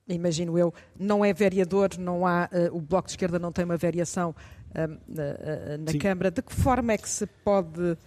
[0.08, 0.72] imagino eu.
[1.00, 4.36] Não é vereador, não há, eh, o Bloco de Esquerda não tem uma variação
[4.76, 5.98] ah, na, na Sim.
[5.98, 6.30] Câmara.
[6.30, 7.98] De que forma é que se pode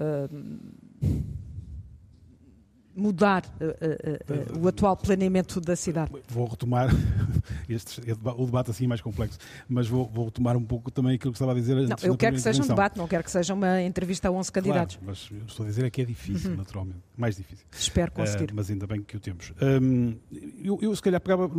[0.00, 0.28] ah,
[2.94, 6.10] mudar eh, eh, eh, o atual planeamento da cidade?
[6.28, 6.88] Vou retomar
[7.68, 8.00] este,
[8.36, 9.38] o debate assim mais complexo,
[9.68, 12.16] mas vou, vou retomar um pouco também aquilo que estava a dizer Não, antes eu
[12.16, 14.96] quero que seja um debate, não quero que seja uma entrevista a 11 candidatos.
[14.96, 16.56] Claro, mas estou a dizer é que é difícil, Uhum.
[16.56, 17.00] naturalmente.
[17.16, 17.66] Mais difícil.
[17.70, 18.48] Espero conseguir.
[18.50, 19.52] Ah, mas ainda bem que o temos.
[19.60, 20.16] Hum,
[20.62, 21.50] eu, eu, se calhar, pegava,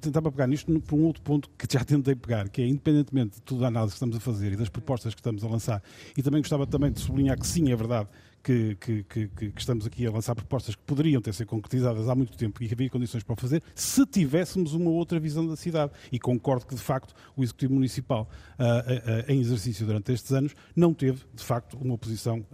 [0.00, 3.42] tentava pegar nisto por um outro ponto que já tentei pegar, que é, independentemente de
[3.42, 5.82] toda a análise que estamos a fazer e das propostas que estamos a lançar,
[6.16, 8.08] e também gostava também de sublinhar que sim, é verdade,
[8.48, 12.14] que, que- que- que- estamos aqui a lançar propostas que poderiam ter sido concretizadas há
[12.14, 15.54] muito tempo e que havia condições para o fazer, se tivéssemos uma outra visão da
[15.54, 15.92] cidade.
[16.10, 18.26] E concordo que, de facto, o Executivo Municipal,
[18.58, 18.84] ah,
[19.28, 22.44] ah, em exercício durante estes anos, não teve, de facto, uma posição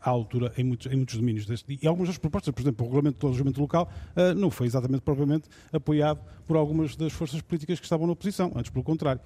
[0.00, 1.44] à altura em muitos, em muitos domínios.
[1.46, 3.90] Deste, e algumas das propostas, por exemplo, o Regulamento do Alojamento Local,
[4.36, 8.70] não foi exatamente propriamente apoiado por algumas das forças políticas que estavam na oposição, antes
[8.70, 9.20] pelo contrário.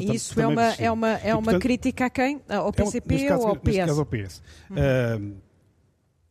[0.00, 2.40] E isso é também uma, é uma, é E, uma portanto, crítica a quem?
[2.48, 3.86] Ao é PCP neste caso, ou ao neste PS?
[3.86, 4.42] caso ao PS.
[4.70, 4.76] Uhum.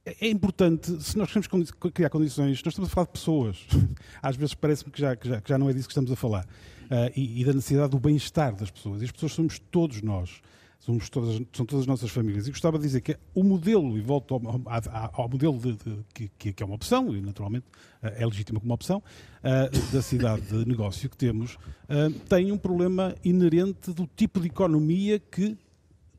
[0.04, 3.68] É importante, se nós queremos criar condições, nós estamos a falar de pessoas.
[4.22, 6.16] Às vezes parece-me que já, que, já, que já não é disso que estamos a
[6.16, 6.48] falar.
[6.90, 9.02] Ah, e, e da necessidade do bem-estar das pessoas.
[9.02, 10.42] E as pessoas somos todos nós.
[10.80, 12.48] Somos todas, são todas as nossas famílias.
[12.48, 16.30] E gostava de dizer que o modelo, e volto ao, ao- ao modelo de, de-
[16.40, 17.68] que- que, é uma opção, e naturalmente
[18.02, 19.04] ah, é legítima como opção,
[19.44, 21.56] ah, da cidade de negócio que temos,
[21.88, 25.56] ah, tem um problema inerente do tipo de economia que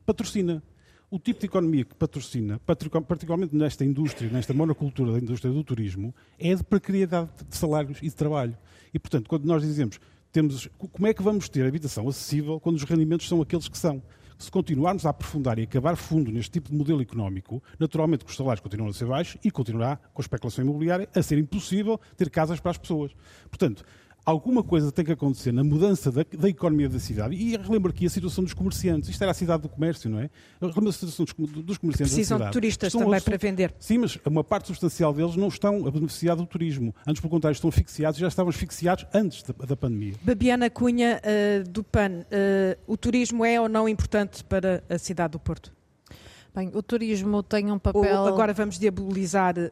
[0.05, 0.63] patrocina.
[1.13, 6.11] O tipo de economia que patrocina, particularmente nesta indústria, nesta monocultura da indústria do turismo,
[6.39, 8.57] é de precariedade de salários e de trabalho.
[8.91, 9.99] E, portanto, quando nós dizemos
[10.31, 14.01] temos, como é que vamos ter habitação acessível quando os rendimentos são aqueles que são?
[14.39, 18.35] Se continuarmos a aprofundar e acabar fundo neste tipo de modelo económico, naturalmente que os
[18.35, 22.31] salários continuam a ser baixos e continuará com a especulação imobiliária a ser impossível ter
[22.31, 23.11] casas para as pessoas.
[23.51, 23.85] Portanto,
[24.25, 27.35] alguma coisa tem que acontecer na mudança da, da economia da cidade.
[27.35, 29.09] E relembro aqui a situação dos comerciantes.
[29.09, 30.29] Isto era a cidade do comércio, não é?
[30.61, 33.73] Relembro a situação dos, dos comerciantes Precisam de turistas Estão também para vender.
[33.79, 36.93] Sim, mas uma parte substancial deles não estão a beneficiar do turismo.
[37.07, 40.13] Antes, pelo contrário, estão asfixiados e já estavam asfixiados antes da, da pandemia.
[40.21, 45.33] Babiana Cunha, eh, do PAN, eh, o turismo é ou não importante para a cidade
[45.33, 45.71] do Porto?
[46.55, 48.27] Bem, o turismo tem um Ou papel.
[48.27, 49.71] agora vamos diabolizar eh,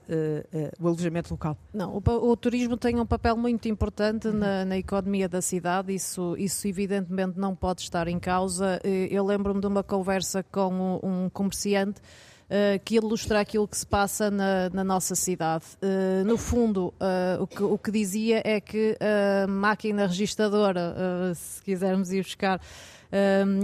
[0.52, 1.56] eh, o alojamento local?
[1.72, 4.34] Não, o, o turismo tem um papel muito importante Uhum.
[4.34, 8.80] na, na economia da cidade, isso, isso evidentemente não pode estar em causa.
[8.84, 12.02] Eh, Eu lembro-me de uma conversa com um comerciante
[12.50, 15.66] uh, que ilustra aquilo que se passa na, na nossa cidade.
[15.84, 20.96] Uh, no fundo, uh, o, que, o que dizia é que a máquina registradora,
[21.36, 22.60] se quisermos ir buscar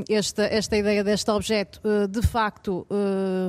[0.10, 2.86] esta, esta ideia deste objeto de facto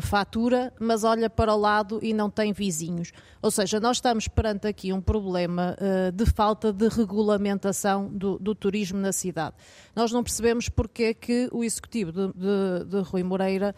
[0.02, 3.10] fatura, mas olha para o lado e não tem vizinhos.
[3.42, 5.76] Ou seja, nós estamos perante aqui um problema
[6.14, 9.56] de falta de regulamentação do, do, turismo na cidade.
[9.94, 13.74] Nós não percebemos porque é que o executivo de, de, de Rui Moreira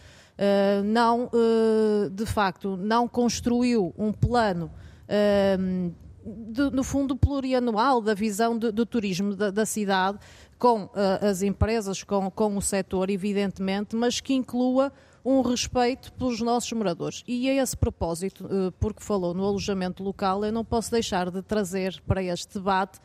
[0.84, 1.30] não,
[2.12, 4.70] de facto, não construiu um plano.
[5.08, 5.92] Uh,
[6.24, 10.18] de, no fundo plurianual da visão do, do turismo da, da, cidade,
[10.60, 10.90] com uh,
[11.22, 14.92] as empresas, com, com o setor, evidentemente, mas que inclua
[15.24, 17.24] um respeito pelos nossos moradores.
[17.26, 21.40] E a esse propósito, uh, porque falou no alojamento local, eu não posso deixar de
[21.40, 23.00] trazer para este debate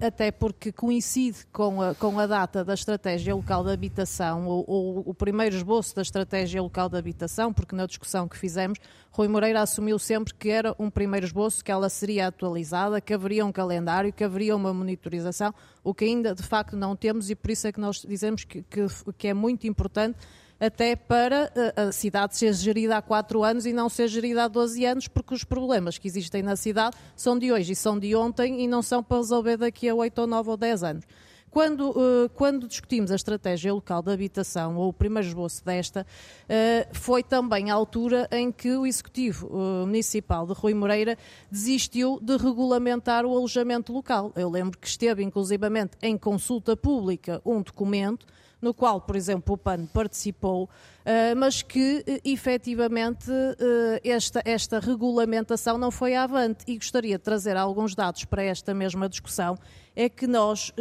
[0.00, 5.02] até porque coincide com a, com a data da estratégia local de habitação, ou, ou,
[5.06, 8.78] o primeiro esboço da estratégia local de habitação, porque na discussão que fizemos,
[9.10, 13.44] Rui Moreira assumiu sempre que era um primeiro esboço, que ela seria atualizada, que haveria
[13.44, 17.50] um calendário, que haveria uma monitorização, o que ainda de facto não temos e por
[17.50, 18.86] isso é que nós dizemos que, que,
[19.18, 20.16] que é muito importante
[20.58, 24.48] até para eh, a cidade ser gerida há 4 anos e não ser gerida há
[24.48, 28.14] 12 anos, porque os problemas que existem na cidade são de hoje e são de
[28.14, 31.04] ontem e não são para resolver daqui a 8 ou 9 ou 10 anos.
[31.50, 36.88] Quando, uh, quando, discutimos a estratégia local de habitação, ou o primeiro esboço desta, uh,
[36.92, 39.48] foi também a altura em que o Executivo
[39.86, 41.16] Municipal de Rui Moreira
[41.48, 44.32] desistiu de regulamentar o alojamento local.
[44.34, 48.26] Eu lembro que esteve, inclusivamente, em consulta pública um documento
[48.64, 50.70] no qual, por exemplo, o PAN participou,
[51.04, 56.64] eh, mas que eh, efetivamente eh, esta, esta regulamentação não foi avante.
[56.66, 59.58] E gostaria de trazer alguns dados para esta mesma discussão.
[59.94, 60.72] É que nós,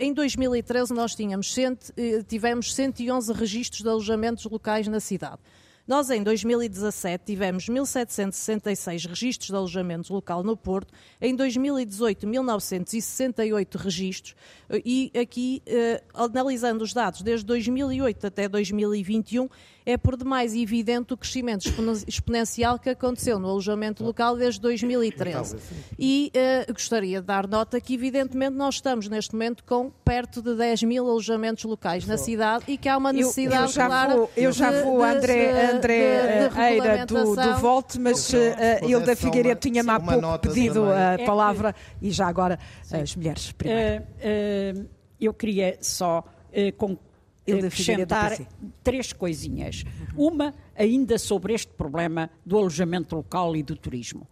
[0.00, 1.54] em 2013, nós tínhamos,
[2.26, 5.38] tivemos 111 registros de alojamentos locais na cidade.
[5.88, 14.34] Nós, em 2017, tivemos 1.766 registros de alojamento local no Porto, em 2018, 1.968 registros,
[14.84, 19.48] e aqui, eh, analisando os dados desde 2008 até 2021,
[19.88, 21.72] é por demais evidente o crescimento
[22.06, 25.56] exponencial que aconteceu no alojamento local desde 2013.
[25.98, 26.30] E
[26.68, 30.82] uh, gostaria de dar nota que, evidentemente, nós estamos neste momento com perto de 10
[30.82, 34.14] mil alojamentos locais na cidade e que há uma necessidade eu, eu já clara.
[34.14, 38.36] Vou, eu já vou, de, André, André de, de Eira, do, do Volte, mas uh,
[38.86, 43.00] Hilda Figueiredo tinha-me há pouco pedido a é palavra que, e já agora sim.
[43.00, 44.02] as mulheres primeiro.
[44.02, 44.86] Uh,
[45.18, 46.76] eu queria só uh,
[47.52, 48.38] acrescentar
[48.82, 49.84] três coisinhas.
[50.16, 54.26] Uma, ainda sobre este problema do alojamento local e do turismo.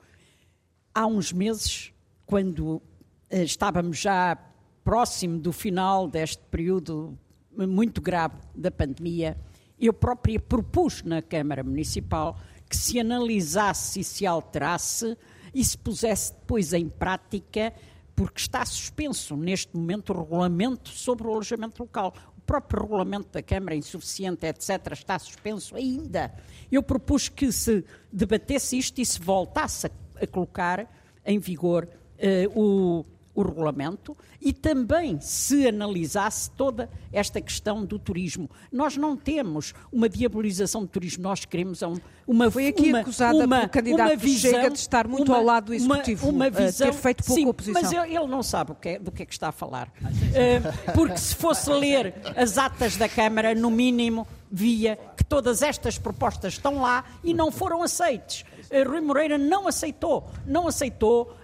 [0.94, 1.92] Há uns meses,
[2.24, 2.80] quando
[3.28, 4.36] eh, estávamos já
[4.82, 7.18] próximo do final deste período
[7.56, 9.36] muito grave da pandemia,
[9.78, 12.38] eu própria propus na Câmara Municipal
[12.68, 15.16] que se analisasse e se alterasse
[15.54, 17.72] e se pusesse depois em prática,
[18.14, 22.14] porque está suspenso neste momento o regulamento sobre o alojamento local
[22.46, 26.32] próprio regulamento da Câmara é insuficiente, etc., está suspenso ainda.
[26.70, 29.90] Eu propus que se debatesse isto e se voltasse a,
[30.22, 30.88] a colocar
[31.24, 31.88] em vigor
[32.18, 33.04] uh, o
[33.36, 38.50] o regulamento e também se analisasse toda esta questão do turismo.
[38.72, 41.82] Nós não temos uma diabolização do turismo, nós queremos
[42.26, 45.44] uma Foi aqui uma, acusada uma, pelo candidato visão, Chega de estar muito uma, ao
[45.44, 47.82] lado do Executivo, uma, uma visão, ter feito pouca sim, oposição.
[47.82, 49.88] Mas ele não sabe que é, do que é que está a falar.
[50.00, 55.98] Uh, porque se fosse ler as atas da Câmara, no mínimo, via que todas estas
[55.98, 58.44] propostas estão lá e não foram aceites.
[58.70, 61.36] Uh, Rui Moreira não aceitou, não aceitou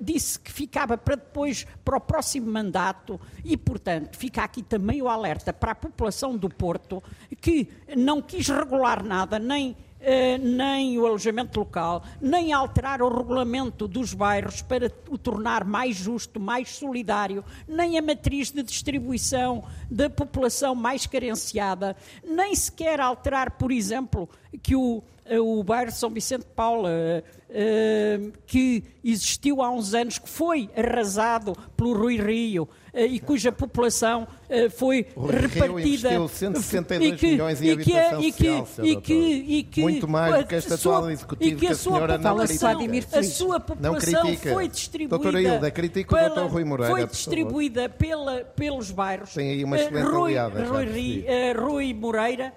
[0.00, 5.08] disse que ficava para depois, para o próximo mandato, e, portanto, fica aqui também o
[5.08, 7.02] alerta para a população do Porto,
[7.40, 13.86] que não quis regular nada, nem Uh, nem o alojamento local, nem alterar o regulamento
[13.86, 20.10] dos bairros para o tornar mais justo, mais solidário, nem a matriz de distribuição da
[20.10, 24.28] população mais carenciada, nem sequer alterar, por exemplo,
[24.60, 25.04] que o,
[25.40, 30.68] o bairro São Vicente de Paula uh, uh, que existiu há uns anos, que foi
[30.76, 34.28] arrasado pelo Rui Rio e cuja população
[34.76, 36.10] foi Rui repartida.
[36.10, 39.62] Rio 162 e que, milhões em e que, habitação e que, social, e que, e
[39.62, 43.18] que, Muito mais do que este atual executivo que a senhora não critica.
[43.18, 45.18] A sua população foi distribuída.
[45.18, 46.92] Doutora Hilda, critica o doutor Rui Moreira.
[46.92, 49.32] Foi distribuída pela, pelos bairros.
[49.32, 50.64] Tem aí uma excelente Rui, aliada.
[50.64, 51.24] Rui,
[51.58, 52.52] Rui Moreira,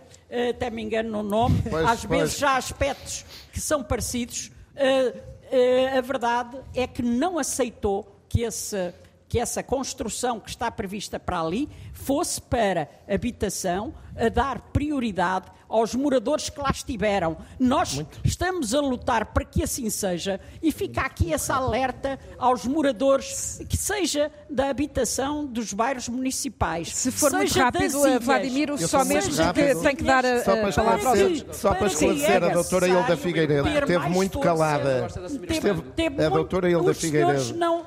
[0.49, 2.19] até me engano no nome, pois, às pois.
[2.19, 8.41] vezes há aspectos que são parecidos, Uh, uh, a verdade é que não aceitou que,
[8.41, 8.93] esse,
[9.27, 15.93] que essa construção que está prevista para ali fosse para habitação, a dar prioridade aos
[15.93, 17.37] moradores que lá estiveram.
[17.59, 18.19] Nós Muito.
[18.23, 23.75] estamos a lutar para que assim seja e fica aqui essa alerta aos moradores que
[23.75, 26.95] seja da habitação dos bairros municipais.
[26.95, 31.45] Se for muito rápido, Vladimir, só mesmo que tem que dar a, só para esclarecer,
[31.51, 35.07] só para esclarecer a doutora Hilda Figueiredo esteve muito calada.
[35.49, 37.41] Esteve, a doutora Hilda Figueiredo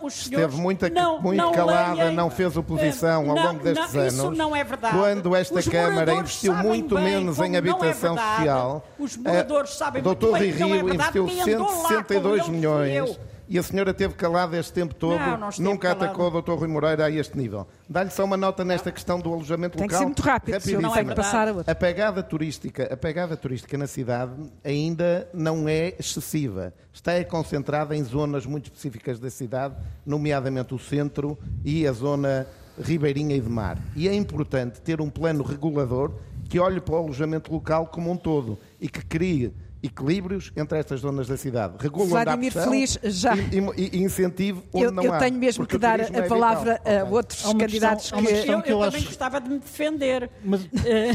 [0.06, 0.84] esteve muito,
[1.22, 4.14] muito calada, não fez oposição ao longo destes anos.
[4.14, 4.94] Isso não é verdade.
[4.94, 8.88] Quando esta Câmara investiu muito menos em habitação habitação é social.
[8.98, 13.18] Os moradores sabem Doutor muito bem Rio é investiu 162 milhões.
[13.50, 16.04] E a senhora teve calada este tempo todo, não, não nunca calado.
[16.04, 16.52] atacou o Dr.
[16.52, 17.66] Rui Moreira a este nível.
[17.88, 20.00] Dá-lhe só uma nota nesta questão do alojamento Tem local.
[20.00, 21.72] Tem que ser muito rápido, não é passar a outra.
[21.72, 26.74] A pegada turística, a pegada turística na cidade ainda não é excessiva.
[26.92, 29.74] Está é concentrada em zonas muito específicas da cidade,
[30.04, 32.46] nomeadamente o centro e a zona
[32.78, 33.78] ribeirinha e de mar.
[33.96, 36.12] E é importante ter um plano regulador
[36.48, 41.00] que olhe para o alojamento local como um todo e que crie equilíbrios entre estas
[41.00, 41.74] zonas da cidade.
[41.78, 43.36] Regula Vladimir Feliz já.
[43.36, 45.16] E, e, e incentivo onde eu, não eu há.
[45.16, 48.70] Eu tenho mesmo que dar a é palavra a outros candidatos questão, que...
[48.70, 50.30] Eu, eu, eu também gostava de me defender.
[50.44, 50.62] Mas...
[50.64, 50.68] Uh,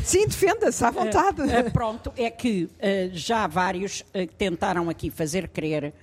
[0.03, 1.41] Sim, defenda-se à vontade.
[1.41, 2.69] Uh, uh, pronto, é que
[3.11, 4.03] já vários
[4.37, 5.93] tentaram aqui fazer crer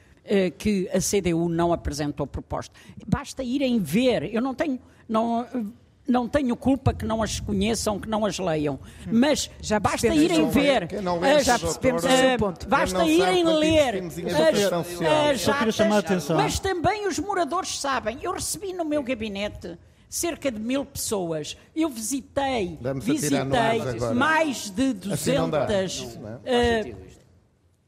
[0.58, 2.72] que a CDU não apresentou proposta.
[3.06, 4.32] Basta irem ver.
[4.32, 4.78] Eu não tenho...
[5.08, 5.44] Não,
[6.10, 8.78] não tenho culpa que não as conheçam, que não as leiam.
[9.10, 10.88] Mas já basta irem ver.
[11.36, 12.68] As, já percebemos o seu ponto.
[12.68, 14.02] Basta irem ler.
[14.02, 16.36] As, Só queria chamar a atenção.
[16.36, 18.18] Mas também os moradores sabem.
[18.22, 21.56] Eu recebi no meu gabinete cerca de mil pessoas.
[21.74, 23.44] Eu visitei, visitei
[24.14, 26.96] mais de 200 uh,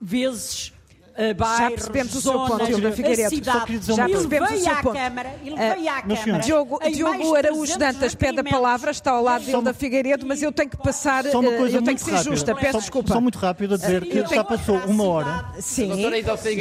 [0.00, 0.72] vezes
[1.12, 3.30] uh, bairros, já percebemos o seu ponto, Hilda Figueiredo.
[3.30, 4.92] Cidade, já percebemos o seu ponto.
[4.92, 6.42] Câmara, ele veio à uh, Câmara.
[6.42, 10.52] Diogo, Diogo Araújo Dantas pede a palavra, está ao lado de Hilda Figueiredo, mas eu
[10.52, 12.30] tenho que passar, só uma coisa eu tenho que ser rápida.
[12.30, 13.12] justa, peço só, desculpa.
[13.12, 15.44] Só muito rápido a dizer que já passou uma hora.
[15.60, 15.92] Sim.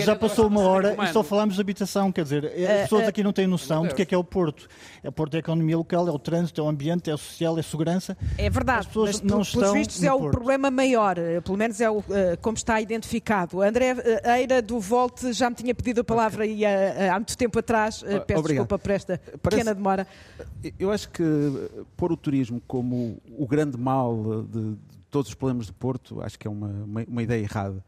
[0.04, 3.34] Já passou uma hora e só falámos de habitação, quer dizer, as pessoas aqui não
[3.34, 4.68] têm noção do que é que é o Porto.
[5.04, 7.18] É o Porto é a economia local, é o trânsito, é o ambiente, é o
[7.18, 8.18] social, é a segurança.
[8.38, 12.04] É verdade, mas não pelos vistos é o problema maior, pelo menos é o,
[12.42, 13.62] como está identificado.
[13.62, 13.96] André
[14.42, 16.58] Eira do Volte já me tinha pedido a palavra okay.
[16.58, 18.02] e, uh, há muito tempo atrás.
[18.02, 18.48] Uh, peço Obrigado.
[18.48, 20.08] desculpa por esta Parece, pequena demora.
[20.80, 21.24] Eu acho que
[21.96, 24.78] pôr o turismo como o grande mal de, de
[25.12, 27.86] todos os problemas do Porto, acho que é uma, uma, uma ideia errada.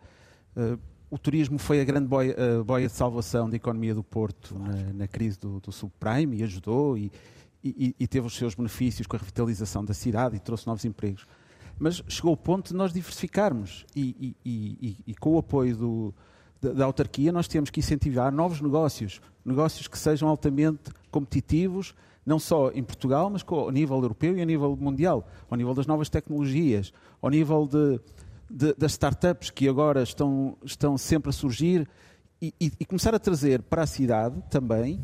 [0.56, 0.78] Uh,
[1.10, 4.94] o turismo foi a grande boia, a boia, de salvação da economia do Porto na,
[4.94, 7.12] na crise do, do, subprime e ajudou e,
[7.64, 11.26] e, e, teve os seus benefícios com a revitalização da cidade e trouxe novos empregos.
[11.80, 16.14] Mas chegou o ponto de nós diversificarmos e, e com o apoio do,
[16.72, 21.94] da, autarquia, nós temos que incentivar novos negócios, negócios que sejam altamente competitivos,
[22.26, 25.86] não só em Portugal, mas ao nível europeu e a nível mundial, ao nível das
[25.86, 28.00] novas tecnologias, ao nível de,
[28.50, 31.88] de, das startups que agora estão, estão sempre a surgir
[32.42, 35.00] e, e, e, começar a trazer para a cidade também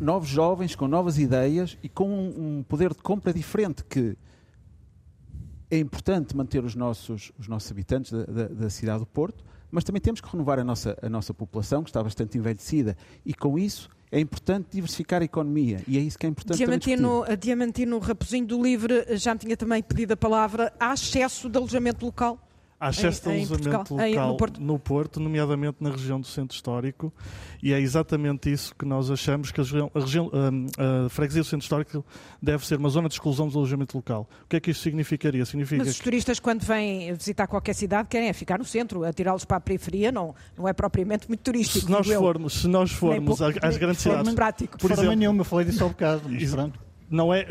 [0.00, 4.16] novos jovens com novas ideias e com um, um poder de compra diferente que
[5.70, 9.84] é importante manter os nossos, os nossos habitantes da, da, da cidade do Porto, mas
[9.84, 13.58] também temos que renovar a nossa, a nossa população, que está bastante envelhecida, e com
[13.58, 18.44] isso é importante diversificar a economia e é isso que é importante Diamantino, Diamantino Raposinho
[18.44, 20.72] do Livre já me tinha também pedido a palavra.
[20.80, 22.38] Há excesso de alojamento local?
[22.80, 24.60] Há excesso de alojamento local no Porto.
[24.60, 25.20] no, Porto.
[25.20, 27.12] nomeadamente na região do centro histórico,
[27.62, 31.42] e é exatamente isso que nós achamos que a, região, a, região, a, a freguesia
[31.42, 32.04] do centro histórico
[32.40, 34.26] deve ser uma zona de exclusão do alojamento local.
[34.44, 35.44] O que é que isto significaria?
[35.44, 39.44] Significa Mas os turistas, quando vêm visitar qualquer cidade, querem é ficar no centro, atirá-los
[39.44, 41.84] para a periferia não, não é propriamente muito turístico.
[41.84, 44.32] Se nós formos, se nós formos às grandes cidades...
[44.32, 44.78] Prático.
[44.78, 47.46] Por exemplo, nenhuma, falei disso há um bocado, mas pronto não é,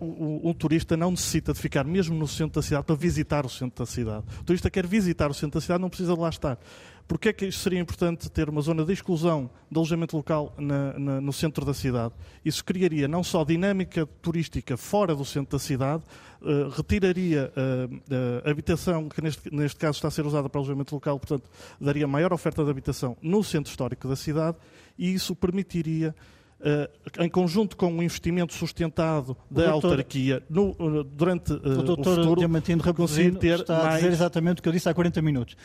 [0.00, 3.84] um turista não necessita de ficar mesmo no centro da cidade para visitar o centro
[3.84, 4.24] da cidade.
[4.40, 6.58] O turista quer visitar o centro da cidade, não precisa de lá estar.
[7.06, 11.20] Porquê é que seria importante ter uma zona de exclusão de alojamento local na, na,
[11.20, 12.12] no centro da cidade?
[12.44, 16.02] Isso criaria não só dinâmica turística fora do centro da cidade,
[16.42, 20.94] uh, retiraria uh, a habitação, que neste, neste caso está a ser usada para alojamento
[20.94, 24.58] local, portanto, daria maior oferta de habitação no centro histórico da cidade
[24.98, 26.14] e isso permitiria
[26.60, 31.82] Uh, em conjunto com um investimento sustentado da doutor, autarquia no, uh, durante uh, o,
[31.84, 33.88] doutor o futuro, Diamantino conseguir ter está mais...
[33.88, 35.56] a dizer exatamente o que eu disse há 40 minutos.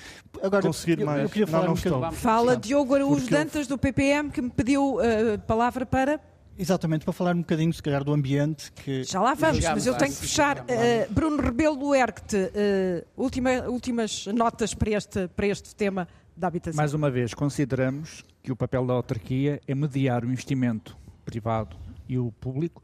[0.44, 1.24] Agora, conseguir eu, mais.
[1.24, 5.00] Eu queria falar não, não um Fala Diogo Araújo Dantas, do PPM, que me pediu
[5.00, 6.20] a palavra para...
[6.58, 8.72] Exatamente, para falar um bocadinho, se calhar, do ambiente.
[8.74, 9.04] Que...
[9.04, 10.60] Já lá vamos, mas eu tenho que fechar.
[10.60, 16.48] Uh, Bruno Rebelo do Erct, uh, última, últimas notas para este, para este tema da
[16.48, 16.78] habitação.
[16.78, 21.78] Mais uma vez, consideramos que o papel da autarquia é mediar o investimento privado
[22.08, 22.84] e o público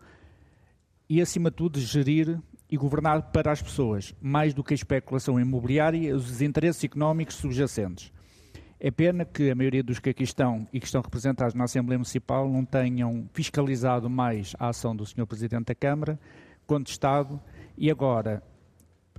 [1.09, 2.39] e, acima de tudo, gerir
[2.71, 8.13] e governar para as pessoas, mais do que a especulação imobiliária os interesses económicos subjacentes.
[8.79, 11.97] É pena que a maioria dos que aqui estão e que estão representados na Assembleia
[11.97, 15.25] Municipal não tenham fiscalizado mais a ação do Sr.
[15.25, 16.17] Presidente da Câmara,
[16.65, 17.41] contestado,
[17.77, 18.41] e agora,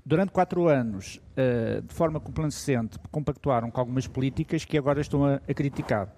[0.06, 5.34] durante quatro anos, uh, de forma complacente, compactuaram com algumas políticas que agora estão a,
[5.34, 6.14] a criticar.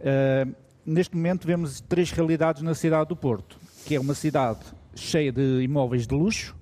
[0.00, 4.60] Uh, neste momento vemos três realidades na cidade do Porto, que é uma cidade
[4.94, 6.56] cheia de imóveis de luxo,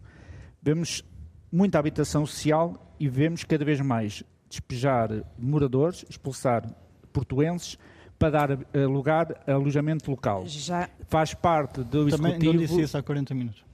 [0.62, 1.04] vemos
[1.50, 6.64] muita habitação social e vemos cada vez mais despejar moradores, expulsar
[7.12, 7.78] portuenses
[8.18, 10.44] para dar uh, lugar a alojamento local.
[10.46, 10.88] Já...
[11.08, 12.52] Faz parte do Também executivo...
[12.52, 13.64] não disse isso há 40 minutos.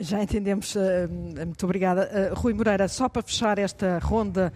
[0.00, 0.74] Já entendemos.
[0.74, 0.80] Uh,
[1.46, 2.32] muito obrigada.
[2.32, 4.52] Uh, Rui Moreira, só para fechar esta ronda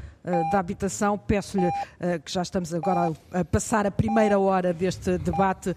[0.50, 1.70] da habitação, peço-lhe
[2.24, 5.74] que já estamos agora a, passar a primeira hora deste debate,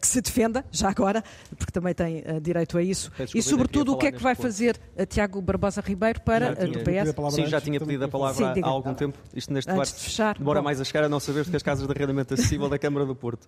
[0.00, 1.22] que se defenda, já agora,
[1.58, 3.10] porque também tem direito a isso.
[3.34, 4.46] e, sobretudo, o que é que vai ponto.
[4.46, 4.78] fazer
[5.08, 7.34] Tiago Barbosa Ribeiro para tinha, do PS?
[7.34, 9.18] Sim, já tinha pedido a palavra Sim, há algum tempo.
[9.34, 10.64] Isto neste Antes debate, de fechar, demora bom.
[10.64, 13.14] mais a chegar a não saber que as casas de arrendamento acessível da Câmara do
[13.14, 13.46] Porto.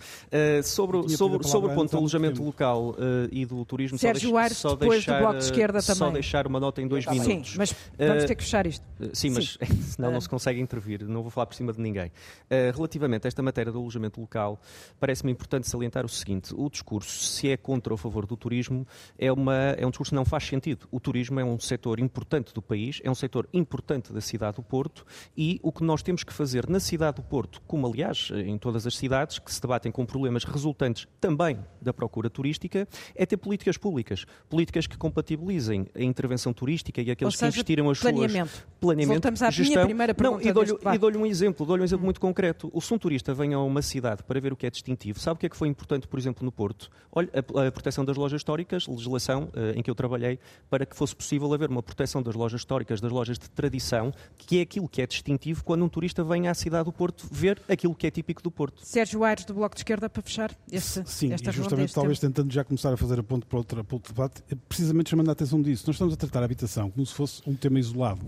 [0.64, 2.94] sobre, sobre, sobre o ponto do alojamento local
[3.30, 6.12] e do turismo, Sérgio só, Aires, só depois deixar, do Bloco de Esquerda só também.
[6.14, 7.50] deixar uma nota em dois Sim, minutos.
[7.52, 8.84] Sim, mas vamos ter que fechar isto.
[9.12, 9.58] Sim, mas
[9.94, 12.06] senão não se consegue intervir, não vou falar por cima de ninguém.
[12.06, 14.60] Uh, relativamente a esta matéria do alojamento local,
[14.98, 18.86] parece-me importante salientar o seguinte: o discurso, se é contra ou a favor do turismo,
[19.18, 20.88] é, uma, é um discurso que não faz sentido.
[20.90, 24.62] O turismo é um setor importante do país, é um setor importante da cidade do
[24.62, 25.04] Porto
[25.36, 28.86] e o que nós temos que fazer na cidade do Porto, como aliás em todas
[28.86, 33.76] as cidades que se debatem com problemas resultantes também da procura turística, é ter políticas
[33.76, 38.50] públicas, políticas que compatibilizem a intervenção turística e aqueles seja, que investiram as planeamento.
[38.50, 39.74] suas planeamento, Voltamos à gestão.
[39.74, 42.70] minha primeira pergunta Não, e dou-lhe dou um exemplo, dou-lhe um exemplo muito concreto.
[42.72, 45.36] O se um turista vem a uma cidade para ver o que é distintivo, sabe
[45.36, 46.90] o que é que foi importante, por exemplo, no Porto?
[47.10, 50.38] Olha, a, a proteção das lojas históricas, legislação uh, em que eu trabalhei,
[50.70, 54.58] para que fosse possível haver uma proteção das lojas históricas, das lojas de tradição, que
[54.58, 57.94] é aquilo que é distintivo quando um turista vem à cidade do Porto ver aquilo
[57.94, 58.84] que é típico do Porto.
[58.84, 62.34] Sérgio Aires, do Bloco de Esquerda, para fechar este, Sim, esta e justamente talvez tempo.
[62.34, 65.28] tentando já começar a fazer a ponto para outro, para outro debate, é precisamente chamando
[65.28, 65.84] a atenção disso.
[65.86, 68.20] Nós estamos a tratar a habitação como se fosse um tema isolado.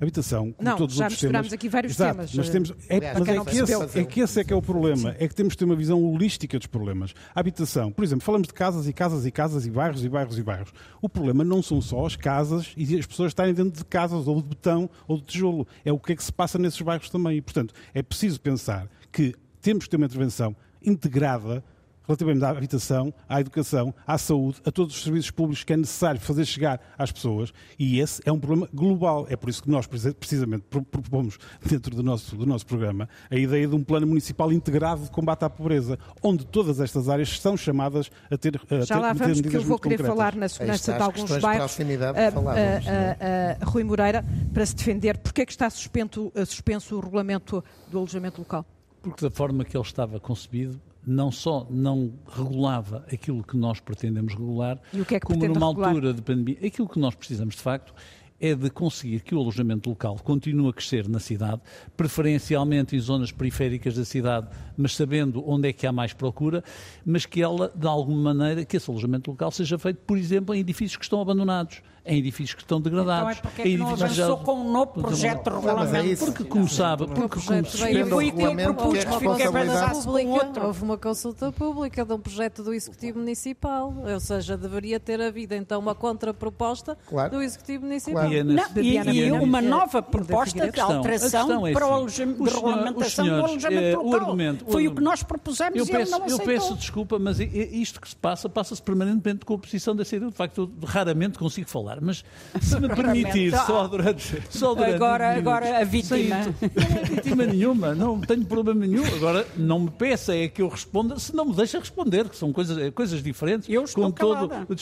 [0.00, 1.35] A habitação, como não, todos os outros temas...
[1.52, 2.34] aqui vários Exato, temas.
[2.34, 4.62] Mas, temos, é, Aliás, mas é, que esse, é que esse é que é o
[4.62, 5.12] problema.
[5.12, 5.16] Sim.
[5.18, 7.14] É que temos de ter uma visão holística dos problemas.
[7.34, 10.38] A habitação, por exemplo, falamos de casas e casas e casas e bairros e bairros
[10.38, 10.72] e bairros.
[11.00, 14.40] O problema não são só as casas e as pessoas estarem dentro de casas ou
[14.40, 15.66] de betão ou de tijolo.
[15.84, 17.38] É o que é que se passa nesses bairros também.
[17.38, 21.64] E, portanto, é preciso pensar que temos que ter uma intervenção integrada
[22.06, 26.20] relativamente à habitação, à educação, à saúde, a todos os serviços públicos que é necessário
[26.20, 29.26] fazer chegar às pessoas, e esse é um problema global.
[29.28, 33.66] É por isso que nós, precisamente, propomos dentro do nosso, do nosso programa a ideia
[33.66, 38.10] de um plano municipal integrado de combate à pobreza, onde todas estas áreas são chamadas
[38.30, 40.06] a ter, a Já lá vamos, que eu vou querer concretas.
[40.06, 41.76] falar na segurança de alguns bairros.
[41.76, 47.62] Uh, uh, Rui Moreira, para se defender, porque é que está suspenso, suspenso o regulamento
[47.90, 48.64] do alojamento local?
[49.02, 54.34] Porque da forma que ele estava concebido, não só não regulava aquilo que nós pretendemos
[54.34, 54.80] regular,
[55.10, 55.88] é como numa regular?
[55.88, 57.94] altura de pandemia, aquilo que nós precisamos de facto
[58.40, 61.62] é de conseguir que o alojamento local continue a crescer na cidade,
[61.96, 66.62] preferencialmente em zonas periféricas da cidade, mas sabendo onde é que há mais procura,
[67.04, 70.58] mas que ela, de alguma maneira, que esse alojamento local seja feito, por exemplo, em
[70.58, 73.38] edifícios que estão abandonados em edifícios que estão degradados.
[73.38, 76.22] Então é porque é que não avançou com um novo projeto de regulamento?
[76.22, 80.06] É porque como sabe, porque como E foi o que eu propus, que fica avançasse
[80.06, 80.66] com outro.
[80.66, 85.54] Houve uma consulta pública de um projeto do Executivo Municipal, ou seja, deveria ter havido
[85.54, 87.36] então uma contraproposta claro.
[87.36, 88.28] do Executivo Municipal.
[88.28, 88.80] Claro.
[88.80, 93.34] E, e, e uma nova proposta de alteração é para o alojamento, de regulamentação do
[93.34, 94.36] alojamento local.
[94.70, 96.38] Foi o que nós propusemos e ele não aceitou.
[96.40, 100.30] Eu peço desculpa, mas isto que se passa, passa-se permanentemente com a oposição da CDU.
[100.30, 102.24] De facto, eu raramente consigo falar falar, mas
[102.60, 104.42] se me permitir, só durante.
[104.50, 106.16] Só durante agora, agora a vítima.
[106.16, 109.04] Não é vítima nenhuma, não tenho problema nenhum.
[109.16, 112.52] Agora, não me peça é que eu responda, se não me deixa responder, que são
[112.52, 113.68] coisas, coisas diferentes.
[113.68, 114.76] Eu estou com todo o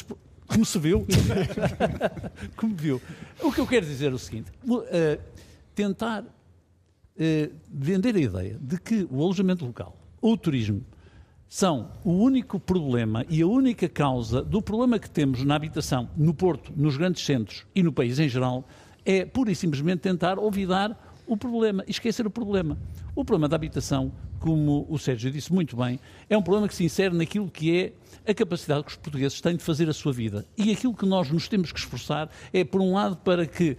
[0.46, 1.06] como se viu.
[2.56, 3.00] como viu.
[3.40, 5.20] O que eu quero dizer é o seguinte: uh,
[5.74, 10.84] tentar uh, vender a ideia de que o alojamento local, ou o turismo,
[11.54, 16.34] são o único problema e a única causa do problema que temos na habitação no
[16.34, 18.66] Porto, nos grandes centros e no país em geral,
[19.04, 22.76] é pura e simplesmente tentar olvidar o problema, esquecer o problema.
[23.14, 26.82] O problema da habitação, como o Sérgio disse muito bem, é um problema que se
[26.82, 27.92] insere naquilo que é
[28.28, 30.44] a capacidade que os portugueses têm de fazer a sua vida.
[30.58, 33.76] E aquilo que nós nos temos que esforçar é, por um lado, para que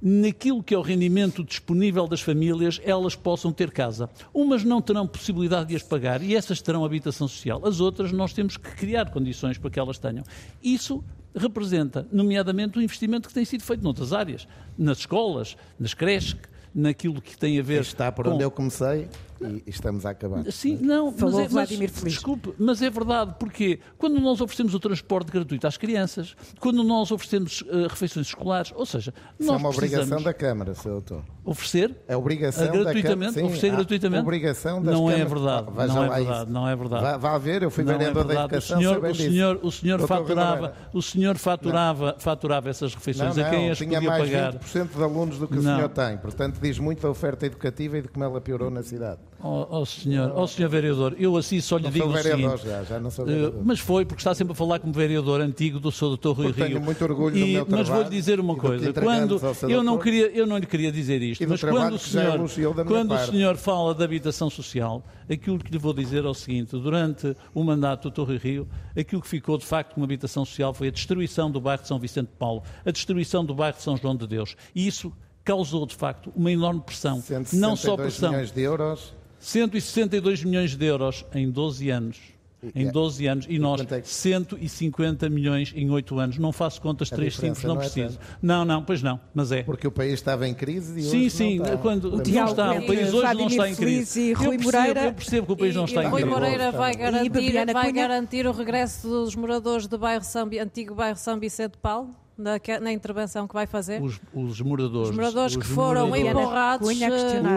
[0.00, 4.08] naquilo que é o rendimento disponível das famílias, elas possam ter casa.
[4.32, 7.60] Umas não terão possibilidade de as pagar e essas terão habitação social.
[7.64, 10.24] As outras nós temos que criar condições para que elas tenham.
[10.62, 16.36] Isso representa, nomeadamente, o investimento que tem sido feito noutras áreas, nas escolas, nas creches,
[16.74, 17.82] naquilo que tem a ver.
[17.82, 18.32] Está por com...
[18.32, 19.08] onde eu comecei
[19.40, 20.44] e estamos a acabar.
[20.52, 24.74] Sim, não, Falou mas, é, Vladimir mas, desculpe, mas é verdade, porque quando nós oferecemos
[24.74, 29.56] o transporte gratuito às crianças, quando nós oferecemos uh, refeições escolares, ou seja, Isso é
[29.56, 30.90] uma obrigação da Câmara, Sr.
[30.90, 31.22] Doutor.
[31.44, 33.46] oferecer É obrigação gratuitamente, da Câmara.
[33.46, 34.22] oferecer gratuitamente.
[34.22, 36.52] Obrigação das não é verdade, Ah, não é verdade, isso.
[36.52, 37.02] não é verdade.
[37.02, 38.54] Vá, vá ver, eu fui Não é vereador da verdade.
[38.54, 43.44] educação, o senhor, o senhor, o senhor faturava, o senhor faturava, faturava essas refeições Não,
[43.46, 44.52] a quem não, as tinha podia mais pagar.
[44.54, 45.76] 20% de alunos do que o Não.
[45.76, 46.18] senhor tem.
[46.18, 49.18] Portanto, diz muito da oferta educativa e de como ela piorou na cidade.
[49.42, 52.58] Ó ó, senhor, ó senhor vereador, eu assim só lhe Não digo sou o vereador
[52.58, 53.62] seguinte, já, já não sou eh, vereador.
[53.64, 56.60] mas foi porque está sempre a falar como vereador antigo do seu doutor Rui Porque
[56.62, 56.84] tenho Rio.
[56.84, 59.98] muito orgulho do E- meu mas trabalho vou-lhe dizer uma do coisa, quando eu não
[59.98, 62.84] queria, eu não lhe queria dizer isto, do mas trabalho quando o já senhor, da
[62.84, 66.72] quando o senhor fala de habitação social, aquilo que lhe vou dizer é o seguinte,
[66.78, 70.74] durante o mandato do doutor Rui Rio, aquilo que ficou de facto como habitação social
[70.74, 73.82] foi a destruição do bairro de São Vicente de Paulo, a destruição do bairro de
[73.82, 74.54] São João de Deus.
[74.74, 75.10] E isso
[75.42, 77.22] causou de facto uma enorme pressão,
[77.54, 79.14] não só 162 pressão, de euros.
[79.40, 82.18] 162 milhões de euros em 12 anos.
[82.74, 83.46] Em é- 12 anos.
[83.48, 86.36] E nós, quanto é que- 150 milhões em 8 anos.
[86.36, 88.18] Não faço contas A 3 diferença simples, não não é preciso.
[88.18, 88.38] tanto.
[88.42, 89.62] Não, não, pois não, mas é.
[89.62, 91.76] Porque o país estava em crise e Sim, hoje sim, não está.
[91.78, 94.20] quando não Tiago está, o país hoje não está em crise.
[94.20, 95.04] e Rui eu percebo, Moreira.
[95.06, 96.34] eu percebo que o país não E- está e em Rui crise.
[96.34, 101.40] Moreira vai garantir, vai garantir o regresso dos moradores do bairro São, antigo bairro São
[101.40, 104.02] Vicente de Paulo, na, que- na intervenção que vai fazer?
[104.02, 106.88] Os, os moradores, Os moradores que os foram moradores- empurrados.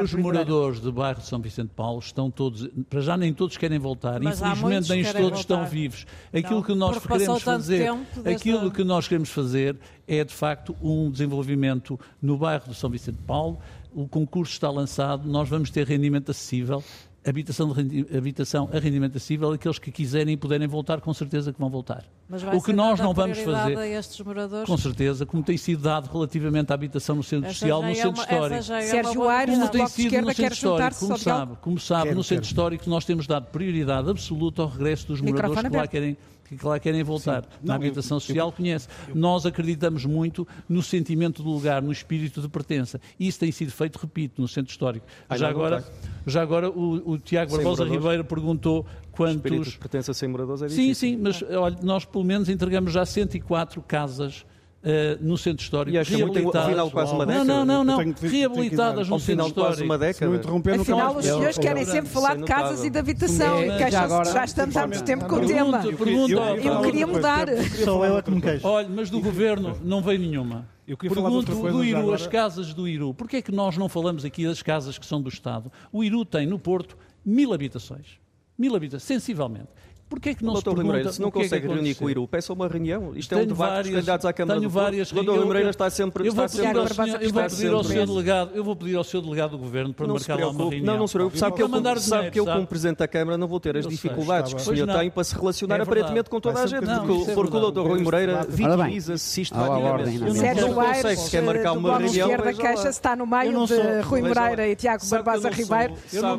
[0.04, 3.80] Os moradores do bairro de São Vicente Paulo estão todos, para já nem todos querem
[3.80, 5.72] voltar, Mas infelizmente nem que todos estão voltar.
[5.72, 6.06] vivos.
[6.34, 7.90] Aquilo Não, que nós queremos fazer,
[8.36, 9.78] aquilo a- que nós queremos fazer
[10.08, 13.58] é de facto um desenvolvimento no bairro de São Vicente Paulo.
[13.96, 16.84] O concurso está lançado, nós vamos ter rendimento acessível.
[17.26, 21.54] Habitação, de rendi- habitação a rendimento acessível, aqueles que quiserem e puderem voltar, com certeza
[21.54, 22.04] que vão voltar.
[22.28, 24.66] Mas vai O que ser nós não vamos fazer, a estes moradores?
[24.68, 27.96] com certeza, como tem sido dado relativamente à habitação no centro Essa social, no é
[27.96, 28.56] centro uma- histórico.
[28.56, 32.24] é Sérgio Aires, Como tem sido no centro histórico, como sabe, como sabe Quero, no
[32.24, 32.46] centro quero.
[32.52, 36.66] histórico nós temos dado prioridade absoluta ao regresso dos Microfone moradores que lá querem que
[36.66, 37.42] lá querem voltar.
[37.42, 38.88] Na Não, eu- habitação eu- social conhece.
[39.14, 43.00] Nós acreditamos muito no sentimento de lugar, no espírito de pertença.
[43.20, 45.06] Isso tem sido feito, repito, no centro histórico.
[45.28, 45.84] Ah, já, agora,
[46.28, 48.04] já agora o, o Tiago Sem Barbosa moradores.
[48.04, 49.72] Ribeiro perguntou Espírito quantos.
[49.74, 51.10] de pertença sem moradores é Sim, difícil.
[51.10, 54.46] sim, mas olha, nós pelo menos entregamos já 104 casas
[54.84, 56.68] eh, no centro histórico, E acha muito, reabilitadas.
[56.68, 57.46] afinal, quase uma não, década.
[57.46, 59.84] não, não, não, tenho tenho que reabilitadas no centro histórico.
[59.84, 60.36] uma Se não década.
[60.36, 63.56] interromper, nunca Afinal, mais- os senhores querem sempre falar de casas e de habitação.
[63.58, 65.80] É, e já queixam-se agora- já estamos há muito tempo com o tema.
[65.82, 67.48] pergunto, Eu- queria mudar.
[67.84, 68.68] Sou eu a que me queixo.
[68.68, 70.68] Olha, mas do governo não veio nenhuma.
[70.86, 72.16] Eu queria falar de Pergunto outra coisa do já Iru, agora.
[72.18, 73.14] as casas do Iru.
[73.14, 75.72] Porquê é que nós não falamos aqui das casas que são do Estado?
[75.94, 78.20] O Iru tem no Porto mil habitações.
[78.58, 79.70] Mil habitações, sensivelmente.
[80.14, 81.50] Porquê é que não se Doutor Rui pergunta Moreira, se não o que é que
[81.50, 83.14] consegue reunir com o Iru, peça uma reunião.
[83.16, 84.84] Isto é um debate dos várias- candidatos à Câmara tenho do Porto.
[84.86, 86.28] várias O doutor Moreira está sempre...
[86.28, 89.04] Eu vou está sempre senhor, eu vou pedir ao senhor delegado, eu vou pedir ao
[89.04, 90.86] senhor delegado do governo para Não se marcar lá uma reunião.
[90.86, 91.40] Não, não se preocupe.
[91.40, 93.76] Sabe que eu, mandar como- sabe que eu, como Presidente da Câmara, não vou ter
[93.76, 96.86] as dificuldades que o senhor tem para se relacionar É aparentemente com toda a gente.
[96.86, 100.62] Porque, é o doutor Rui Moreira Ora bem, vitimiza-se à ordem, sistematicamente.
[100.76, 100.94] não é?
[100.94, 102.54] Se consegue sequer marcar uma de reunião, lá.
[102.54, 104.22] queixa-se está no meio de Rui.
[104.22, 105.94] Moreira e Tiago Sabe que eu Barbosa não Ribeiro.
[105.96, 106.30] sou- Eu não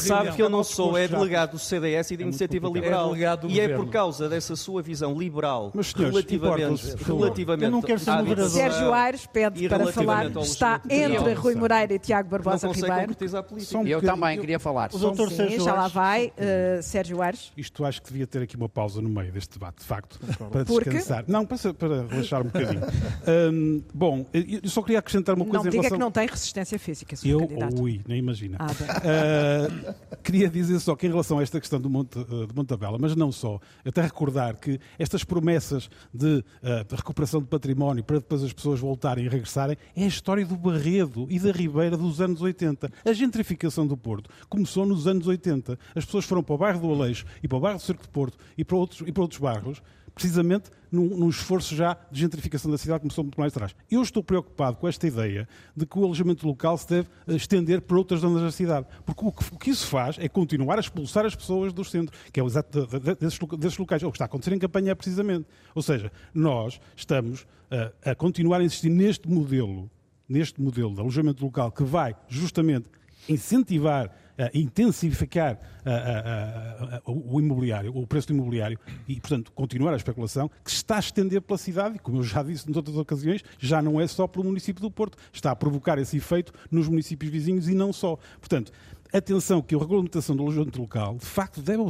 [0.00, 2.68] sabe- que eu não É sou é delegado do CDS e da Iniciativa.
[2.68, 3.11] Liberal.
[3.12, 3.84] É delegado do e é governo.
[3.84, 8.16] por causa dessa sua visão liberal Mas, senhores, relativamente, relativamente Eu não quero ser à
[8.22, 8.50] moderador.
[8.50, 10.26] Sérgio Aires pede para falar.
[10.36, 11.34] Está entre.
[11.34, 13.08] Rui Moreira e Tiago não Barbosa consegue Ribeiro.
[13.08, 13.78] concretizar a política.
[13.78, 14.90] Um Eu também queria falar.
[14.92, 16.32] O doutor Sim, Sérgio já lá vai.
[16.36, 17.52] eh, Sérgio Aires.
[17.56, 20.18] Isto acho que devia ter aqui uma pausa no meio deste debate, de facto,
[20.50, 20.90] para Porque?
[20.90, 21.24] descansar.
[21.28, 22.82] Não, para, para relaxar um bocadinho.
[23.52, 25.98] Hum, bom, eu só queria acrescentar uma coisa Não em diga relação...
[25.98, 27.28] que não tem resistência física, Sr.
[27.28, 27.80] Eu, candidato.
[27.82, 28.58] ui, nem imagina.
[28.60, 28.66] Ah.
[28.68, 32.54] Uh, queria dizer só que em relação a esta questão do Monte, uh, de
[32.98, 38.16] Mas não só, até recordar que estas promessas de, uh, de recuperação de património para
[38.16, 42.20] depois as pessoas voltarem e regressarem é a história do Barredo e da Ribeira dos
[42.20, 42.90] anos 80.
[43.04, 45.78] A gentrificação do Porto começou nos anos 80.
[45.94, 48.08] As pessoas foram para o bairro do Aleixo e para o bairro do Cerco de
[48.08, 49.82] Porto e para outros, e para outros bairros
[50.14, 53.74] precisamente num, num esforço já de gentrificação da cidade que começou muito mais atrás.
[53.90, 57.80] Eu estou preocupado com esta ideia de que o alojamento local se deve eh, estender
[57.80, 60.80] para outras zonas da cidade, porque o que, o que isso faz é continuar a
[60.80, 64.02] expulsar as pessoas do centro, que é o exato de- de- desses, desses locais.
[64.02, 65.46] O que está a acontecer em campanha é precisamente.
[65.74, 69.90] Ou seja, nós estamos eh, a continuar a insistir neste modelo,
[70.28, 72.86] neste modelo de alojamento local que vai justamente
[73.28, 74.14] incentivar,
[74.54, 80.50] intensificar eh, eh, eh, o imobiliário, o preço do imobiliário e, portanto, continuar a especulação
[80.64, 83.82] que se está a estender pela cidade como eu já disse em outras ocasiões, já
[83.82, 87.68] não é só pelo município do Porto, está a provocar esse efeito nos municípios vizinhos
[87.68, 88.16] e não só.
[88.40, 88.72] Portanto,
[89.12, 91.82] atenção que a regulamentação do alojamento local, de facto, deve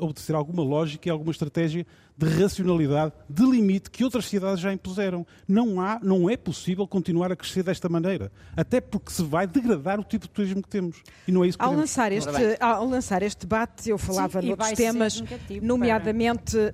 [0.00, 1.86] obedecer alguma lógica e alguma estratégia
[2.16, 5.26] de racionalidade, de limite que outras cidades já impuseram.
[5.48, 9.98] Não, há, não é possível continuar a crescer desta maneira, até porque se vai degradar
[9.98, 11.02] o tipo de turismo que temos.
[11.26, 12.30] E não é isso que ao lançar este
[12.60, 15.22] Ao lançar este debate, eu falava Sim, noutros temas,
[15.62, 16.70] nomeadamente uh,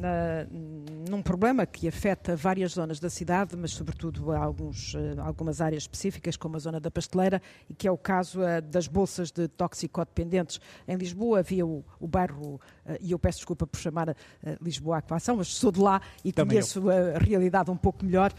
[0.00, 0.46] na,
[1.10, 6.36] num problema que afeta várias zonas da cidade, mas sobretudo alguns, uh, algumas áreas específicas,
[6.36, 10.60] como a zona da pasteleira, e que é o caso uh, das bolsas de toxicodependentes.
[10.86, 12.60] Em Lisboa havia o, o bairro,
[13.00, 14.14] e eu peço desculpa por chamar
[14.60, 17.16] Lisboa à Coação, mas sou de lá e Também conheço eu.
[17.16, 18.32] a realidade um pouco melhor.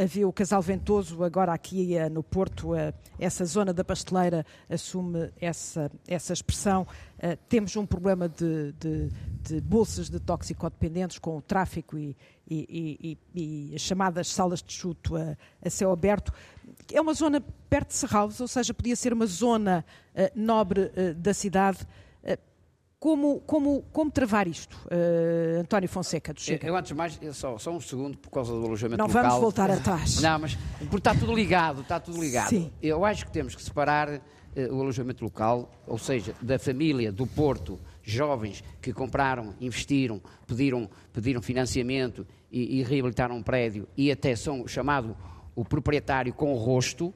[0.00, 2.70] havia o Casal Ventoso, agora aqui no Porto,
[3.18, 6.86] essa zona da pasteleira assume essa, essa expressão.
[7.48, 9.08] Temos um problema de, de,
[9.42, 12.16] de, bolsas de toxicodependentes com o tráfico e,
[12.50, 16.32] e, e, e as chamadas salas de chuto a, a, céu aberto.
[16.92, 19.84] É uma zona perto de Serralves, ou seja, podia ser uma zona
[20.14, 21.86] uh, nobre uh, da cidade.
[23.00, 24.76] Como, como, como travar isto,
[25.60, 26.66] António Fonseca do Chega?
[26.66, 29.22] Eu, antes de mais, só, só um segundo, por causa do alojamento Não local.
[29.22, 30.20] vamos voltar atrás.
[30.20, 32.48] Não, mas porque está tudo ligado, está tudo ligado.
[32.48, 32.72] Sim.
[32.82, 37.24] Eu acho que temos que separar eh, o alojamento local, ou seja, da família do
[37.24, 44.34] Porto, jovens que compraram, investiram, pediram, pediram financiamento e, e reabilitaram um prédio e até
[44.34, 45.16] são chamado
[45.54, 47.14] o proprietário com rosto,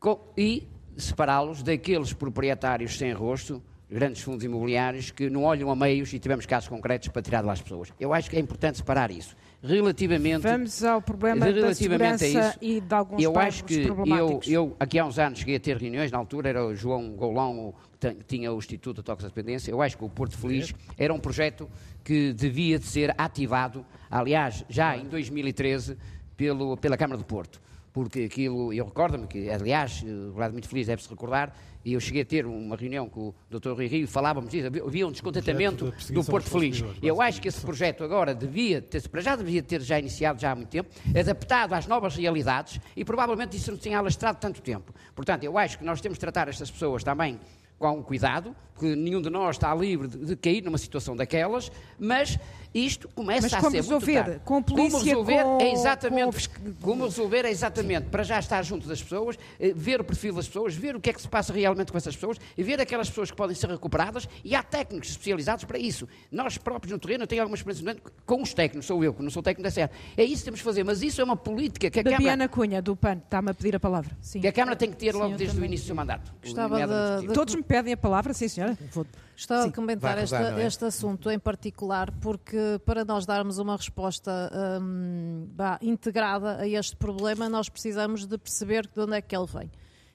[0.00, 6.12] com, e separá-los daqueles proprietários sem rosto, grandes fundos imobiliários, que não olham a meios
[6.12, 7.92] e tivemos casos concretos para tirar de lá as pessoas.
[7.98, 9.36] Eu acho que é importante separar isso.
[9.62, 14.40] Relativamente vamos ao problema relativamente da segurança isso, e de alguns eu acho que eu,
[14.46, 17.74] eu aqui há uns anos cheguei a ter reuniões na altura era o João Golão
[17.98, 21.68] que tinha o Instituto de Toxicodependência eu acho que o Porto Feliz era um projeto
[22.04, 25.96] que devia de ser ativado aliás já em 2013
[26.38, 27.60] pelo, pela Câmara do Porto.
[27.92, 31.52] Porque aquilo, eu recordo-me que, aliás, o lado muito feliz deve-se recordar,
[31.88, 33.70] e eu cheguei a ter uma reunião com o Dr.
[33.70, 36.84] Rui Rio e falávamos disso, havia um descontentamento do Porto Feliz.
[37.02, 40.52] Eu acho que esse projeto agora devia ter, para já devia ter já iniciado já
[40.52, 44.92] há muito tempo, adaptado às novas realidades e provavelmente isso não tinha alastrado tanto tempo.
[45.14, 47.40] Portanto, eu acho que nós temos de tratar estas pessoas também
[47.78, 52.38] com cuidado, porque nenhum de nós está livre de, de cair numa situação daquelas, mas
[52.74, 54.24] isto começa mas a ser muito resolver?
[54.24, 54.40] tarde.
[54.44, 56.72] Com polícia, como resolver com, é exatamente com...
[56.80, 58.10] como resolver é exatamente Sim.
[58.10, 61.10] para já estar junto das pessoas, eh, ver o perfil das pessoas, ver o que
[61.10, 63.68] é que se passa realmente com essas pessoas e ver aquelas pessoas que podem ser
[63.70, 66.06] recuperadas e há técnicos especializados para isso.
[66.30, 67.96] Nós próprios no terreno, eu tenho alguma experiência
[68.26, 69.90] com os técnicos, sou eu, que não sou técnico da SER.
[70.16, 72.48] É isso que temos de fazer, mas isso é uma política que a da Câmara...
[72.48, 74.16] Cunha, do PAN, está-me a pedir a palavra.
[74.20, 74.40] Sim.
[74.40, 76.32] Que a Câmara tem que ter logo desde o início do seu mandato.
[76.42, 77.32] De, de...
[77.32, 78.76] Todos me pedem a palavra, sim senhora.
[78.90, 79.06] Vou...
[79.38, 80.66] Gostava de comentar esta, é?
[80.66, 84.50] este assunto em particular, porque para nós darmos uma resposta
[84.82, 89.46] hum, bah, integrada a este problema, nós precisamos de perceber de onde é que ele
[89.46, 89.70] vem.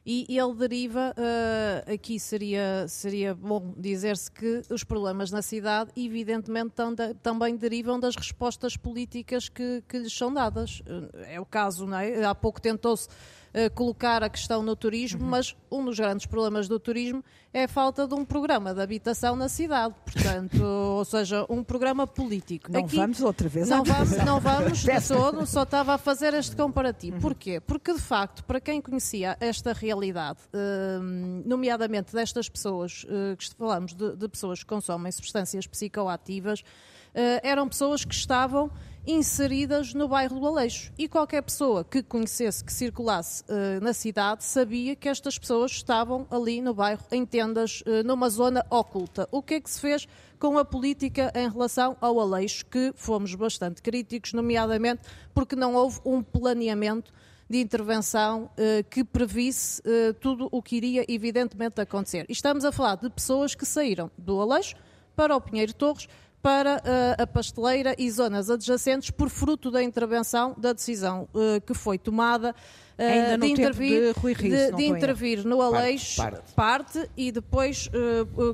[0.06, 6.74] E ele deriva, uh, aqui seria, seria bom dizer-se que os problemas na cidade, evidentemente,
[7.22, 10.82] também derivam das respostas políticas que, que lhes são dadas.
[10.82, 12.26] Uh, é o caso, não é?
[12.26, 13.08] Há pouco tentou-se
[13.54, 15.30] uh, colocar a questão no turismo, uhum.
[15.30, 17.24] mas um dos grandes problemas do turismo
[17.54, 22.08] é a falta de um programa de habitação na cidade, portanto, ou seja, um programa
[22.08, 22.72] político.
[22.72, 23.70] Não Aqui, vamos outra vez.
[23.70, 27.18] Não vamos, não vamos de todo, só estava a fazer este comparativo.
[27.18, 27.22] Uhum.
[27.22, 27.60] Porquê?
[27.60, 31.02] Porque, de facto, para quem conhecia esta realidade, uh,
[31.46, 37.68] nomeadamente destas pessoas, uh, que falamos de, de pessoas que consomem substâncias psicoativas, uh, eram
[37.68, 38.72] pessoas que estavam
[39.06, 40.92] inseridas no bairro do Aleixo.
[40.98, 46.26] E qualquer pessoa que conhecesse, que circulasse uh, na cidade, sabia que estas pessoas estavam
[46.32, 49.28] ali no bairro, em tendas, uh, numa zona oculta.
[49.32, 50.08] O que é que se fez
[50.40, 55.02] com a política em relação ao Aleixo, que fomos bastante críticos, nomeadamente
[55.34, 57.14] porque não houve um planeamento
[57.50, 59.82] de intervenção uh, que previsse
[60.22, 62.26] tudo o que iria, evidentemente, acontecer.
[62.30, 64.76] E estamos a falar de pessoas que saíram do Aleixo
[65.16, 66.08] para o Pinheiro Torres,
[66.44, 71.74] para uh, a pasteleira e zonas adjacentes por fruto da intervenção da decisão uh, que
[71.74, 76.54] foi tomada uh, de intervir, de, de, de intervir no Aleixo, parte, parte.
[76.54, 77.90] parte e depois,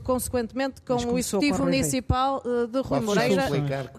[0.04, 3.48] consequentemente, com o Executivo Municipal de Rui Moreira,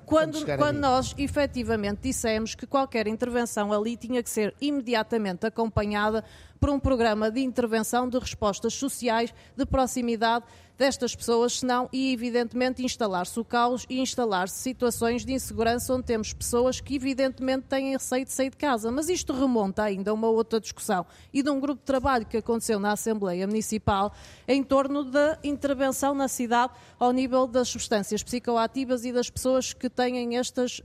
[0.06, 6.24] quando, quando nós efetivamente dissemos que qualquer intervenção ali tinha que ser imediatamente acompanhada
[6.60, 10.44] por um programa de intervenção de respostas sociais de proximidade
[10.80, 16.32] destas pessoas, senão, e evidentemente, instalar-se o caos e instalar-se situações de insegurança onde temos
[16.32, 18.90] pessoas que, evidentemente, têm receio de sair de casa.
[18.90, 21.04] Mas isto remonta ainda a uma outra discussão
[21.34, 24.10] e de um grupo de trabalho que aconteceu na Assembleia Municipal
[24.48, 29.90] em torno da intervenção na cidade ao nível das substâncias psicoativas e das pessoas que
[29.90, 30.82] têm estes, uh,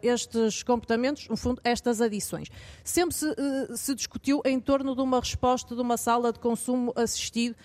[0.00, 2.46] estes comportamentos, no fundo, estas adições.
[2.84, 6.92] Sempre se, uh, se discutiu em torno de uma resposta de uma sala de consumo
[6.94, 7.56] assistido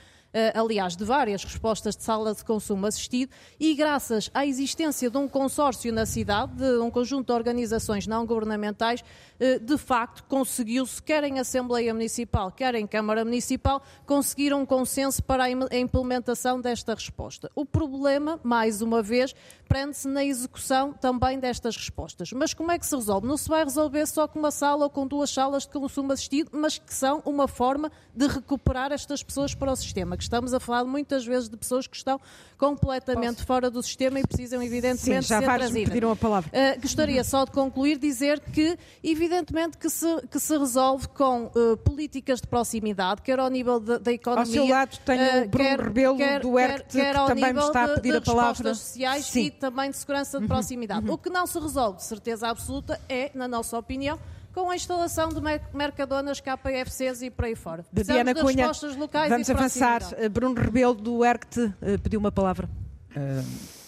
[0.54, 5.28] aliás, de várias respostas de sala de consumo assistido, e graças à existência de um
[5.28, 9.04] consórcio na cidade, de um conjunto de organizações não governamentais,
[9.40, 15.24] eh, de facto conseguiu-se, quer em Assembleia Municipal, quer em Câmara Municipal, conseguir um consenso
[15.24, 17.50] para a implementação desta resposta.
[17.56, 19.34] O problema, mais uma vez,
[19.68, 22.32] prende-se na execução também destas respostas.
[22.34, 23.28] Mas como é que se resolve?
[23.28, 26.52] Não se vai resolver só com uma sala ou com duas salas de consumo assistido,
[26.54, 30.60] mas que são uma forma de recuperar estas pessoas para o sistema que estamos a
[30.60, 32.20] falar muitas vezes de pessoas que estão
[32.58, 33.48] completamente Posso?
[33.48, 35.90] fora do sistema e precisam, evidentemente, Sim, já ser vários trazidas.
[35.90, 36.52] pediram a palavra.
[36.52, 41.78] Uh, gostaria só de concluir, dizer que, evidentemente, que se, que se resolve com uh,
[41.78, 44.41] políticas de proximidade, quer ao nível da economia...
[44.41, 47.60] Ao seu lado tem uh, o Bruno quer, Rebelo quer, do ERCT, que também me
[47.62, 48.76] está a pedir de, a palavra.
[48.76, 49.46] sociais Sim.
[49.46, 50.50] e também de segurança de uhum.
[50.50, 51.08] proximidade.
[51.08, 51.14] Uhum.
[51.14, 54.20] O que não se resolve, de certeza absoluta, é, na nossa opinião,
[54.60, 55.40] com a instalação de
[55.73, 57.86] mercadonas KFCs e por aí fora.
[57.94, 60.02] De Diana Cunha, locais vamos avançar.
[60.18, 62.69] Eh, Bruno Rebelo do ERCT eh, pediu uma palavra.
[63.15, 63.80] Uh...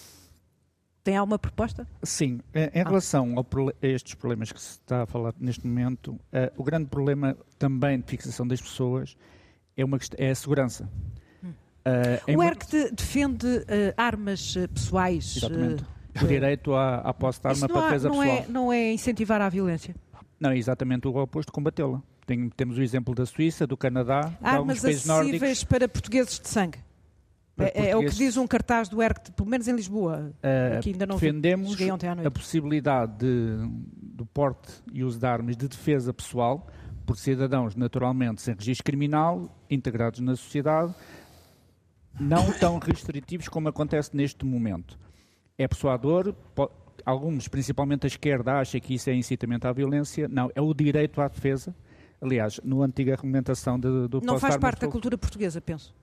[1.03, 1.87] Tem alguma proposta?
[2.03, 2.39] Sim.
[2.53, 2.87] Em ah.
[2.87, 3.45] relação ao,
[3.81, 6.19] a estes problemas que se está a falar neste momento, uh,
[6.55, 9.17] o grande problema também de fixação das pessoas
[9.75, 10.87] é, uma, é a segurança.
[11.43, 15.37] Uh, o ERC defende uh, armas pessoais.
[15.37, 15.83] Exatamente.
[16.21, 18.37] o direito à, à posse de arma para defesa não pessoal.
[18.37, 19.95] É, não é incentivar a violência?
[20.41, 22.01] Não, é exatamente o oposto, combatê-la.
[22.25, 25.63] Tem, temos o exemplo da Suíça, do Canadá, Armas de alguns países nórdicos.
[25.65, 26.79] para portugueses de sangue.
[27.59, 30.89] É, é, o que diz um cartaz do ERC, pelo menos em Lisboa, uh, que
[30.89, 32.25] ainda não defendemos vi, ontem à noite.
[32.25, 33.69] a possibilidade de,
[34.01, 36.67] do porte e uso de armas de defesa pessoal
[37.05, 40.95] por cidadãos naturalmente sem registro criminal, integrados na sociedade,
[42.19, 44.97] não tão restritivos como acontece neste momento.
[45.55, 46.33] É persuador,
[47.05, 50.27] alguns, principalmente a esquerda, acha que isso é incitamento à violência.
[50.27, 51.75] Não, é o direito à defesa.
[52.21, 55.93] Aliás, no antiga argumentação de, do Não faz parte da cultura portuguesa, penso.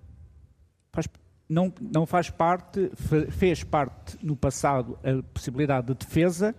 [0.92, 1.08] Faz,
[1.48, 2.90] não, não faz parte,
[3.30, 6.54] fez parte no passado a possibilidade de defesa,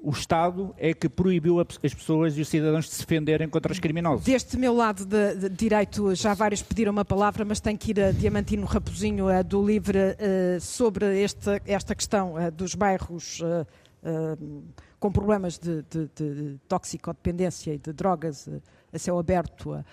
[0.00, 3.80] o Estado é que proibiu as pessoas e os cidadãos de se defenderem contra os
[3.80, 4.24] criminosos.
[4.24, 8.00] Deste meu lado de, de direito, já vários pediram uma palavra, mas tenho que ir
[8.00, 13.42] a Diamantino Raposinho, a do Livre, uh, sobre esta, esta questão uh, dos bairros
[15.00, 18.48] com problemas de, de, de, toxicodependência e de drogas
[18.92, 19.84] a céu aberto.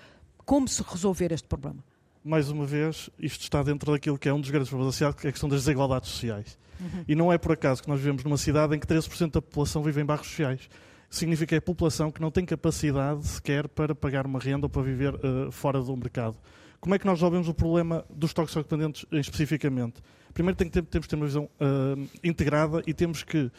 [0.46, 1.84] como se resolver este problema?
[2.26, 5.18] Mais uma vez, isto está dentro daquilo que é um dos grandes problemas da sociedade,
[5.22, 7.06] que é a questão das desigualdades sociais Uhum.
[7.08, 9.82] E não é por acaso que nós vivemos numa cidade em que 13% da população
[9.84, 10.70] vive em bairros sociais.
[11.10, 14.70] Significa que é a população que não tem capacidade sequer para pagar uma renda ou
[14.70, 16.36] para viver uh, fora do mercado.
[16.80, 20.02] Como é que nós resolvemos o problema dos toxicodependentes especificamente?
[20.34, 23.50] Primeiro tem que ter, temos que ter uma visão uh, integrada e temos que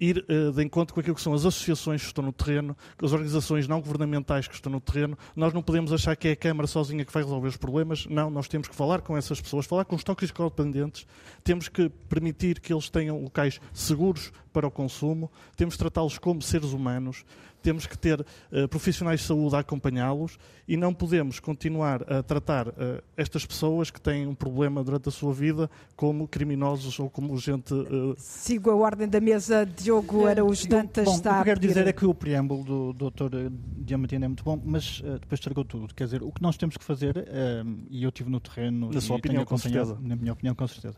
[0.00, 3.12] ir uh, de encontro com aquilo que são as associações que estão no terreno, as
[3.12, 5.16] organizações não governamentais que estão no terreno.
[5.34, 8.06] Nós não podemos achar que é a Câmara sozinha que vai resolver os problemas.
[8.06, 11.06] Não, nós temos que falar com essas pessoas, falar com os toxicodependentes,
[11.42, 16.40] temos que permitir que eles tenham locais seguros para o consumo, temos que tratá-los como
[16.40, 17.24] seres humanos,
[17.66, 20.38] temos que ter uh, profissionais de saúde a acompanhá-los
[20.68, 25.12] e não podemos continuar a tratar uh, estas pessoas que têm um problema durante a
[25.12, 27.74] sua vida como criminosos ou como gente.
[27.74, 28.14] Uh...
[28.18, 31.34] Sigo a ordem da mesa, Diogo Araújo Dantas bom, está.
[31.34, 33.50] O que quero dizer é que o preâmbulo do Dr.
[33.78, 35.92] Diamantino é muito bom, mas depois estragou tudo.
[35.92, 37.26] Quer dizer, o que nós temos que fazer,
[37.90, 38.92] e eu estive no terreno.
[38.92, 39.98] Na sua opinião, com certeza.
[40.00, 40.96] Na minha opinião, com certeza.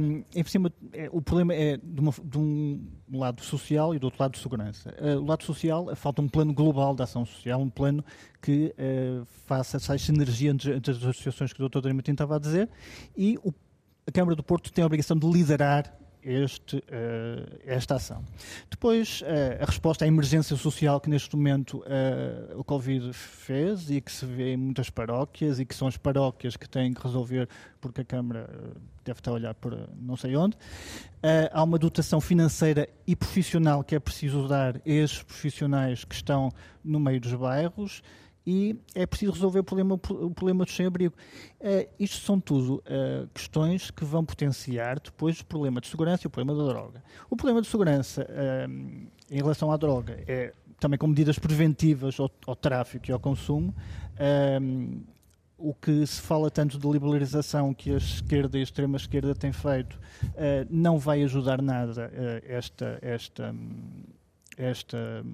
[0.00, 2.80] Um, em cima, é, o problema é de, uma, de um
[3.12, 4.94] lado social e do outro lado de segurança.
[5.00, 8.04] Uh, o lado social, falta um plano global de ação social, um plano
[8.40, 11.80] que uh, faça essa sinergia entre, entre, as associações que o Dr.
[11.80, 12.68] Dorimatinho estava a dizer
[13.16, 13.52] e o,
[14.06, 15.92] a Câmara do Porto tem a obrigação de liderar
[16.24, 18.24] este, uh, esta ação.
[18.70, 24.00] Depois, uh, a resposta à emergência social que neste momento uh, o Covid fez e
[24.00, 27.48] que se vê em muitas paróquias e que são as paróquias que têm que resolver
[27.80, 28.48] porque a Câmara
[29.04, 30.56] deve estar a olhar para não sei onde.
[31.52, 36.50] há uma dotação financeira e profissional que é preciso dar a esses profissionais que estão
[36.82, 38.02] no meio dos bairros
[38.46, 41.14] e é preciso resolver o problema, o problema do sem-abrigo.
[41.60, 46.26] Uh, isto são tudo uh, questões que vão potenciar depois o problema de segurança e
[46.26, 47.02] o problema da droga.
[47.30, 48.70] O problema de segurança uh,
[49.30, 53.74] em relação à droga é também com medidas preventivas ao, ao tráfico e ao consumo.
[55.56, 59.52] o que se fala tanto de liberalização que a esquerda e a extrema esquerda têm
[59.52, 59.98] feito
[60.68, 62.10] não vai ajudar nada
[62.44, 63.54] esta esta
[64.58, 65.24] esta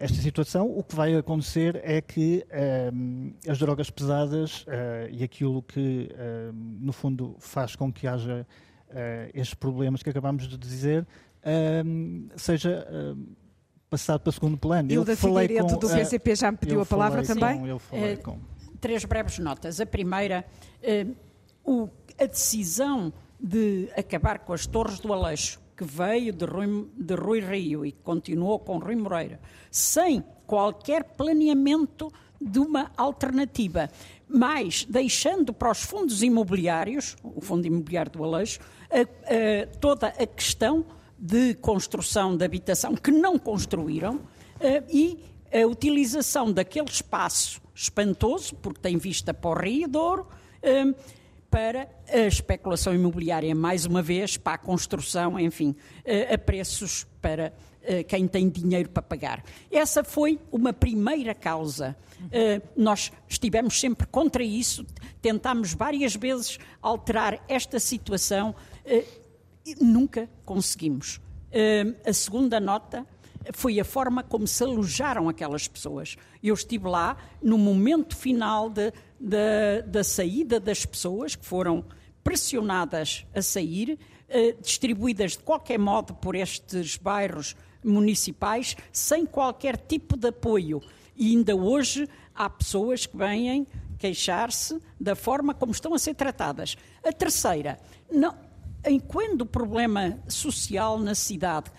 [0.00, 5.22] esta situação, o que vai acontecer é que um, ehm, as drogas pesadas uh, e
[5.22, 8.46] aquilo que, uh, no fundo, faz com que haja
[8.88, 8.94] uh,
[9.34, 11.06] estes problemas que acabamos de dizer,
[11.44, 12.86] ehm, seja
[13.90, 14.90] passado para segundo plano.
[14.90, 17.68] Eu, eu da falei com, do PCP já me pediu a palavra com, também.
[17.68, 18.38] eu falei com
[18.80, 19.80] três breves notas.
[19.80, 20.46] A primeira,
[21.62, 27.14] o, a decisão de acabar com as Torres do Aleixo, que veio de Rui, de
[27.14, 29.40] Rui Rio e continuou com Rui Moreira,
[29.70, 33.88] sem qualquer planeamento de uma alternativa,
[34.28, 40.26] mas deixando para os fundos imobiliários, o Fundo Imobiliário do Aleixo, a, a, toda a
[40.26, 40.84] questão
[41.18, 44.20] de construção de habitação que não construíram
[44.60, 45.18] a, e
[45.50, 50.26] a utilização daquele espaço espantoso, porque tem vista para o Rio Douro,
[51.50, 55.74] para a especulação imobiliária, mais uma vez, para a construção, enfim,
[56.32, 57.52] a preços para
[58.06, 59.42] quem tem dinheiro para pagar.
[59.70, 61.96] Essa foi uma primeira causa.
[62.76, 64.86] Nós estivemos sempre contra isso,
[65.20, 68.54] tentámos várias vezes alterar esta situação
[69.80, 71.20] nunca conseguimos.
[72.06, 73.04] A segunda nota
[73.52, 76.16] foi a forma como se alojaram aquelas pessoas.
[76.42, 81.84] Eu estive lá no momento final de, de, da saída das pessoas que foram
[82.22, 83.98] pressionadas a sair,
[84.28, 90.82] eh, distribuídas de qualquer modo por estes bairros municipais, sem qualquer tipo de apoio.
[91.16, 93.66] E ainda hoje há pessoas que vêm
[93.98, 96.76] queixar-se da forma como estão a ser tratadas.
[97.04, 97.78] A terceira,
[98.10, 98.34] não,
[98.86, 101.70] enquanto o problema social na cidade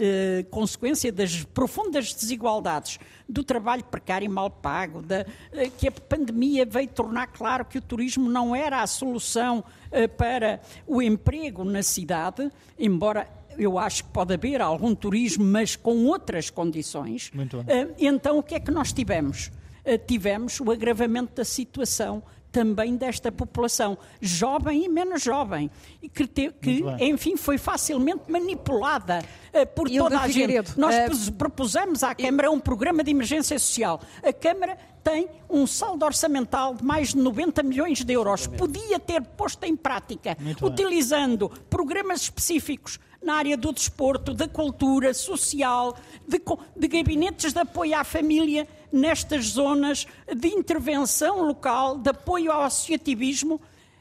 [0.00, 5.90] eh, consequência das profundas desigualdades do trabalho precário e mal pago, da, eh, que a
[5.90, 11.64] pandemia veio tornar claro que o turismo não era a solução eh, para o emprego
[11.64, 12.48] na cidade,
[12.78, 17.32] embora eu acho que pode haver algum turismo, mas com outras condições.
[17.98, 19.50] Então, o que é que nós tivemos?
[20.06, 25.70] Tivemos o agravamento da situação também desta população, jovem e menos jovem,
[26.02, 30.78] e que, te, que enfim, foi facilmente manipulada uh, por Hilda toda a Figueiredo, gente.
[30.78, 31.32] Nós uh...
[31.32, 34.00] propusemos à Câmara um programa de emergência social.
[34.22, 38.46] A Câmara tem um saldo orçamental de mais de 90 milhões de euros.
[38.46, 41.58] Podia ter posto em prática, Muito utilizando bem.
[41.70, 45.96] programas específicos na área do desporto, da cultura, social,
[46.26, 46.40] de,
[46.76, 53.60] de gabinetes de apoio à família nestas zonas de intervenção local, de apoio ao associativismo,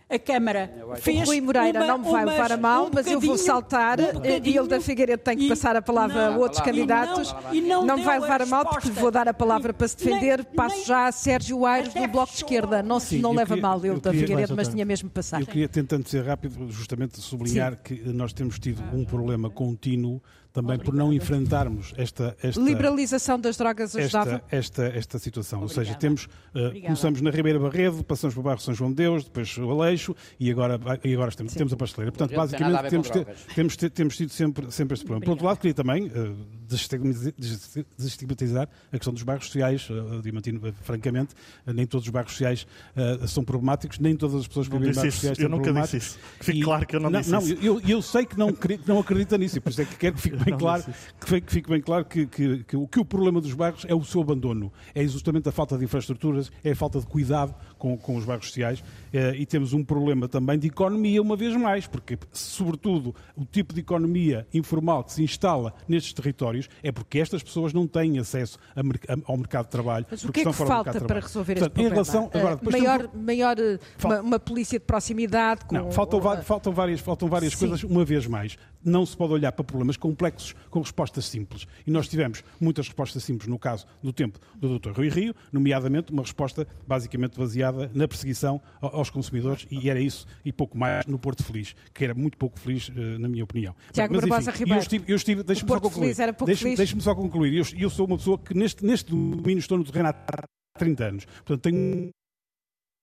[0.09, 1.23] a Câmara fez.
[1.23, 3.99] O Rui Moreira uma, não me vai levar a mal, um mas eu vou saltar
[3.99, 7.35] um e ele da Figueiredo tem que passar a palavra não, a outros candidatos.
[7.51, 9.87] E não, e não, não vai levar a mal porque vou dar a palavra para
[9.87, 10.37] se defender.
[10.37, 12.81] Nem, Passo nem, já a Sérgio Aires do Bloco de Esquerda.
[12.81, 15.41] Não, Sim, não leva queria, mal ele da Figueiredo, mas tinha mesmo passado.
[15.41, 17.79] Eu queria, tentando ser rápido, justamente sublinhar Sim.
[17.83, 20.21] que nós temos tido um problema contínuo
[20.57, 20.85] também Obrigado.
[20.85, 25.59] por não enfrentarmos esta, esta liberalização das drogas ajudava esta, esta, esta situação.
[25.59, 25.81] Obrigada.
[25.81, 28.95] Ou seja, temos uh, começamos na Ribeira Barredo, passamos para o bairro São João de
[28.95, 32.11] Deus, depois o Aleixo e agora e agora temos, temos a pasteleira.
[32.11, 33.09] Portanto, basicamente temos,
[33.53, 35.25] temos, temos tido sempre sempre este problema.
[35.25, 36.35] Por outro lado, queria também uh,
[36.67, 39.89] desestigmatizar a questão dos bairros sociais.
[39.89, 41.33] Uh, Diamantino, francamente,
[41.65, 44.91] uh, nem todos os bairros sociais uh, são problemáticos, nem todas as pessoas que vivem
[44.91, 45.67] em bairros sociais eu são problemáticos.
[45.67, 46.19] Eu nunca disse isso.
[46.39, 47.57] Que fique claro que eu não, não disse não, isso.
[47.61, 48.53] Eu, eu sei que não,
[48.85, 50.83] não acredita nisso e por isso é que quero que fique bem claro
[51.25, 53.95] que, que fique bem claro que, que, que, o, que o problema dos bairros é
[53.95, 57.97] o seu abandono, é justamente a falta de infraestruturas, é a falta de cuidado com,
[57.97, 58.83] com os bairros sociais
[59.13, 63.73] eh, e temos um problema também de economia, uma vez mais, porque, sobretudo, o tipo
[63.73, 68.59] de economia informal que se instala nestes territórios é porque estas pessoas não têm acesso
[68.75, 68.81] a,
[69.25, 70.05] ao mercado de trabalho.
[70.09, 71.95] Mas o que é que falta para resolver Portanto, este problema?
[71.95, 73.25] Relação, agora, uh, maior, temos...
[73.25, 73.55] maior
[74.03, 75.65] uma, uma, polícia de proximidade?
[75.65, 78.57] Com, não, faltam, faltam várias, faltam várias coisas, uma vez mais.
[78.83, 81.67] Não se pode olhar para problemas complexos com respostas simples.
[81.85, 84.91] E nós tivemos muitas respostas simples no caso do tempo do Dr.
[84.91, 90.51] Rui Rio, nomeadamente uma resposta basicamente baseada na perseguição aos consumidores, e era isso e
[90.51, 93.75] pouco mais no Porto Feliz, que era muito pouco feliz, eh, na minha opinião.
[93.91, 96.15] Tiago Mas, enfim, Ribeiro, eu estive, eu estive deixe-me só concluir.
[96.45, 97.53] Deixe-me deixe só concluir.
[97.53, 101.25] Eu, eu sou uma pessoa que neste, neste domínio estou no terreno há 30 anos.
[101.25, 102.11] Portanto, tenho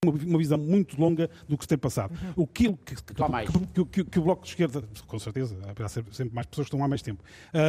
[0.05, 2.13] uma, visão muito longa do que se tem passado.
[2.13, 2.33] Uhum.
[2.37, 6.47] O que, que, que, que, que, o Bloco de Esquerda, com certeza, haverá sempre mais
[6.47, 7.23] pessoas que estão há mais tempo,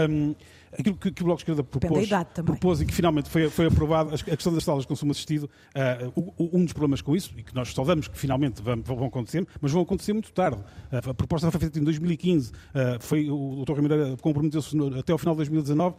[0.09, 0.35] um,
[0.79, 2.09] aquilo que, o Bloco de Esquerda propôs,
[2.45, 6.33] propôs e que finalmente foi, foi aprovado, a questão das salas de consumo assistido, uh,
[6.39, 9.71] um dos problemas com isso, e que nós saudamos que finalmente vão, vão acontecer, mas
[9.71, 10.57] vão acontecer muito tarde.
[10.91, 12.53] Uh, a proposta foi feita em 2015, uh,
[12.99, 13.79] foi, o Dr.
[13.79, 15.95] Ribeiro comprometeu-se até ao final de 2019,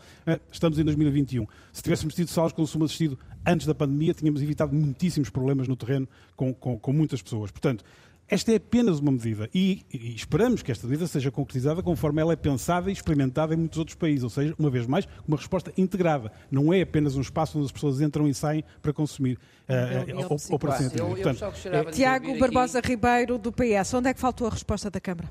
[0.51, 1.47] estamos em 2021.
[1.73, 5.77] Se tivéssemos tido salas de consumo assistido antes da pandemia, tínhamos evitado muitíssimos problemas no
[5.77, 7.51] terreno com, com, com muitas pessoas.
[7.51, 7.85] Portanto,
[8.29, 12.33] esta é apenas uma medida e, e, esperamos que esta medida seja concretizada conforme ela
[12.33, 15.73] é pensada e experimentada em muitos outros países, ou seja, uma vez mais, uma resposta
[15.77, 16.33] integrada.
[16.51, 19.39] Não é apenas um espaço onde as pessoas entram e saem para consumir
[19.69, 20.91] uh, ou, ou, para se
[21.93, 25.29] Tiago Barbosa Ribeiro, do PS, onde é que faltou a resposta da Câmara?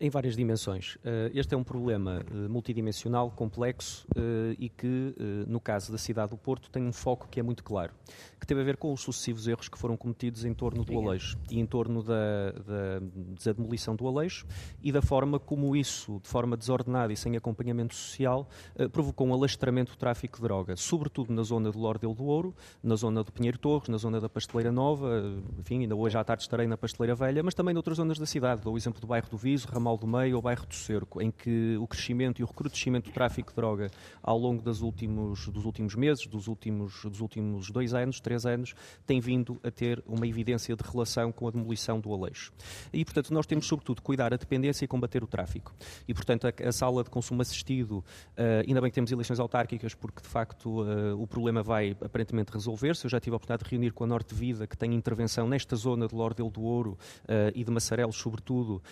[0.00, 0.94] Em várias dimensões.
[0.96, 5.14] Uh, este é um problema uh, multidimensional, complexo uh, e que,
[5.48, 7.92] no caso da cidade do Porto, tem um foco que é muito claro,
[8.38, 11.36] que teve a ver com os sucessivos erros que foram cometidos em torno do Aleixo
[11.50, 13.00] e em torno da, da,
[13.44, 14.46] da demolição do Aleixo
[14.80, 18.48] e da forma como isso, de forma desordenada e sem acompanhamento social,
[18.92, 22.94] provocou um alastramento do tráfico de droga, sobretudo na zona do Lordelo do Ouro, na
[22.94, 25.22] zona do Pinheiro Torres, na zona da Pasteleira Nova,
[25.58, 28.62] enfim, ainda hoje à tarde estarei na Pasteleira Velha, mas também noutras zonas da cidade,
[28.62, 31.22] dou o exemplo do bairro do Viso, Ramal Mal do Meio ou bairro do Cerco,
[31.22, 33.90] em que o crescimento e o recrudescimento do tráfico de droga
[34.22, 38.74] ao longo dos últimos, dos últimos meses, dos últimos, dos últimos dois anos, três anos,
[39.06, 42.52] tem vindo a ter uma evidência de relação com a demolição do Aleixo.
[42.92, 45.74] E, portanto, nós temos, sobretudo, cuidar a dependência e combater o tráfico.
[46.06, 48.04] E, portanto, a, a sala de consumo assistido,
[48.36, 52.52] uh, ainda bem que temos eleições autárquicas, porque, de facto, uh, o problema vai aparentemente
[52.52, 53.06] resolver-se.
[53.06, 55.76] Eu já tive a oportunidade de reunir com a Norte Vida, que tem intervenção nesta
[55.76, 58.82] zona de Lordelo do Ouro uh, e de Massarelos, sobretudo,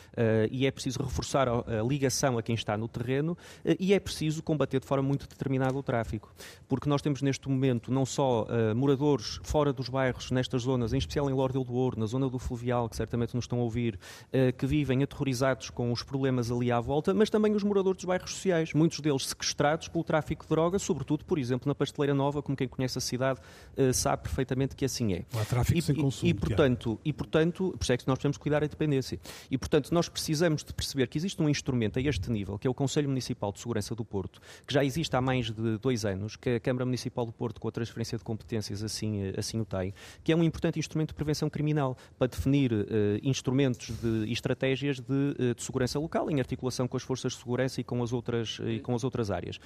[0.51, 3.99] e é preciso preciso reforçar a, ligação a quem está no terreno eh, e é
[3.99, 6.33] preciso combater de forma muito determinada o tráfico.
[6.69, 10.99] Porque nós temos neste momento não só uh, moradores fora dos bairros, nestas zonas, em
[10.99, 13.99] especial em Lordel do Ouro, na zona do Fluvial, que certamente nos estão a ouvir,
[14.29, 18.05] uh, que vivem aterrorizados com os problemas ali à volta, mas também os moradores dos
[18.05, 22.43] bairros sociais, muitos deles sequestrados pelo tráfico de drogas, sobretudo, por exemplo, na Pasteleira Nova,
[22.43, 23.41] como quem conhece a cidade
[23.77, 25.25] uh, sabe perfeitamente que assim é.
[25.35, 26.29] Há tráfico e, sem consumo.
[26.29, 29.19] E, e portanto, e, portanto, por isso é que nós precisamos cuidar da dependência.
[29.51, 32.71] E, portanto, nós precisamos de perceber que existe um instrumento a este nível, que é
[32.71, 36.37] o Conselho Municipal de Segurança do Porto, que já existe há mais de dois anos,
[36.37, 39.95] que a Câmara Municipal do Porto, com a transferência de competências, assim, assim o tem,
[40.23, 42.85] que é um importante instrumento de prevenção criminal para definir uh,
[43.23, 43.93] instrumentos
[44.27, 47.85] e estratégias de, uh, de, segurança local, em articulação com as forças de segurança e
[47.85, 49.59] com as outras, uh, e com as outras áreas.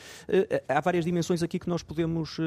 [0.69, 2.39] há várias dimensões aqui que nós podemos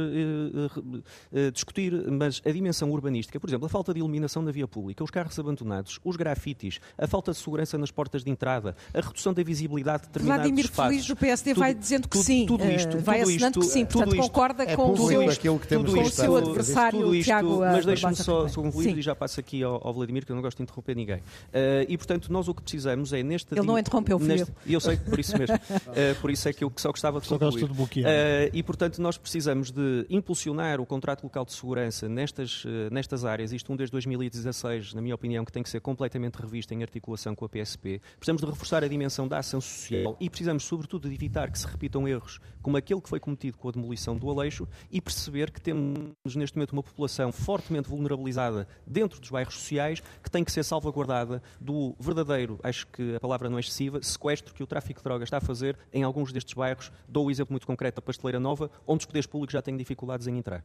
[1.53, 5.11] discutir, mas a dimensão urbanística, por exemplo, a falta de iluminação na via pública, os
[5.11, 8.52] carros abandonados, os grafites, a falta de segurança nas portas de entrada,
[8.93, 10.91] a redução da visibilidade de determinados Vladimir espaços.
[10.91, 13.59] Feliz do PSD tudo, vai dizendo que tudo, sim, tudo isto, vai tudo assinando isto,
[13.59, 16.35] que sim, portanto isto, concorda é com, o seu, aquilo que temos com o seu
[16.35, 18.99] adversário, tudo isto, Tiago Mas deixe-me só, só concluir Sim.
[18.99, 21.17] e já passo aqui ao, ao, Vladimir, que eu não gosto de interromper ninguém.
[21.17, 23.53] Uh, e, portanto, nós o que precisamos é neste...
[23.53, 25.55] Ele não interrompeu, fui neste, E eu sei, por isso mesmo.
[25.55, 27.61] Uh, por isso é que eu só gostava de Só concluir.
[27.61, 28.09] gosto de bloquear.
[28.09, 33.25] Uh, e, portanto, nós precisamos de impulsionar o contrato local de segurança nestas, uh, nestas
[33.25, 36.81] áreas, isto um desde 2016, na minha opinião, que tem que ser completamente revisto em
[36.81, 38.01] articulação com a PSP.
[38.17, 41.67] Precisamos de reforçar a dimensão da ação social e precisamos, sobretudo, de evitar que se
[41.67, 45.59] repitam erros como aquele que foi cometido com a demolição do Aleixo e perceber que
[45.59, 50.63] temos, neste momento, uma população fortemente vulnerabilizada dentro dos bairros sociais que tem que ser
[50.63, 55.03] salvaguardada do verdadeiro, acho que a palavra não é excessiva, sequestro que o tráfico de
[55.03, 56.91] drogas está a fazer em alguns destes bairros.
[57.07, 59.75] Dou o um exemplo muito concreto da Pasteleira Nova, onde os poderes públicos já têm
[59.75, 60.63] dificuldades em entrar.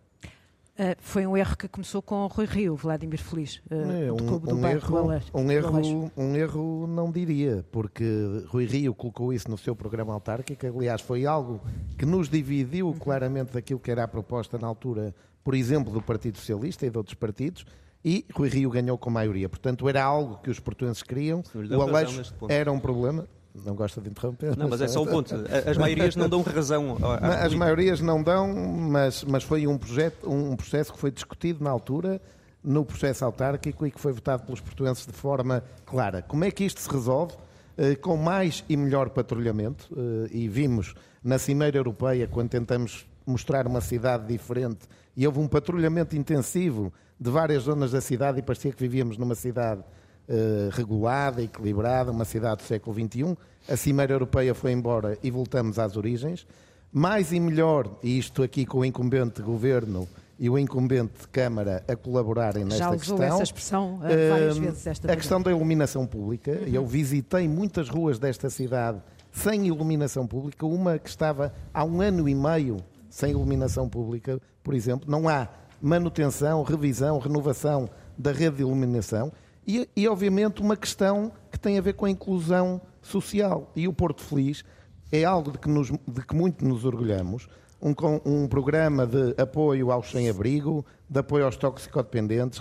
[0.79, 4.15] Uh, foi um erro que começou com o Rui Rio, Vladimir Feliz, uh, é, do
[4.15, 8.05] clube do um bairro erro, um erro, um erro não diria, porque
[8.47, 11.61] Rui Rio colocou isso no seu programa autárquico, aliás foi algo
[11.99, 16.39] que nos dividiu claramente daquilo que era a proposta na altura, por exemplo, do Partido
[16.39, 17.67] Socialista e de outros partidos,
[18.05, 19.49] e Rui Rio ganhou com maioria.
[19.49, 21.43] Portanto, era algo que os portugueses queriam,
[21.77, 23.27] o Aleixo era um problema,
[23.64, 24.56] não gosta de interromper.
[24.56, 25.35] Não, mas é só um ponto.
[25.66, 26.97] As maiorias não dão razão.
[27.02, 27.44] À...
[27.44, 31.70] As maiorias não dão, mas, mas foi um, projeto, um processo que foi discutido na
[31.70, 32.20] altura,
[32.62, 36.22] no processo autárquico e que foi votado pelos portugueses de forma clara.
[36.22, 37.35] Como é que isto se resolve?
[37.76, 43.66] Uh, com mais e melhor patrulhamento, uh, e vimos na Cimeira Europeia, quando tentamos mostrar
[43.66, 44.80] uma cidade diferente,
[45.16, 49.35] e houve um patrulhamento intensivo de várias zonas da cidade, e parecia que vivíamos numa
[49.35, 49.82] cidade
[50.29, 53.37] Uh, regulada, equilibrada, uma cidade do século XXI.
[53.67, 56.47] A Cimeira Europeia foi embora e voltamos às origens.
[56.93, 60.07] Mais e melhor, e isto aqui com o incumbente governo
[60.39, 63.23] e o incumbente Câmara a colaborarem nesta Já usou questão.
[63.23, 66.53] essa expressão uh, várias Uh, vezes esta A questão da iluminação pública.
[66.53, 66.69] Uhum.
[66.69, 69.01] Eu visitei muitas ruas desta cidade
[69.33, 70.65] sem iluminação pública.
[70.65, 72.77] Uma que estava há um ano e meio
[73.11, 75.11] sem iluminação pública, por exemplo.
[75.11, 75.49] Não há
[75.83, 79.33] manutenção, revisão, renovação da rede de iluminação.
[79.69, 83.70] E, e, obviamente, uma questão que tem a ver com a inclusão social.
[83.77, 84.65] E o Porto Feliz
[85.12, 87.47] é algo de que, nos, de que muito nos orgulhamos.
[87.81, 92.61] Um, um, programa de apoio aos sem-abrigo, de apoio aos toxicodependentes,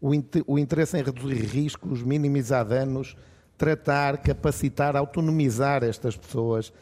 [0.00, 0.10] o,
[0.48, 3.16] o interesse em reduzir riscos, minimizar danos,
[3.56, 6.72] tratar, capacitar, autonomizar estas pessoas,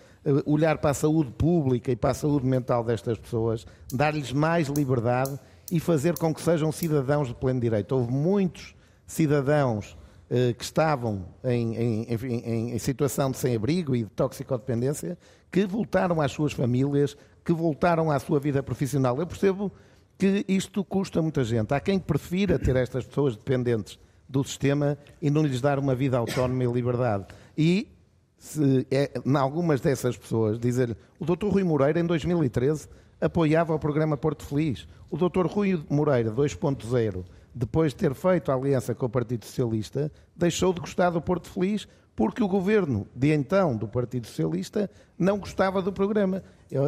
[0.46, 5.38] olhar para a saúde pública e para a saúde mental destas pessoas, dar-lhes mais liberdade
[5.70, 7.94] e fazer com que sejam cidadãos de pleno direito.
[7.94, 8.74] Houve muitos
[9.06, 9.96] cidadãos
[10.28, 15.16] eh, que estavam em, em, em, em, situação de sem-abrigo e de toxicodependência
[15.52, 19.18] que voltaram às suas famílias, que voltaram à sua vida profissional.
[19.20, 19.70] Eu percebo
[20.18, 21.72] que isto custa muita gente.
[21.72, 26.18] Há quem prefira ter estas pessoas dependentes do sistema e não lhes dar uma vida
[26.18, 27.26] autónoma e liberdade.
[27.56, 27.88] E
[28.36, 31.46] se é, em algumas dessas pessoas, dizer o Dr.
[31.46, 32.88] Rui Moreira, em 2013,
[33.20, 34.88] apoiava o programa Porto Feliz.
[35.10, 35.46] O Dr.
[35.46, 37.24] Rui Moreira, 2.0,
[37.58, 41.48] depois de ter feito a aliança com o Partido Socialista, deixou de gostar do Porto
[41.48, 46.42] Feliz porque o governo de então do Partido Socialista não gostava do programa.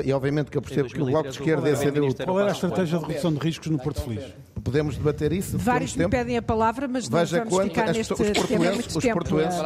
[0.04, 2.14] E, obviamente que eu percebo que o Bloco de Esquerda e a CDU...
[2.24, 4.24] Qual era a estratégia de redução de riscos no Porto Feliz?
[4.62, 5.56] Podemos debater isso?
[5.56, 9.06] Vários me pedem a palavra, mas não Veja vamos ficar neste os portugueses, muito os
[9.06, 9.60] portugueses,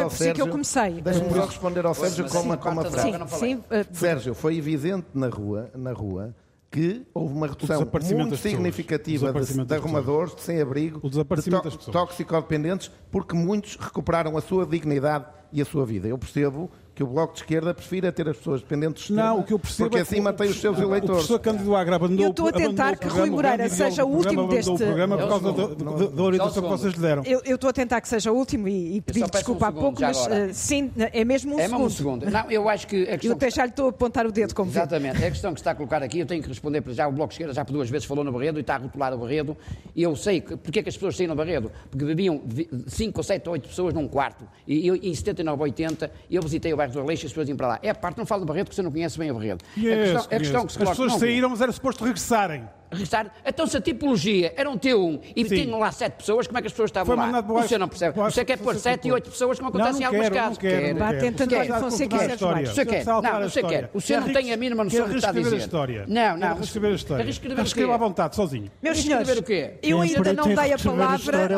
[0.00, 1.02] por si que eu comecei.
[1.02, 3.12] Deixa-me só responder ao Sérgio com uma, com uma frase.
[3.12, 3.54] Sim, sim.
[3.56, 6.34] Uh, Sérgio, foi evidente na rua, na rua
[6.74, 13.76] que houve uma redução muito significativa de, de arrumadores, de sem-abrigo, de toxicodependentes, porque muitos
[13.76, 16.08] recuperaram a sua dignidade e a sua vida.
[16.08, 19.42] Eu percebo que o Bloco de Esquerda prefira ter as pessoas dependentes de Não, o
[19.42, 21.04] que eu percebo porque é assim mantém os seus eleitores.
[21.04, 24.48] O professor Cândido Agra abandonou Eu estou a tentar que Rui Moreira seja o último
[24.48, 24.70] deste...
[24.70, 27.22] o programa por causa da orientação que vocês lhe deram.
[27.24, 29.72] Eu, eu estou a tentar que seja o último e, e pedir desculpa um há
[29.72, 31.80] pouco, mas uh, sim, é mesmo um é segundo.
[31.80, 32.30] mesmo um segundo.
[32.30, 33.08] Não, eu acho que...
[33.08, 35.22] A eu até já lhe estou a apontar o dedo, como Exatamente.
[35.22, 37.08] É a questão que está a colocar aqui, eu tenho que responder para já.
[37.08, 39.12] O Bloco de Esquerda já por duas vezes falou no Barredo e está a rotular
[39.12, 39.56] o Barredo.
[39.94, 41.72] E eu sei que, porque é que as pessoas saíram no Barredo.
[41.90, 42.40] Porque bebiam
[42.86, 44.46] 5 ou 7 ou 8 pessoas num quarto.
[44.66, 47.48] E eu, em 79 ou 80, eu visitei o bairro do Aleixo e as pessoas
[47.48, 47.78] iam para lá.
[47.82, 49.64] É a parte, não falo do Barredo porque você não conhece bem o Barredo.
[49.76, 52.68] Yes, a questão, a questão que se As pessoas não, saíram, mas era suposto regressarem.
[52.94, 53.26] Regressar.
[53.44, 55.54] Então, se a tipologia era um T1 e Sim.
[55.64, 57.42] tinham lá sete pessoas, como é que as pessoas estavam Foi lá?
[57.42, 57.68] baixo.
[57.68, 58.16] Você não percebe.
[58.16, 59.14] Baixo, Você quer pôr você sete e pôr.
[59.14, 60.50] oito pessoas, como Não, acontece não em alguns casos.
[60.58, 60.92] não Quer.
[60.94, 61.20] não Vá quero.
[61.20, 62.66] tentando Fonseca a e Sérgio.
[62.74, 63.04] Você quer?
[63.04, 63.90] Não, você quer.
[63.92, 65.56] O senhor não tem a mínima noção do que está a dizer.
[65.56, 66.04] história.
[66.08, 66.54] Não, não.
[66.56, 67.24] Reescrever a história.
[67.24, 68.70] Reescrever à vontade, sozinho.
[68.82, 69.74] Meus senhores, quê?
[69.82, 71.48] eu ainda não dei a é palavra,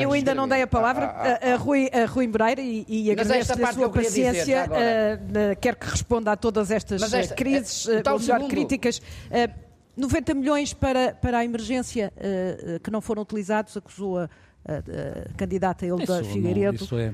[0.00, 3.68] eu ainda não dei a palavra a, Rui, a Rui Moreira e, e agradeço-lhe esta
[3.68, 4.02] a sua dizer,
[4.32, 4.66] paciência.
[4.72, 9.00] eh, quero que responda a todas estas esta- eh, crises, está ou melhor, críticas.
[9.30, 9.48] Eh,
[10.00, 15.32] 90 milhões para, para a emergência eh, que não foram utilizados, acusou a, a- a
[15.34, 16.84] candidata Hilda Isso, não, Figueiredo.
[16.84, 17.12] isso é,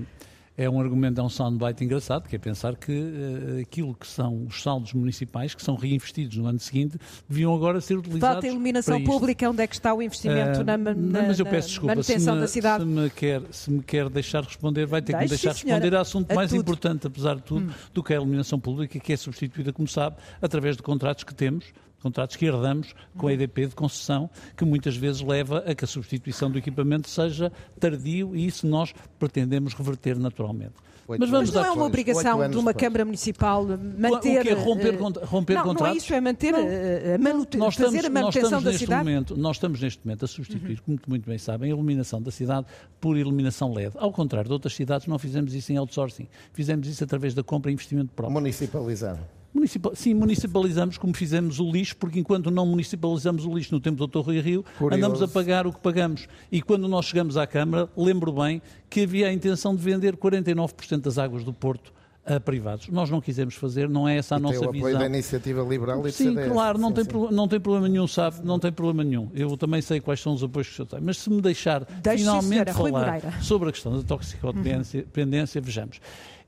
[0.59, 4.47] é um argumento, é um soundbite engraçado, que é pensar que eh, aquilo que são
[4.47, 6.97] os saldos municipais, que são reinvestidos no ano seguinte,
[7.29, 10.65] deviam agora ser utilizados Falta a iluminação pública, onde é que está o investimento Ah,
[10.65, 12.85] na, na, não, mas eu peço desculpa, se manutenção me, da cidade?
[12.85, 15.63] Se me, quer, se me quer deixar responder, vai ter que me Deixe, deixar sim,
[15.67, 15.77] senhora.
[15.83, 16.59] responder a assunto A mais tudo.
[16.59, 16.63] Hum.
[16.63, 20.17] importante, apesar de tudo, do que é a iluminação pública, que é substituída, como sabe,
[20.41, 21.67] através de contratos que temos,
[22.07, 25.89] contratos que herdamos com a EDP de concessão, que muitas vezes leva a que a
[25.89, 27.51] substituição do equipamento seja
[27.81, 30.75] tardio e isso nós pretendemos reverter naturalmente.
[31.09, 32.77] Oito Mas vamos Mas não é uma Oito obrigação de uma depois.
[32.85, 34.41] Câmara Municipal manter.
[34.41, 35.97] O que é romper eh, romper não, Não é contratos?
[36.03, 36.59] isso, é manter Não.
[36.67, 39.01] eh, a manute- nós fazer estamos, a nós manutenção estamos da neste cidade.
[39.07, 39.13] Uhum.
[39.15, 42.67] momento, nós estamos neste momento a substituir, como muito bem sabem, a iluminação da cidade
[43.01, 43.93] por iluminação LED.
[43.99, 46.27] Ao contrário de outras cidades, não fizemos isso em outsourcing.
[46.53, 48.35] Fizemos isso através da compra e investimento próprio.
[48.41, 49.21] Municipalizado.
[49.57, 53.97] Municipal, sim, municipalizamos como fizemos o lixo, porque enquanto não municipalizamos o lixo no tempo
[53.97, 54.19] do Dr.
[54.27, 54.95] Rui Rio, Curioso.
[54.97, 56.29] andamos a pagar o que pagamos.
[56.53, 58.61] E quando nós chegamos à Câmara, lembro bem
[58.91, 61.91] que havia a intenção de vender 49% das águas do Porto
[62.29, 62.89] a privados.
[62.89, 64.99] Nós não quisemos fazer, não é essa a E nossa tem o apoio visão.
[65.01, 66.53] da Iniciativa Liberal e Sim, CDS.
[66.53, 67.11] claro, não, Sim, tem, sim.
[67.11, 68.45] pro- não tem problema nenhum, sabe?
[68.45, 69.31] Não tem problema nenhum.
[69.33, 71.01] Eu também sei quais são os apoios que o senhor tem.
[71.01, 72.75] Mas se me deixar Deixe, finalmente senhora,
[73.21, 76.01] falar sobre a questão da toxicodependência, dependência, vejamos.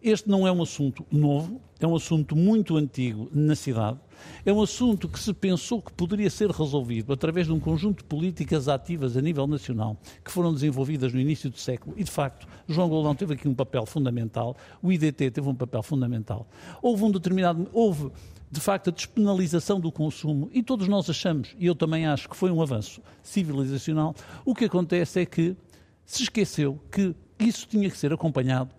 [0.03, 3.99] Este não é um assunto novo, é um assunto muito antigo na cidade.
[4.45, 8.05] É um assunto que se pensou que poderia ser resolvido através de um conjunto de
[8.05, 12.47] políticas ativas a nível nacional que foram desenvolvidas no início do século e, de facto,
[12.69, 16.49] João Goldão teve aqui um papel fundamental, o IDT teve um papel fundamental.
[16.81, 17.69] Houve um determinado.
[17.73, 18.11] Houve
[18.51, 22.35] de facto, a despenalização do consumo, e todos nós achamos, e eu também acho que
[22.35, 25.55] foi um avanço civilizacional, o que acontece é que
[26.03, 28.71] se esqueceu que isso tinha que ser acompanhado,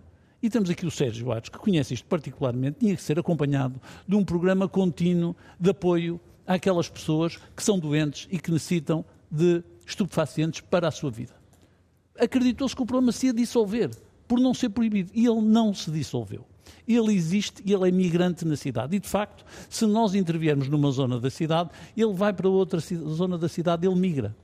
[0.42, 4.16] e temos aqui o Sérgio Atos, que conhece isto particularmente, tinha que ser acompanhado de
[4.16, 10.60] um programa contínuo de apoio àquelas pessoas que são doentes e que necessitam de estupefacientes
[10.60, 11.34] para a sua vida.
[12.18, 13.90] Acreditou-se que o problema se ia dissolver,
[14.26, 16.44] por não ser proibido, e ele não se dissolveu.
[16.86, 18.96] Ele existe e ele é migrante na cidade.
[18.96, 23.38] E, de facto, se nós interviermos numa zona da cidade, ele vai para outra zona
[23.38, 24.34] da cidade, ele migra.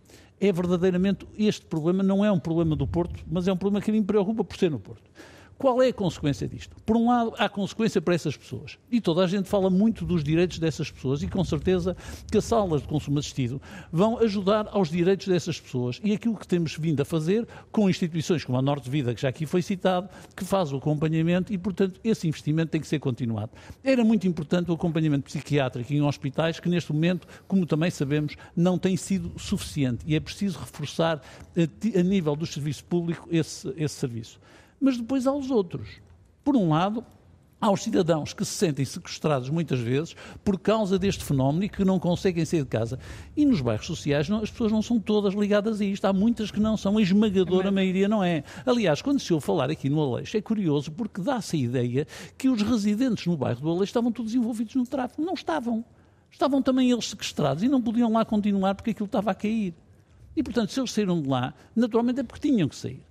[0.40, 3.90] É verdadeiramente, este problema não é um problema do Porto, mas é um problema que
[3.90, 5.10] me preocupa por ser no Porto.
[5.58, 6.76] Qual é a consequência disto?
[6.84, 8.78] Por um lado, há consequência para essas pessoas.
[8.90, 11.96] E toda a gente fala muito dos direitos dessas pessoas e com certeza
[12.30, 13.60] que as salas de consumo assistido
[13.90, 15.98] vão ajudar aos direitos dessas pessoas.
[16.04, 19.30] E aquilo que temos vindo a fazer com instituições como a Norte Vida, que já
[19.30, 23.52] aqui foi citado, que faz o acompanhamento e, portanto, esse investimento tem que ser continuado.
[23.82, 28.78] Era muito importante o acompanhamento psiquiátrico em hospitais, que neste momento, como também sabemos, não
[28.78, 30.04] tem sido suficiente.
[30.06, 31.22] E é preciso reforçar
[31.56, 34.38] a, ti- a nível do serviço público esse, esse serviço
[34.80, 35.88] mas depois há os outros.
[36.44, 37.04] Por um lado,
[37.60, 41.98] aos cidadãos que se sentem sequestrados muitas vezes por causa deste fenómeno e que não
[41.98, 42.98] conseguem sair de casa.
[43.36, 46.04] E nos bairros sociais não, as pessoas não são todas ligadas a isto.
[46.04, 48.44] Há muitas que não são, a esmagadora maioria não é.
[48.64, 52.48] Aliás, quando se ouve falar aqui no Aleixo, é curioso porque dá-se a ideia que
[52.48, 55.22] os residentes no bairro do Aleixo estavam todos envolvidos no tráfico.
[55.22, 55.84] Não estavam.
[56.30, 59.74] Estavam também eles sequestrados e não podiam lá continuar porque aquilo estava a cair.
[60.36, 63.05] E, portanto, se eles saíram de lá, naturalmente é porque tinham que sair.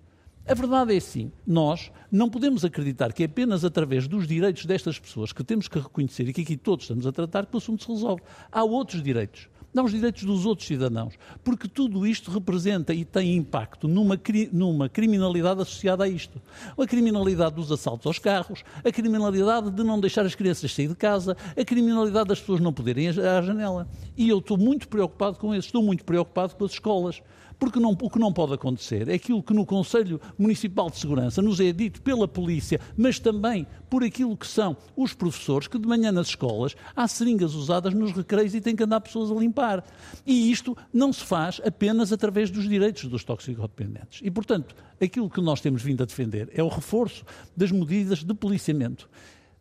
[0.48, 5.00] A verdade é sim, nós não podemos acreditar que é apenas através dos direitos destas
[5.00, 7.84] pessoas que temos que reconhecer e que aqui todos estamos a tratar que o assunto
[7.84, 8.22] se resolve.
[8.52, 9.50] Há outros direitos.
[9.76, 11.16] Há os direitos dos outros cidadãos.
[11.44, 14.22] Porque tudo isto representa e tem impacto numa,
[14.54, 16.40] numa criminalidade associada a isto.
[16.80, 20.96] A criminalidade dos assaltos aos carros, a criminalidade de não deixar as crianças sair de
[20.96, 23.88] casa, a criminalidade das pessoas não poderem ir à janela.
[24.16, 25.70] E eu estou muito preocupado com isso.
[25.70, 27.22] Estou muito preocupado com as escolas.
[27.60, 31.42] Porque não, o que não pode acontecer é aquilo que no Conselho Municipal de Segurança
[31.42, 35.88] nos é dito pela polícia, mas também por aquilo que são os professores, que de
[35.88, 39.84] manhã nas escolas há seringas usadas nos recreios e têm que andar pessoas a limpar.
[40.26, 44.22] E isto não se faz apenas através dos direitos dos toxicodependentes.
[44.24, 47.24] E, portanto, aquilo que nós temos vindo a defender é o reforço
[47.56, 49.10] das medidas de policiamento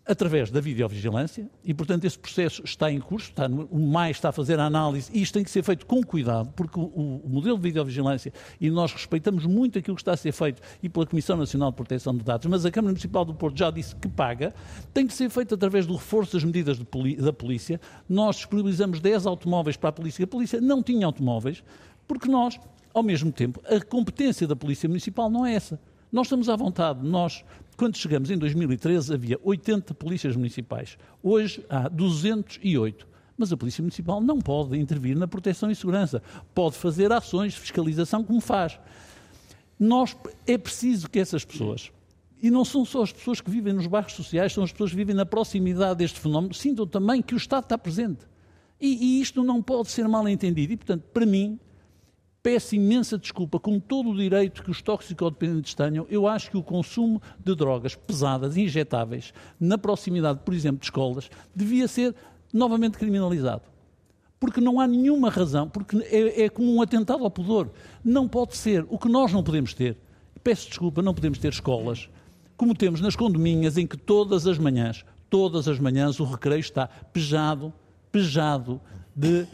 [0.06, 4.28] através da videovigilância e, portanto, esse processo está em curso, está no, o MAI está
[4.28, 7.28] a fazer a análise e isto tem que ser feito com cuidado, porque o, o,
[7.28, 11.06] modelo de videovigilância, e nós respeitamos muito aquilo que está a ser feito e pela
[11.06, 14.09] Comissão Nacional de Proteção de Dados, mas a Câmara Municipal do Porto já disse que
[14.09, 14.55] paga,
[14.93, 17.81] tem que ser feito através do reforço das medidas poli, da polícia.
[18.09, 20.24] Nós disponibilizamos 10 automóveis para a polícia.
[20.24, 21.64] A polícia não tinha automóveis,
[22.06, 22.60] porque nós,
[22.93, 25.81] ao mesmo tempo, a competência da Polícia Municipal não é essa.
[26.12, 27.44] Nós estamos à vontade, nós
[27.76, 30.96] quando chegamos em 2013 havia 80 polícias municipais.
[31.22, 33.14] Hoje há 208.
[33.36, 36.22] Mas a Polícia Municipal não pode intervir na proteção e segurança.
[36.55, 38.78] Pode fazer ações de fiscalização como faz.
[39.78, 41.90] Nós, é preciso que essas pessoas,
[42.40, 44.96] e não são só as pessoas que vivem nos bairros sociais, são as pessoas que
[44.96, 48.24] vivem na proximidade deste fenómeno, sintam também que o Estado está presente.
[48.80, 50.72] E, e isto não pode ser mal entendido.
[50.72, 51.59] E, portanto, para mim,
[52.45, 56.62] peço imensa desculpa, com todo o direito que os toxicodependentes tenham, eu acho que o
[56.62, 62.15] consumo de drogas pesadas, injetáveis, na proximidade, por exemplo, de escolas, devia ser
[62.53, 63.62] novamente criminalizado.
[64.39, 67.71] Porque não há nenhuma razão, porque é, é como um atentado ao pudor.
[68.05, 68.85] Não pode ser.
[68.91, 69.97] O que nós não podemos ter,
[70.43, 72.11] peço desculpa, não podemos ter escolas,
[72.59, 76.89] como temos nas condominhas, em que todas as manhãs, todas as manhãs, o recreio está
[77.11, 77.73] pejado,
[78.12, 78.83] pejado
[79.16, 79.47] de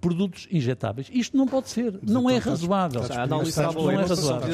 [0.00, 1.08] produtos injetáveis.
[1.12, 3.02] Isto não pode ser, não é razoável.
[3.28, 3.42] Não
[3.90, 4.52] é razoável.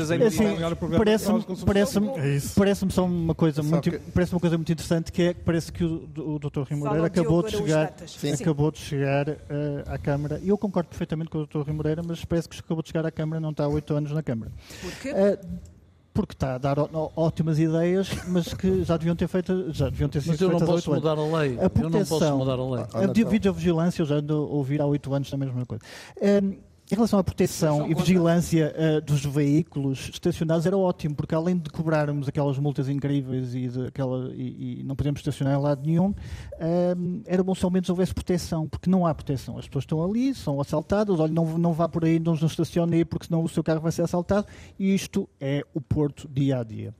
[0.97, 5.70] Parece-me parece parece só uma coisa muito parece uma coisa muito interessante que é parece
[5.70, 6.62] que o, o Dr.
[6.69, 7.94] Rui Moreira acabou de chegar
[8.40, 9.36] acabou de chegar uh,
[9.86, 10.40] à Câmara.
[10.44, 11.59] Eu concordo perfeitamente com o Dr.
[11.59, 14.10] Rui Moreira, mas parece que acabou de chegar à Câmara, não está há oito anos
[14.12, 14.51] na Câmara.
[14.81, 15.10] Porquê?
[16.14, 16.76] Porque está a dar
[17.16, 20.59] ótimas ideias, mas que já deviam ter feito, já deviam ter sido Mas eu não
[20.59, 21.59] posso mudar a lei.
[21.59, 23.10] A proteção, eu não posso mudar a lei.
[23.10, 25.82] A videovigilância, eu já ando a ouvir há oito anos a mesma coisa.
[26.20, 26.56] Um,
[26.93, 31.70] em relação à proteção e vigilância uh, dos veículos estacionados era ótimo, porque além de
[31.70, 36.10] cobrarmos aquelas multas incríveis e, de, aquela, e, e não podemos estacionar em lado nenhum,
[36.10, 39.56] uh, era bom se ao menos houvesse proteção, porque não há proteção.
[39.56, 42.97] As pessoas estão ali, são assaltadas, olha, não, não vá por aí, não, não estacione
[42.97, 44.47] aí, porque senão o seu carro vai ser assaltado,
[44.78, 46.94] e isto é o Porto dia a dia.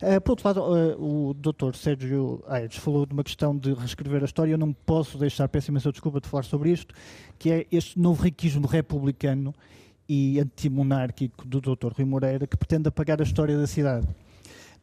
[0.00, 0.62] Uh, por outro lado,
[0.98, 1.74] o Dr.
[1.74, 5.70] Sérgio Aires falou de uma questão de reescrever a história, eu não posso deixar, peço
[5.70, 6.94] imensa desculpa de falar sobre isto,
[7.38, 9.33] que é este novo riquismo republicano
[10.08, 11.92] e antimonárquico do Dr.
[11.96, 14.06] Rui Moreira, que pretende apagar a história da cidade.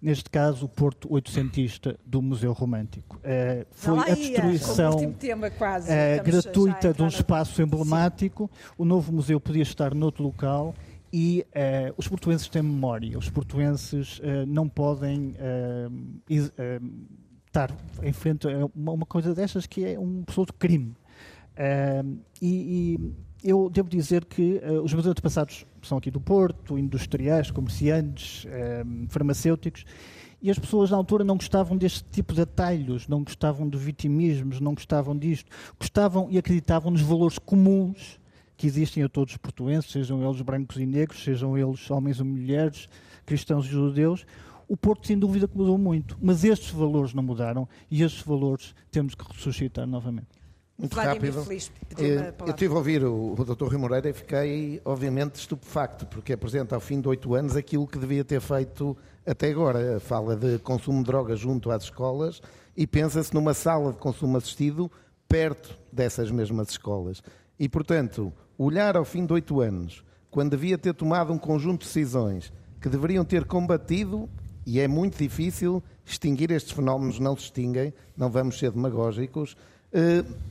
[0.02, 3.18] Neste caso, o Porto Oitocentista do Museu Romântico.
[3.18, 5.14] Uh, foi a destruição
[5.60, 8.49] quase, uh, gratuita de um espaço emblemático.
[8.52, 8.73] Sim.
[8.80, 10.73] O novo museu podia estar noutro local
[11.14, 13.15] e uh, os portuenses têm memória.
[13.15, 15.36] Os portuenses não podem
[17.45, 17.69] estar
[18.02, 20.95] em frente a uma, uma coisa destas que é um absoluto crime.
[21.52, 23.14] Uh, e, e,
[23.44, 29.08] eu devo dizer que uh, os meus antepassados são aqui do Porto, industriais, comerciantes, uh,
[29.10, 29.86] farmacêuticos,
[30.42, 34.60] e as pessoas na altura não gostavam deste tipo de atalhos, não gostavam de vitimismos,
[34.60, 38.20] não gostavam disto, gostavam e acreditavam nos valores comuns
[38.58, 42.26] que existem a todos os portuenses, sejam eles brancos e negros, sejam eles homens ou
[42.26, 42.88] mulheres,
[43.26, 44.26] cristãos e judeus.
[44.68, 49.16] O Porto, sem dúvida, mudou muito, mas estes valores não mudaram e estes valores temos
[49.16, 50.41] que ressuscitar novamente.
[50.82, 51.45] Muito rápido.
[51.99, 53.66] Eh, eu estive a ouvir o, o Dr.
[53.66, 57.99] Rui Moreira e fiquei, obviamente, estupefacto, porque apresenta ao fim de oito anos aquilo que
[57.99, 59.99] devia ter feito até agora.
[59.99, 62.41] Fala de consumo de drogas junto às escolas
[62.76, 64.91] e pensa-se numa sala de consumo assistido
[65.28, 67.22] perto dessas mesmas escolas.
[67.60, 71.86] E, portanto, olhar ao fim de oito anos, quando devia ter tomado um conjunto de
[71.86, 72.52] decisões
[72.82, 74.28] que deveriam ter combatido,
[74.66, 79.56] e é muito difícil, extinguir estes fenómenos não se extinguem, não vamos ser demagógicos,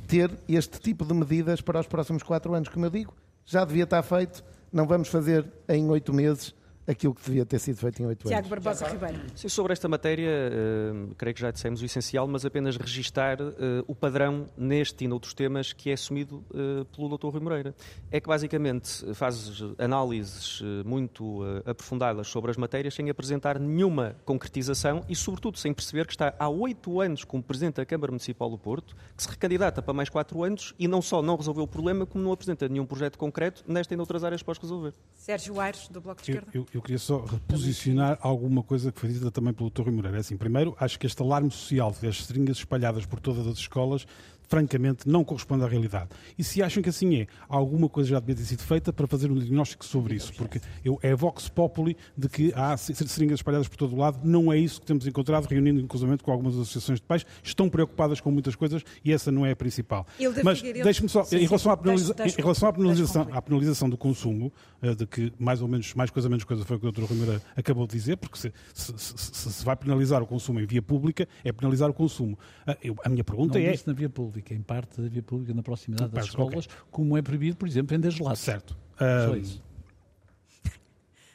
[0.07, 2.69] ter este tipo de medidas para os próximos quatro anos.
[2.69, 3.15] Como eu digo,
[3.45, 6.55] já devia estar feito, não vamos fazer em oito meses
[6.91, 8.31] aquilo que devia ter sido feito em oito anos.
[8.31, 9.21] Tiago Barbosa Ribeiro.
[9.35, 13.55] Sim, sobre esta matéria, uh, creio que já dissemos o essencial, mas apenas registar uh,
[13.87, 17.29] o padrão neste e noutros temas que é assumido uh, pelo Dr.
[17.29, 17.75] Rui Moreira.
[18.11, 25.15] É que basicamente faz análises muito aprofundadas sobre as matérias sem apresentar nenhuma concretização e,
[25.15, 28.97] sobretudo, sem perceber que está há oito anos como Presidente da Câmara Municipal do Porto,
[29.17, 32.25] que se recandidata para mais quatro anos e não só não resolveu o problema, como
[32.25, 34.93] não apresenta nenhum projeto concreto nesta e noutras áreas para resolver.
[35.15, 36.51] Sérgio Aires, do Bloco de Esquerda.
[36.53, 39.71] Eu, eu, eu queria só reposicionar alguma coisa que foi dita também pelo.
[39.81, 40.19] Rui Moreira.
[40.19, 44.07] É assim, primeiro, acho que este alarme social das seringas espalhadas por todas as escolas
[44.51, 46.11] francamente, não corresponde à realidade.
[46.37, 49.31] E se acham que assim é, alguma coisa já devia ter sido feita para fazer
[49.31, 53.77] um diagnóstico sobre isso, porque eu, é vox populi de que há seringas espalhadas por
[53.77, 57.07] todo o lado, não é isso que temos encontrado, reunindo inclusive com algumas associações de
[57.07, 60.05] pais, estão preocupadas com muitas coisas e essa não é a principal.
[60.43, 63.89] Mas deixe-me só, em relação, à, penaliza deixe, deixe, em relação à, penalização, à penalização
[63.89, 64.53] do consumo,
[64.83, 67.05] uh, de que mais ou menos, mais coisa menos coisa foi o que o Dr.
[67.05, 70.83] Ribeiro acabou de dizer, porque se se, se, se, vai penalizar o consumo em via
[70.83, 72.39] pública, é penalizar o consumo.
[72.67, 73.71] Uh, eu, a minha pergunta não é...
[73.73, 76.79] Disse na via pública, em parte da via pública na proximidade das escolas, okay.
[76.91, 78.41] como é proibido, por exemplo, vender gelados.
[78.41, 78.77] Certo.
[78.99, 79.63] Só isso.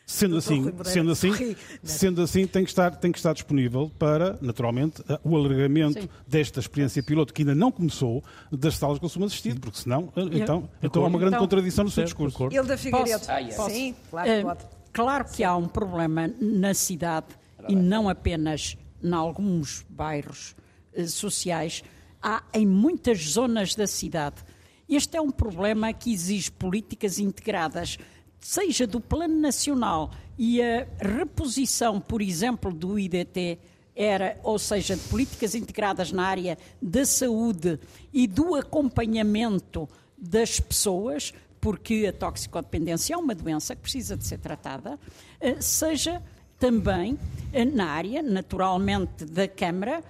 [0.06, 5.04] Sendo assim, sendo assim, sendo assim tem, que estar, tem que estar disponível para, naturalmente,
[5.24, 6.10] o alargamento Sim.
[6.28, 10.70] desta experiência piloto que ainda não começou das salas de consumo assistido, porque senão então,
[10.82, 12.50] então há uma grande então, contradição no seu discurso.
[12.52, 13.24] Hilda Figueiredo.
[13.28, 13.56] Ah, yes.
[13.56, 14.66] Sim, claro que pode.
[14.94, 17.28] Claro que há um problema na cidade
[17.68, 20.56] e não apenas em alguns bairros
[20.94, 21.84] eh, sociais
[22.26, 24.38] há em muitas zonas da cidade.
[24.90, 28.00] Este é um problema que exige políticas integradas,
[28.40, 33.60] seja do plano nacional e a reposição, por exemplo, do IDT
[33.96, 37.80] era, ou seja, de políticas integradas na área da saúde
[38.12, 39.88] e do acompanhamento
[40.18, 41.32] das pessoas,
[41.62, 45.00] porque a toxicodependência é uma doença que precisa de ser tratada,
[45.40, 46.22] eh, seja
[46.60, 47.20] também
[47.54, 50.04] eh, na área, naturalmente, da Câmara,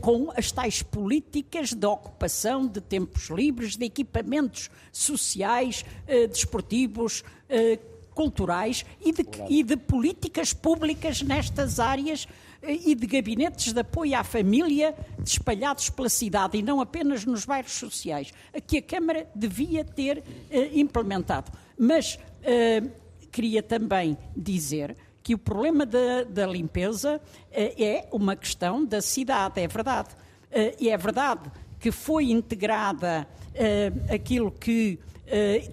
[0.00, 7.78] com as tais políticas de ocupação de tempos livres, de equipamentos sociais, eh, desportivos, eh,
[8.14, 12.26] culturais e de, e de políticas públicas nestas áreas
[12.62, 17.72] e de gabinetes de apoio à família espalhados pela cidade e não apenas nos bairros
[17.72, 18.32] sociais,
[18.66, 20.24] que a Câmara devia ter
[20.72, 21.52] implementado.
[21.78, 22.18] Mas
[23.30, 24.96] queria também dizer
[25.26, 27.20] que o problema da, da limpeza uh,
[27.52, 30.10] é uma questão da cidade, é verdade.
[30.52, 31.50] Uh, e é verdade
[31.80, 35.00] que foi integrada uh, aquilo que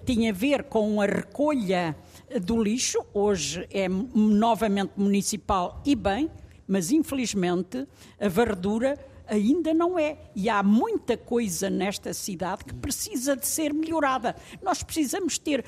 [0.04, 1.94] tinha a ver com a recolha
[2.42, 6.28] do lixo, hoje é novamente municipal e bem,
[6.66, 7.86] mas infelizmente
[8.20, 10.18] a varredura ainda não é.
[10.34, 14.34] E há muita coisa nesta cidade que precisa de ser melhorada.
[14.62, 15.64] Nós precisamos ter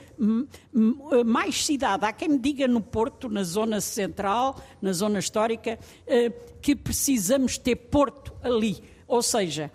[1.24, 2.05] mais cidade.
[2.05, 6.31] Há quem me diga no Porto, na zona central, na zona histórica, eh,
[6.61, 8.83] que precisamos ter Porto ali.
[9.07, 9.70] Ou seja,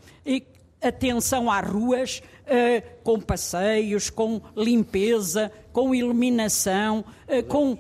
[0.82, 7.78] atenção às ruas, eh, com passeios, com limpeza, com iluminação, eh, com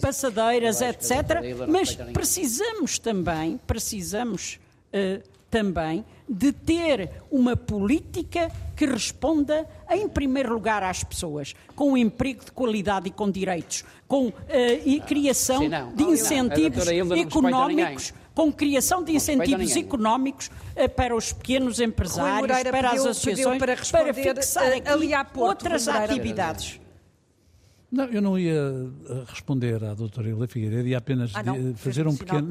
[0.00, 1.10] passadeiras, etc.
[1.68, 4.58] Mas precisamos também, precisamos
[4.92, 11.96] uh, também de ter uma política que responda, em primeiro lugar, às pessoas, com um
[11.96, 14.34] emprego de qualidade e com direitos, com uh,
[14.84, 21.80] e criação Sim, de incentivos económicos com criação de incentivos económicos uh, para os pequenos
[21.80, 26.80] empresários, para as associações, para, para fixar aqui ali outras atividades.
[27.92, 31.42] Não, eu não ia eh, responder à doutora Hilda Figueiredo, ia apenas ah,
[31.76, 32.48] fazer um pequeno...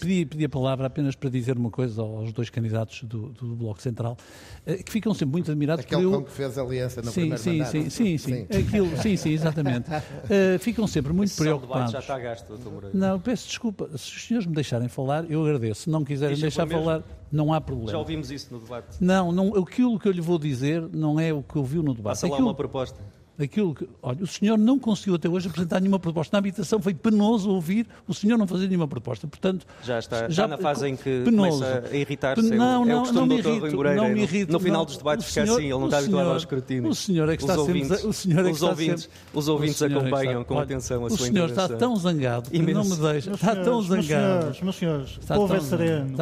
[0.00, 3.82] Pedi, pedi a palavra apenas para dizer uma coisa aos dois candidatos do, do Bloco
[3.82, 4.16] Central,
[4.64, 5.84] eh, que ficam sempre muito admirados...
[5.84, 7.72] Aquele com que fez aliança no sim, primeiro sim, mandato.
[7.72, 8.46] Sim, sim, sim.
[8.48, 8.56] sim.
[8.56, 9.90] Aquilo, sim, sim, exatamente.
[9.90, 11.90] Uh, ficam sempre muito Esse preocupados.
[11.90, 12.96] já está gasto, doutor Moreira.
[12.96, 13.88] Não, peço desculpa.
[13.98, 15.82] Se os senhores me deixarem falar, eu agradeço.
[15.82, 17.02] Se não quiserem deixar falar,
[17.32, 17.90] não há problema.
[17.90, 18.96] Já ouvimos isso no debate.
[19.00, 22.12] Não, não, aquilo que eu lhe vou dizer não é o que ouviu no debate.
[22.12, 22.46] Passa lá aquilo...
[22.46, 23.02] uma proposta.
[23.36, 26.36] Aquilo que, olha, o senhor não conseguiu até hoje apresentar nenhuma proposta.
[26.36, 29.26] Na habitação foi penoso ouvir o senhor não fazer nenhuma proposta.
[29.26, 31.58] Portanto, já está, já, na fase em que penoso.
[31.58, 32.42] começa a irritar-se.
[32.42, 34.52] Não, não, é o não me irrito, Moreira, não me irrito.
[34.52, 36.90] No, no final dos debates fica assim, ele não está habituado ao escrutínio.
[36.90, 38.04] O senhor é que está os ouvintes.
[38.04, 41.20] O senhor é os ouvintes, sempre, os ouvintes acompanham está, com atenção a sua O
[41.28, 43.32] senhor está tão zangado que não me deixa.
[43.32, 44.56] Está tão zangado.
[44.62, 46.14] Meus senhores, o povo é sereno.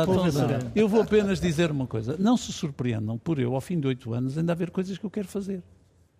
[0.75, 2.17] Eu vou apenas dizer uma coisa.
[2.19, 5.11] Não se surpreendam por eu, ao fim de oito anos, ainda haver coisas que eu
[5.11, 5.63] quero fazer.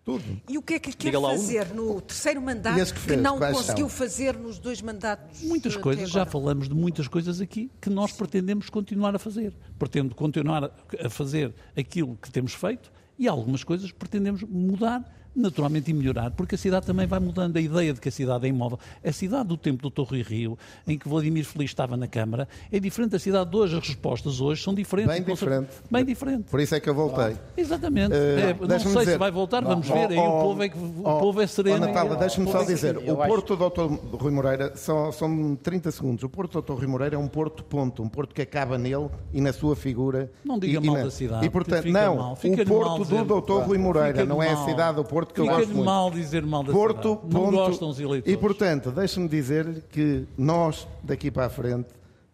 [0.03, 0.23] Tudo.
[0.49, 1.75] E o que é que quer fazer um.
[1.75, 5.41] no terceiro mandato que, que, não conseguiu fazer nos dois mandatos?
[5.43, 9.55] Muitas coisas, já falamos de muitas coisas aqui que nós pretendemos continuar a fazer.
[9.79, 15.93] Pretendo continuar a fazer aquilo que temos feito e algumas coisas pretendemos mudar naturalmente e
[15.93, 18.79] melhorar, porque a cidade também vai mudando a ideia de que a cidade é imóvel.
[19.03, 20.57] A cidade do tempo do Torre e Rio,
[20.87, 23.77] em que Vladimir Feliz estava na Câmara, é diferente da cidade de hoje.
[23.77, 25.13] As respostas hoje são diferentes.
[25.13, 25.69] Bem diferente.
[25.89, 26.43] Bem diferente.
[26.49, 27.35] Por isso é que eu voltei.
[27.57, 28.13] Exatamente.
[28.13, 30.09] Uh, é, não sei dizer, se vai voltar, vamos ver.
[30.09, 31.77] Aí o povo é, que, o povo é sereno.
[31.77, 34.15] Oh, Natália, deixa-me só dizer, o Porto do Dr.
[34.17, 36.73] Rui Moreira, são, são 30 segundos, o Porto do Dr.
[36.73, 40.31] Rui Moreira é um porto ponto, um porto que acaba nele e na sua figura.
[40.43, 41.45] Não diga e, mal e da cidade.
[41.45, 43.67] E portanto, não, mal, o Porto do Dr.
[43.67, 46.63] Rui Moreira, não é a cidade do Porto que eu gosto muito mal dizer mal
[46.63, 47.33] da Porto, cidade.
[47.33, 48.33] Não ponto, gostam os eleitores.
[48.33, 51.87] E, portanto, deixe-me dizer que nós, daqui para a frente,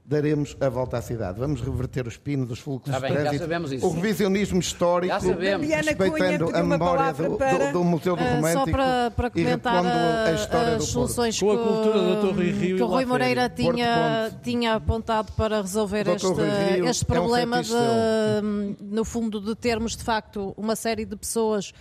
[0.09, 1.39] daremos a volta à cidade.
[1.39, 3.35] Vamos reverter os pinos dos fluxos tá bem, de trânsito.
[3.35, 3.85] Já sabemos isso.
[3.85, 8.63] O revisionismo histórico, respeitando a memória do, do, do, Museu do Romântico.
[8.63, 12.21] Uh, só para, para comentar a história as do soluções que, Com a cultura do
[12.21, 16.27] Torre Rio que o Rui Moreira tinha, tinha apontado para resolver este,
[16.87, 21.71] este problema, é um de, no fundo, de termos de facto uma série de pessoas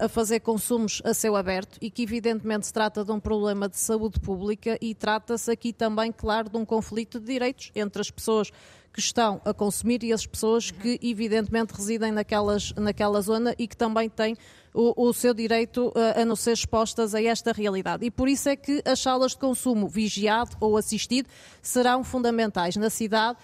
[0.00, 3.78] a fazer consumos a céu aberto e que evidentemente se trata de um problema de
[3.78, 8.50] saúde pública e trata-se aqui também, claro, de um conflito de direitos entre as pessoas
[8.92, 13.76] que estão a consumir e as pessoas que evidentemente residem naquelas, naquela zona e que
[13.76, 14.36] também têm
[14.74, 18.04] o, o seu direito uh, a não ser expostas a esta realidade.
[18.04, 21.28] E por isso é que as salas de consumo vigiado ou assistido
[21.62, 23.38] serão fundamentais na cidade,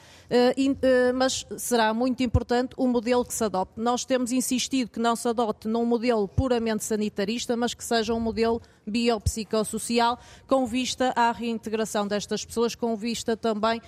[0.56, 0.76] in, uh,
[1.14, 3.80] mas será muito importante o modelo que se adopte.
[3.80, 8.20] Nós temos insistido que não se adote num modelo puramente sanitarista, mas que seja um
[8.20, 13.82] modelo biopsicossocial, com vista à reintegração destas pessoas, com vista também uh,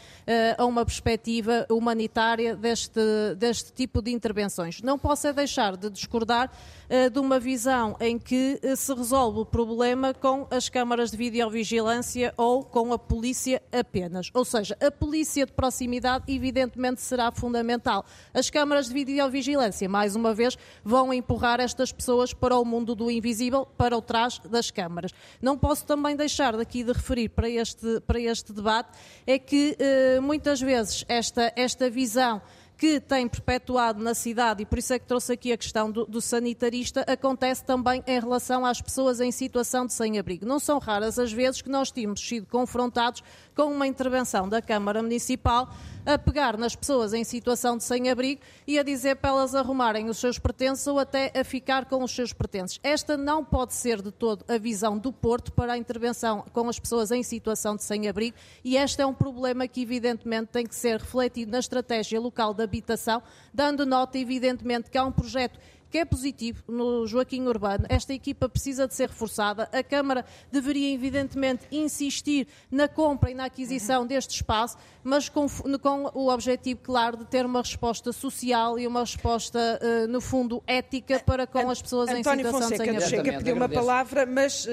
[0.58, 3.00] a uma perspectiva humanitária deste,
[3.36, 4.80] deste tipo de intervenções.
[4.80, 6.50] Não posso é deixar de discordar
[6.88, 11.16] uh, de uma visão em que uh, se resolve o problema com as câmaras de
[11.16, 14.30] videovigilância ou com a polícia apenas.
[14.34, 18.04] Ou seja, a polícia de proximidade evidentemente será fundamental.
[18.32, 23.10] As câmaras de videovigilância, mais uma vez, vão empurrar estas pessoas para o mundo do
[23.10, 25.12] invisível, para o trás das câmaras.
[25.40, 28.90] Não posso também deixar daqui de referir para este, para este debate
[29.26, 32.40] é que eh, muitas vezes esta, esta visão
[32.82, 36.04] que tem perpetuado na cidade, e por isso é que trouxe aqui a questão do,
[36.04, 40.44] do, sanitarista, acontece também em relação às pessoas em situação de sem-abrigo.
[40.44, 43.22] Não são raras as vezes que nós temos sido confrontados
[43.54, 45.72] com uma intervenção da Câmara Municipal
[46.04, 50.18] a pegar nas pessoas em situação de sem-abrigo e a dizer para elas arrumarem os
[50.18, 52.80] seus pertences ou até a ficar com os seus pertences.
[52.82, 56.78] Esta não pode ser de todo a visão do Porto para a intervenção com as
[56.78, 60.98] pessoas em situação de sem-abrigo e este é um problema que evidentemente tem que ser
[60.98, 63.22] refletido na estratégia local de habitação,
[63.52, 65.58] dando nota evidentemente que há um projeto
[65.92, 67.84] que é positivo no Joaquim Urbano.
[67.86, 69.68] Esta equipa precisa de ser reforçada.
[69.70, 75.46] A Câmara deveria, evidentemente, insistir na compra e na aquisição deste espaço, mas com,
[75.82, 80.62] com o objetivo, claro, de ter uma resposta social e uma resposta, uh, no fundo,
[80.66, 84.24] ética para com as pessoas António em situação Fonseca, de sem Chega pediu uma palavra,
[84.24, 84.70] mas uh,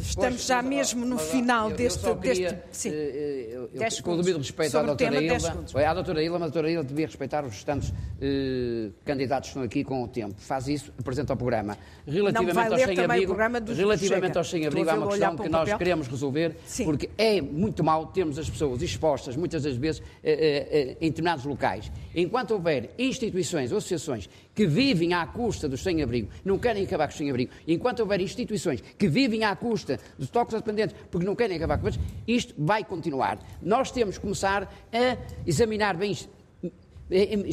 [0.00, 2.06] estamos já mesmo no final eu, deste...
[2.06, 2.88] Eu queria, deste sim.
[2.88, 6.84] Eu, eu, com o devido respeito à doutora Ilma, à doutora Ilma, a doutora Ilma
[6.84, 11.32] devia respeitar os restantes uh, candidatos que estão aqui com o tempo faz isso, apresenta
[11.32, 11.76] o programa.
[12.06, 13.34] Relativamente ao sem-abrigo,
[13.74, 16.84] relativamente ao sem-abrigo, há uma questão que nós queremos resolver, Sim.
[16.84, 21.08] porque é muito mal termos as pessoas expostas, muitas das vezes, eh, eh, eh, em
[21.10, 21.90] determinados locais.
[22.14, 27.12] Enquanto houver instituições ou associações que vivem à custa dos sem-abrigo, não querem acabar com
[27.12, 31.56] os sem-abrigo, enquanto houver instituições que vivem à custa dos toques dependentes porque não querem
[31.56, 33.38] acabar com eles, isto vai continuar.
[33.60, 35.16] Nós temos que começar a
[35.46, 36.16] examinar bem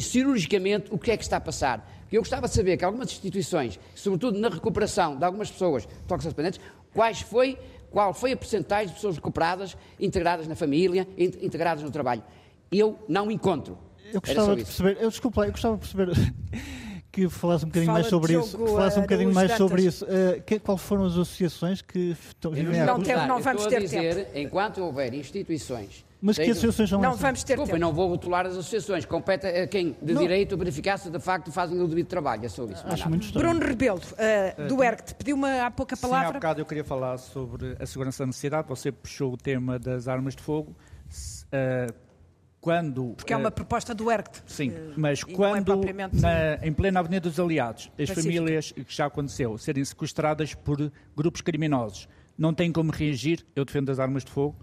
[0.00, 1.95] cirurgicamente o que é que está a passar.
[2.06, 6.60] Porque eu gostava de saber que algumas instituições, sobretudo na recuperação de algumas pessoas toxicodependentes,
[6.94, 7.58] quais foi,
[7.90, 12.22] qual foi a porcentagem de pessoas recuperadas, integradas na família, integradas no trabalho.
[12.70, 13.76] Eu não encontro.
[14.12, 16.32] Eu gostava de perceber, eu desculpa, eu gostava de perceber
[17.10, 18.58] que falasse um bocadinho Fala mais sobre isso.
[18.58, 20.04] Que falasse um bocadinho mais sobre isso.
[20.04, 24.38] Uh, que, qual foram as associações que estão não, não, não vamos ter dizer, tempo.
[24.38, 27.80] Enquanto houver instituições mas que associações são Não vamos ter Desculpa, tempo.
[27.80, 29.04] não vou rotular as associações.
[29.04, 30.22] Compete a quem de não.
[30.22, 32.44] direito verificar se de facto fazem o devido trabalho.
[32.44, 32.84] É sobre isso.
[32.86, 36.26] Acho muito Bruno Rebelo, uh, do ERCT, pediu-me há pouca palavra.
[36.26, 38.68] Sim, há bocado eu queria falar sobre a segurança da cidade.
[38.68, 40.74] Você puxou o tema das armas de fogo.
[41.46, 41.94] Uh,
[42.60, 43.14] quando...
[43.16, 44.42] Porque é uma proposta do ERCT.
[44.46, 48.22] Sim, mas quando, é na, em plena Avenida dos Aliados, as Pacífico.
[48.22, 53.90] famílias, que já aconteceu, serem sequestradas por grupos criminosos, não têm como reagir, eu defendo
[53.90, 54.56] as armas de fogo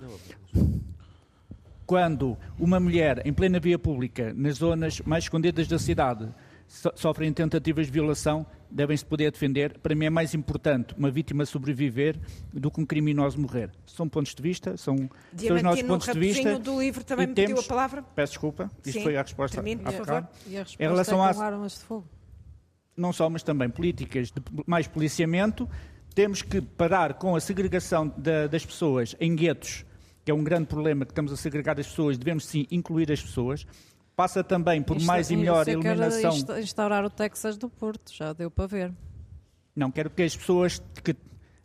[1.94, 6.28] quando uma mulher em plena via pública, nas zonas mais escondidas da cidade,
[6.68, 9.78] so sofrem tentativas de violação, devem-se poder defender.
[9.78, 12.20] Para mim é mais importante uma vítima sobreviver
[12.52, 13.70] do que um criminoso morrer.
[13.86, 14.95] São pontos de vista, são,
[15.38, 16.57] são os nossos pontos de vista.
[16.57, 18.02] do livro também me pediu a palavra.
[18.15, 19.03] Peço desculpa, isto Sim.
[19.03, 19.57] foi a resposta.
[19.57, 20.03] Termine, bocado.
[20.03, 20.28] favor.
[20.48, 22.07] E a resposta Em relação é às- com armas de fogo.
[22.98, 25.70] não só, mas também políticas de mais policiamento.
[26.15, 29.86] Temos que parar com a segregação da- das pessoas em guetos,
[30.24, 33.22] que é um grande problema que estamos a segregar as pessoas, devemos sim incluir as
[33.22, 33.66] pessoas.
[34.16, 36.32] Passa também por Isto- mais e melhor você quer eliminação.
[36.32, 38.94] insta- instaurar o Texas do Porto, já deu para ver.
[39.76, 41.16] Não, quero que as pessoas que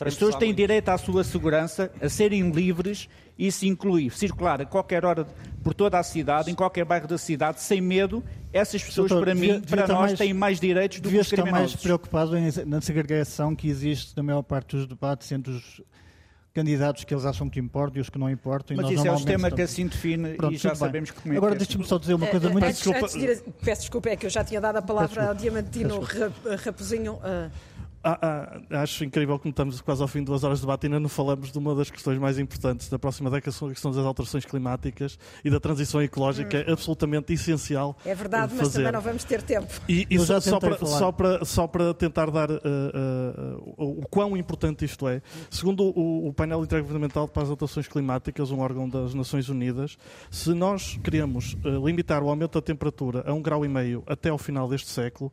[0.01, 4.65] as pessoas têm direito à sua segurança, a serem livres, e isso inclui circular a
[4.65, 5.27] qualquer hora
[5.63, 8.23] por toda a cidade, em qualquer bairro da cidade, sem medo.
[8.53, 11.09] Essas pessoas, Doutor, para devia- mim, devia para nós, mais- têm mais direitos do que
[11.09, 11.83] Devia os estar mais criminosos.
[11.83, 15.83] preocupado em- na segregação que existe na maior parte dos debates entre os
[16.55, 18.75] candidatos que eles acham que importam e os que não importam.
[18.75, 21.11] e Mas nós isso é o normalmente sistema que assim define Pronto, e já sabemos
[21.11, 21.67] como é Agora que é.
[21.67, 22.65] deixa-me só dizer uma coisa Eh, muito...
[22.67, 25.29] antes, antes de ir a- peço desculpa, é que eu já tinha dado a palavra
[25.29, 26.01] ao Diamantino
[26.65, 27.19] Raposinho.
[27.23, 27.49] ah,
[28.03, 28.19] Ah,
[28.71, 31.01] ah, acho incrível que estamos quase ao fim de duas horas de debate e ainda
[31.01, 33.91] não falamos de uma das questões mais importantes da próxima década, que são a questão
[33.91, 37.97] das alterações climáticas e da transição ecológica, é absolutamente essencial.
[38.05, 39.67] é verdade, de mas também não vamos ter tempo.
[39.89, 44.01] E, e só, já só para, só, para, só para tentar dar uh, uh, uh,
[44.01, 45.21] o quão importante isto é,
[45.51, 49.99] segundo o, o painel intergovernamental para as alterações climáticas, um órgão das Nações Unidas,
[50.31, 54.29] se nós queremos uh, limitar o aumento da temperatura a um grau e meio até
[54.29, 55.33] ao final deste século,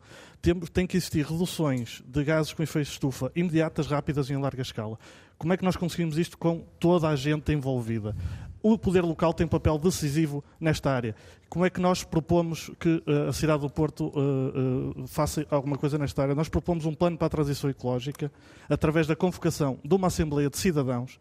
[0.72, 4.62] tem que existir reduções de gases com efeito de estufa imediatas, rápidas e em larga
[4.62, 5.00] escala.
[5.38, 8.16] Como é que nós conseguimos isto com toda a gente envolvida?
[8.62, 11.16] O poder local tem um papel decisivo nesta área.
[11.50, 15.78] Como é que nós propomos que uh, a cidade do Porto uh, uh, faça alguma
[15.78, 16.34] coisa nesta área?
[16.34, 18.32] Nós propomos um plano para a transição ecológica
[18.68, 21.20] através da convocação de uma Assembleia de Cidadãos,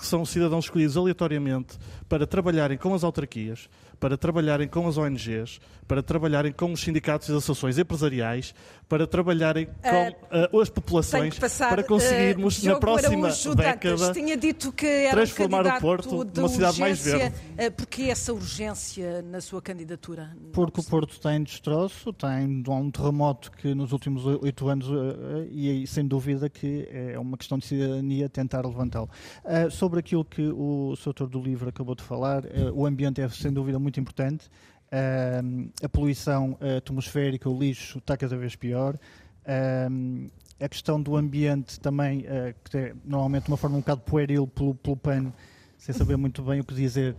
[0.00, 1.78] que são cidadãos escolhidos aleatoriamente
[2.08, 3.68] para trabalharem com as autarquias,
[4.00, 5.60] para trabalharem com as ONGs,
[5.90, 8.54] para trabalharem com os sindicatos e as associações empresariais,
[8.88, 11.68] para trabalharem com uh, as Tem populações, passar.
[11.68, 15.80] para conseguirmos uh, na próxima Araújo década Dantas tinha dito que era transformar um o
[15.80, 17.34] Porto numa cidade mais verde.
[17.34, 20.30] Uh, Porque essa urgência na sua candidatura?
[20.52, 20.84] Porque o.
[20.84, 24.86] Porto está em destroço, está em há um terremoto que nos últimos oito anos,
[25.50, 29.10] e aí, sem dúvida que é uma questão de cidadania tentar levantá-lo.
[29.72, 31.08] Sobre aquilo que o Sr.
[31.08, 34.48] autor do livro acabou de falar, o ambiente é sem dúvida muito importante.
[34.90, 35.40] Eh,
[35.84, 38.98] a poluição eh, atmosférica, o lixo está cada vez pior.
[39.44, 39.88] Eh,
[40.60, 44.74] a questão do ambiente também, eh, que é normalmente uma forma um bocado pueril pelo,
[44.74, 45.32] pelo PAN,
[45.78, 47.16] sem saber muito bem o que dizer,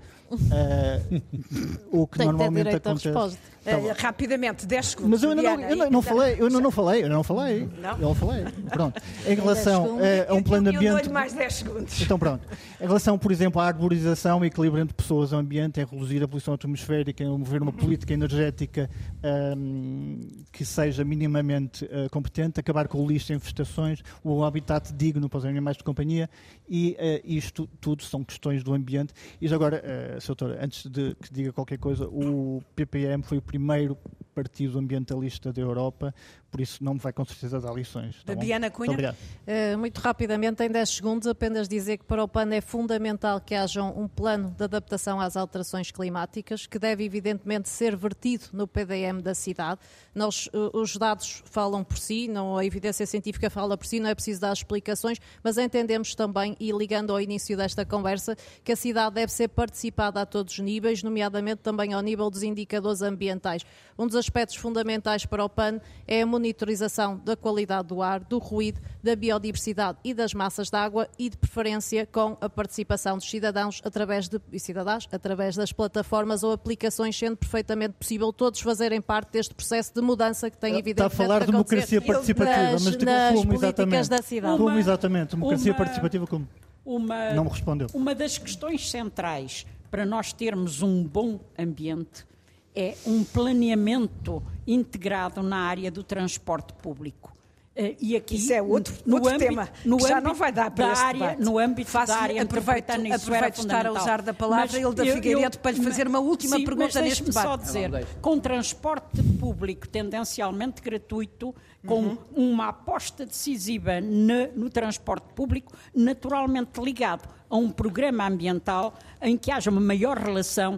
[1.91, 3.07] o que Tem que ter normalmente à acontece.
[3.07, 3.39] resposta.
[3.63, 3.93] Tá Uh, bom.
[3.95, 5.11] rapidamente, 10 segundos.
[5.11, 7.69] Mas eu ainda não, eu não, não falei, eu ainda não falei, eu não falei.
[7.79, 7.91] Não?
[7.91, 8.43] Eu não falei.
[8.71, 8.99] Pronto.
[9.23, 11.11] Em relação eh, a um plano de Eu ambiente.
[11.11, 12.01] mais 10 segundos.
[12.01, 12.43] Então pronto.
[12.79, 16.55] Em relação, por exemplo, à arborização equilíbrio entre pessoas e ambiente, em reduzir a poluição
[16.55, 18.89] atmosférica, em promover uma política energética
[19.23, 20.21] ahm,
[20.51, 25.37] que seja minimamente ah, competente, acabar com o lixo em infestações, o habitat digno para
[25.37, 26.27] os animais de companhia
[26.67, 29.13] e ah, isto tudo são questões do ambiente.
[29.39, 29.83] E já agora,
[30.17, 30.35] uh, Sr.
[30.35, 33.97] Doutor, antes de que diga qualquer coisa, o PPM foi o primeiro
[34.33, 36.13] partido ambientalista da Europa,
[36.51, 38.21] por isso não me vai com certeza dar lições.
[38.23, 38.41] tá bom?
[38.41, 38.91] Diana Muito Cunha.
[38.91, 39.15] obrigado.
[39.15, 43.55] Uh, muito rapidamente, em 10 segundos, apenas dizer que para o PAN é fundamental que
[43.55, 49.21] haja um plano de adaptação às alterações climáticas, que deve evidentemente ser vertido no PDM
[49.21, 49.79] da cidade.
[50.13, 54.09] Nós, uh, os dados falam por si, não, a evidência científica fala por si, não
[54.09, 58.75] é preciso dar explicações, mas entendemos também, e ligando ao início desta conversa, que a
[58.75, 63.63] cidade deve ser participada a todos os níveis, nomeadamente também ao nível dos indicadores ambientais.
[63.97, 68.37] Um dos aspectos fundamentais para o PAN é a monitorização da qualidade do ar, do
[68.37, 73.29] ruído, da biodiversidade e das massas de água e, de preferência, com a participação dos
[73.29, 79.01] cidadãos através de, e cidadãs, através das plataformas ou aplicações, sendo perfeitamente possível todos fazerem
[79.01, 82.83] parte deste processo de mudança que tem, Está evidentemente, a falar de democracia participativa, nas,
[82.85, 84.09] mas tipo, nas como exatamente?
[84.09, 84.57] da cidade.
[84.57, 85.31] Como exatamente?
[85.31, 86.47] Democracia uma- participativa como?
[86.85, 87.87] Uma, Não me respondeu.
[87.93, 92.30] Uma das questões centrais para nós termos um bom ambiente
[92.75, 97.31] é um planeamento integrado na área do transporte público.
[97.73, 100.91] Eh, E aqui, Isso é outro- outro tema, que já não vai dar para da
[100.91, 101.41] este área, debate.
[101.41, 105.13] No âmbito Faço-lhe- da área aproveito- aproveito estar a usar da palavra, Mas Hilda eu-
[105.15, 107.65] Figueiredo, eu- para lhe fazer uma última sim, pergunta mas neste deixe-me só debate.
[107.67, 111.55] dizer, com transporte público tendencialmente gratuito,
[111.87, 112.17] com Uhum.
[112.35, 119.49] uma aposta decisiva na- no transporte público, naturalmente ligado a um programa ambiental em que
[119.49, 120.77] haja uma maior relação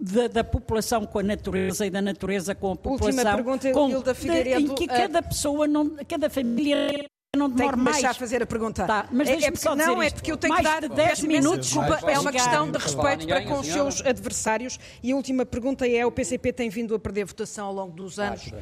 [0.00, 3.34] da, da população com a natureza e da natureza com a população.
[3.34, 7.06] pergunta, com, Hilda Figueiredo, Em que eh, cada pessoa, não, cada família
[7.36, 7.96] não Tem que mais.
[7.96, 8.84] deixar fazer a pergunta.
[8.86, 10.94] Tá, mas é, é porque, só não, é porque eu tenho Mais que dar de
[10.94, 14.78] 10 peço imensa minutos Desculpa, é uma questão de respeito para com os seus adversários.
[15.02, 18.18] E a última pergunta é: o PCP tem vindo a perder votação ao longo dos
[18.18, 18.46] anos.
[18.48, 18.52] Uh,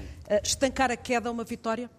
[0.44, 1.90] estancar a queda é uma vitória?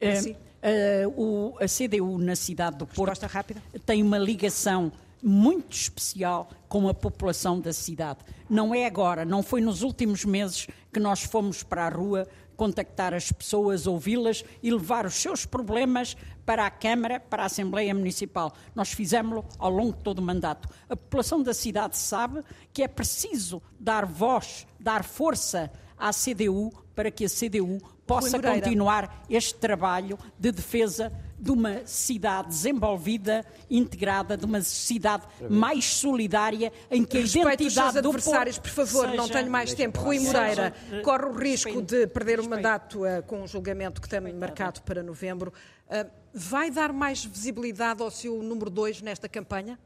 [0.00, 0.36] Eh, Sim.
[0.62, 3.62] eh, o- a CDU na cidade do Porto Resposta rápida.
[3.84, 4.90] tem uma ligação
[5.22, 8.20] muito especial com a população da cidade.
[8.48, 12.26] Não é agora, não foi nos últimos meses que nós fomos para a rua
[12.56, 16.14] contactar as pessoas, ouvi-las e levar os seus problemas
[16.44, 18.52] para a Câmara, para a Assembleia Municipal.
[18.74, 20.68] Nós fizemos-lo ao longo de todo o mandato.
[20.86, 27.10] A população da cidade sabe que é preciso dar voz, dar força à CDU para
[27.10, 31.10] que a CDU possa continuar este trabalho de defesa
[31.40, 37.72] de uma cidade desenvolvida, integrada, de uma cidade mais solidária, em que a Respeite os
[37.72, 39.98] seus identidade do adversários, por favor, não seja- tenho mais tempo.
[40.00, 41.82] Rui Seja- Moreira corre o risco Respeito.
[41.94, 42.50] de perder o Respeito.
[42.56, 45.52] mandato uh, com um julgamento que tem marcado para novembro.
[45.86, 49.78] Uh, vai dar mais visibilidade ao seu número 2 nesta campanha?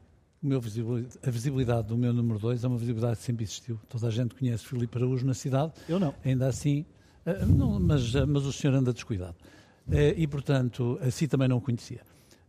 [0.43, 3.79] O meu visibil- a visibilidade do meu número 2 é uma visibilidade que sempre existiu.
[3.89, 5.71] Toda a gente conhece Filipe Araújo na cidade.
[5.89, 6.13] Eu não.
[6.23, 6.85] Ainda assim,
[7.25, 9.35] eh, não, mas, mas o senhor anda descuidado.
[9.91, 12.01] Eh, E, portanto, assim também não o conhecia.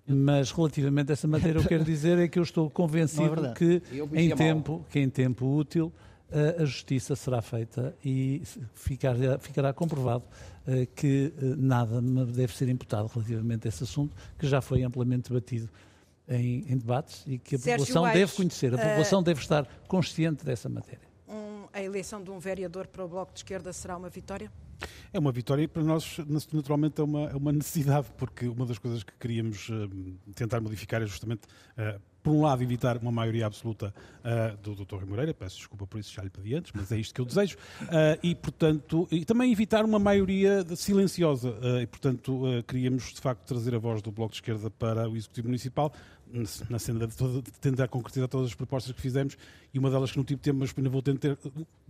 [0.09, 3.55] Mas relativamente a essa matéria, eu quero dizer é que eu estou convencido verdade.
[3.55, 3.83] que
[4.15, 4.39] em, mal.
[4.39, 5.93] tempo, que em tempo útil
[6.31, 8.41] eh, a justiça será feita e
[8.75, 10.23] ficará, ficará comprovado
[10.67, 15.29] eh, que nada me deve ser imputado relativamente a esse assunto, que já foi amplamente
[15.29, 15.69] debatido
[16.29, 19.67] em, em debates e que a Sérgio população Aires, deve conhecer, a população deve estar
[19.89, 21.07] consciente dessa matéria.
[21.29, 24.51] Um- a eleição de um vereador para o Bloco de Esquerda será uma vitória?
[25.13, 28.79] É uma vitória e para nós, naturalmente, é uma, é uma necessidade, porque uma das
[28.79, 31.43] coisas que queríamos eh, tentar modificar é justamente,
[31.77, 33.95] eh, por um lado, evitar uma maioria absoluta
[34.25, 34.97] eh, do Dr.
[34.97, 37.25] Rui Moreira, peço desculpa por isso, já lhe pedi antes, mas é isto que eu
[37.25, 37.57] desejo,
[38.23, 43.79] e, portanto, e também evitar uma maioria silenciosa, e, portanto, queríamos, de facto, trazer a
[43.79, 45.93] voz do Bloco de Esquerda para o Executivo Municipal,
[46.69, 49.37] na senda de, toda- de tentar concretizar todas as propostas que fizemos,
[49.73, 51.37] e uma delas que não tive tempo, mas ainda vou tentar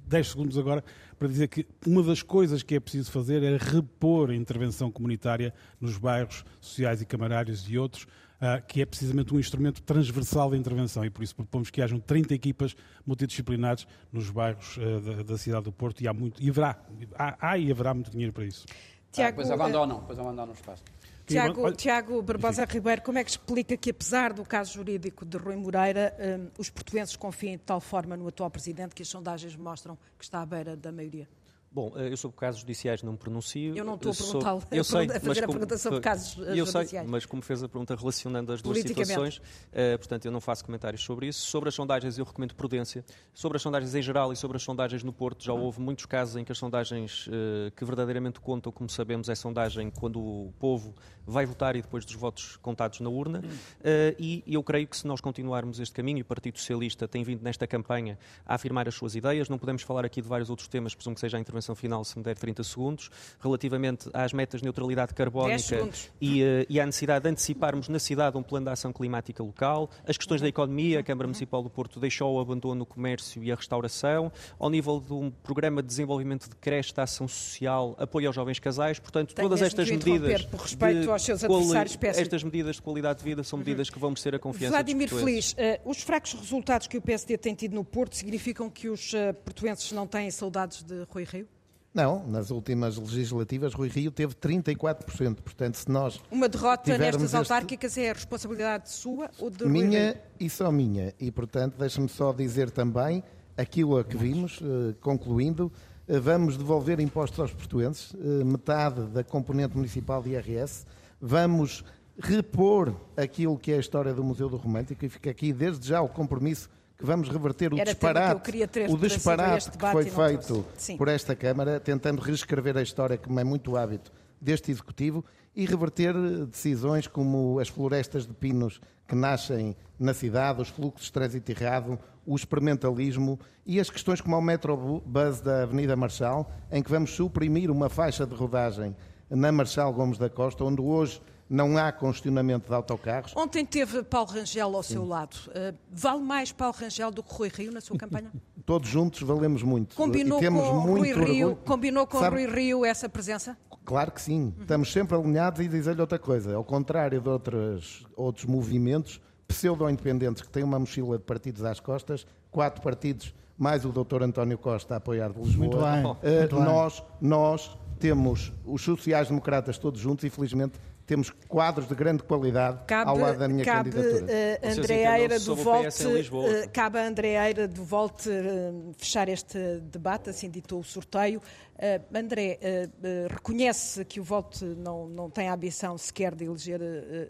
[0.07, 0.85] 10 segundos agora
[1.19, 5.53] para dizer que uma das coisas que é preciso fazer é repor a intervenção comunitária
[5.81, 8.07] nos bairros sociais e camarários e outros,
[8.41, 11.99] ah, que é precisamente um instrumento transversal de intervenção e por isso propomos que hajam
[11.99, 12.77] 30 equipas
[13.07, 16.79] multidisciplinares nos bairros ah, da, da cidade do Porto e há muito, e haverá,
[17.19, 18.67] há, há e haverá muito dinheiro para isso.
[19.11, 20.85] Tiago, depois abandonam, depois abandonam o espaço.
[21.27, 25.37] Tiago, Olha- Tiago Barbosa Ribeiro, como é que explica que, apesar do caso jurídico de
[25.37, 29.57] Rui Moreira, hum, os portugueses confiem de tal forma no atual presidente que as sondagens
[29.57, 31.29] mostram que está à beira da maioria?
[31.77, 33.77] Bom, eh, eu sobre casos judiciais não me pronuncio.
[33.77, 36.39] Eu não estou a perguntá-lo, eu sei, a fazer mas a como- pergunta sobre casos,
[36.49, 37.07] eh, Eu sei, judiciais.
[37.11, 39.43] mas como fez a pergunta relacionando as duas situações,
[39.75, 41.47] eh, portanto eu não faço comentários sobre isso.
[41.47, 43.05] Sobre as sondagens eu recomendo prudência.
[43.35, 46.37] Sobre as sondagens em geral e sobre as sondagens no Porto, já houve muitos casos
[46.37, 50.95] em que as sondagens eh, que verdadeiramente contam, como sabemos, é sondagem quando o povo
[51.27, 53.43] vai votar e depois dos votos contados na urna.
[53.85, 57.23] Eh, e eu creio que se nós continuarmos este caminho, e o Partido Socialista tem
[57.23, 60.69] vindo nesta campanha a afirmar as suas ideias, não podemos falar aqui de vários outros
[60.69, 63.11] temas, presumo que seja a intervenção final, se me der 30 segundos,
[63.41, 65.89] relativamente às metas de neutralidade 10 carbónica
[66.21, 69.91] e, eh, e à necessidade de anteciparmos na cidade um plano de ação climática local,
[70.07, 73.51] as questões da economia, a Câmara Municipal do Porto deixou o abandono no comércio e
[73.51, 78.27] a restauração, ao nível de um programa de desenvolvimento de creche de ação social, apoio
[78.29, 82.21] aos jovens casais, portanto, Tenho todas estas medidas por respeito de aos seus adversários, peço-
[82.21, 85.09] estas medidas de qualidade de vida são medidas que vão merecer a confiança dos Vladimir
[85.09, 85.53] portugueses.
[85.53, 89.15] Feliz, eh, os fracos resultados que o PSD tem tido no Porto significam que os
[89.15, 91.49] eh, portuenses não têm saudades de Rui Rio?
[91.97, 95.37] Não, nas últimas legislativas, Rui Rio teve 34%.
[95.37, 99.73] Portanto, se nós Uma derrota nestas este- autárquicas é a responsabilidade sua ou de Rui
[99.73, 101.15] minha e só minha.
[101.19, 103.25] E, portanto, deixa-me só dizer também
[103.57, 105.73] aquilo a que vimos, eh, concluindo,
[106.07, 110.85] eh, vamos devolver impostos aos portuenses, eh, metade da componente municipal de IRS,
[111.19, 111.83] vamos
[112.19, 116.03] repor aquilo que é a história do Museu do Romântico e fica aqui desde já
[116.03, 120.65] o compromisso que vamos reverter o Era que disparate, ter o disparate que foi feito
[120.97, 125.25] por esta Câmara, tentando reescrever a história, como é muito hábito deste Executivo,
[125.55, 126.15] e reverter
[126.47, 131.99] decisões como as florestas de pinos que nascem na cidade, os fluxos de trânsito errado,
[132.27, 137.71] o experimentalismo e as questões como o Metrobus da Avenida Marchal, em que vamos suprimir
[137.71, 138.97] uma faixa de rodagem
[139.31, 143.33] na Marchal Gomes da Costa, onde hoje não há congestionamento de autocarros.
[143.37, 145.37] Ontem teve Paulo Rangel ao seu lado.
[145.55, 148.31] Eh, vale mais Paulo Rangel do que Rui Rio na sua campanha?
[148.67, 149.95] Todos juntos valemos muito.
[149.95, 151.67] Combinou temos com muito Rui Rio, orgulho.
[151.67, 153.57] combinou com Sabe- Rui Rio essa presença?
[153.85, 154.53] Claro que sim.
[154.61, 156.57] Estamos sempre alinhados e dizer-lhe outra coisa.
[156.57, 162.27] Ao contrário de outros, outros movimentos pseudo-independentes que têm uma mochila de partidos às costas,
[162.51, 164.23] quatro partidos, mais o Dr.
[164.25, 165.59] António Costa a apoiar de Lisboa.
[165.59, 166.65] Muito bem, eh, muito bem.
[166.65, 173.11] nós, nós temos os sociais-democratas todos juntos e, felizmente, temos quadros de grande qualidade cabe,
[173.11, 174.25] ao lado da minha cabe, candidatura.
[174.25, 180.51] Uh, Andreeira do Volte, uh, cabe a Andreeira do Volte uh, fechar este debate, assim
[180.51, 181.41] ditou o sorteio.
[181.77, 186.81] Uh, André, uh, reconhece que o Volte não, não tem a ambição sequer de eleger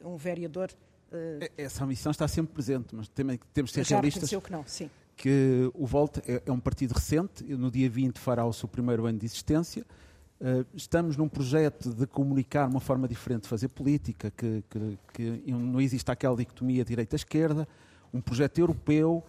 [0.05, 0.71] um vereador?
[1.57, 4.29] Essa ambição está sempre presente, mas temos, temos de ser já realistas.
[4.29, 4.91] que não, sim.
[5.17, 9.07] Que o Volte é, é um partido recente, no dia 20 fará o seu primeiro
[9.07, 10.06] ano de existência, Uh,
[10.75, 15.81] estamos num projeto de comunicar uma forma diferente de fazer política, que, que, que não
[15.81, 17.67] existe aquela dicotomia direita-esquerda,
[18.13, 19.25] um projeto europeu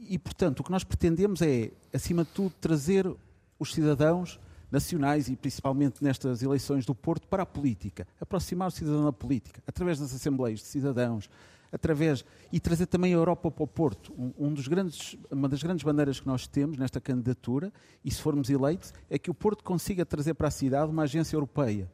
[0.00, 3.10] e, portanto, o que nós pretendemos é, acima de tudo, trazer
[3.58, 4.38] os cidadãos
[4.70, 9.62] nacionais e principalmente nestas eleições do Porto para a política, aproximar o cidadão da política,
[9.66, 11.30] através das assembleias de cidadãos,
[11.72, 14.12] através e trazer também a Europa para o Porto.
[14.18, 17.72] Um, um, dos grandes, uma das grandes bandeiras que nós temos nesta candidatura,
[18.04, 21.36] e se formos eleitos, é que o Porto consiga trazer para a cidade uma agência
[21.36, 21.90] europeia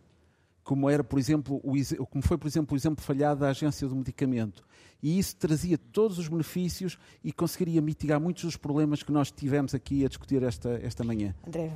[0.64, 3.94] como era, por exemplo, o, como foi, por exemplo, o exemplo falhado da Agência do
[3.94, 4.64] Medicamento.
[5.02, 9.74] E isso trazia todos os benefícios e conseguiria mitigar muitos dos problemas que nós tivemos
[9.74, 11.34] aqui a discutir esta, esta manhã.
[11.46, 11.70] André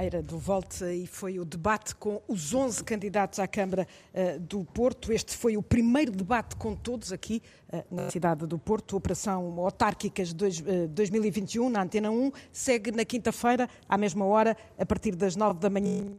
[0.00, 4.64] Eira do Volte, e foi o debate com os 11 candidatos à Câmara uh, do
[4.64, 5.12] Porto.
[5.12, 7.40] Este foi o primeiro debate com todos aqui
[7.72, 8.96] uh, na cidade do Porto.
[8.96, 10.60] Operação Autárquicas dois,
[10.90, 15.70] 2021, na Antena 1, segue na quinta-feira, à mesma hora, a partir das 9 da
[15.70, 16.16] manhã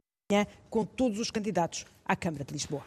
[0.70, 2.84] com todos os candidatos à Câmara de Lisboa.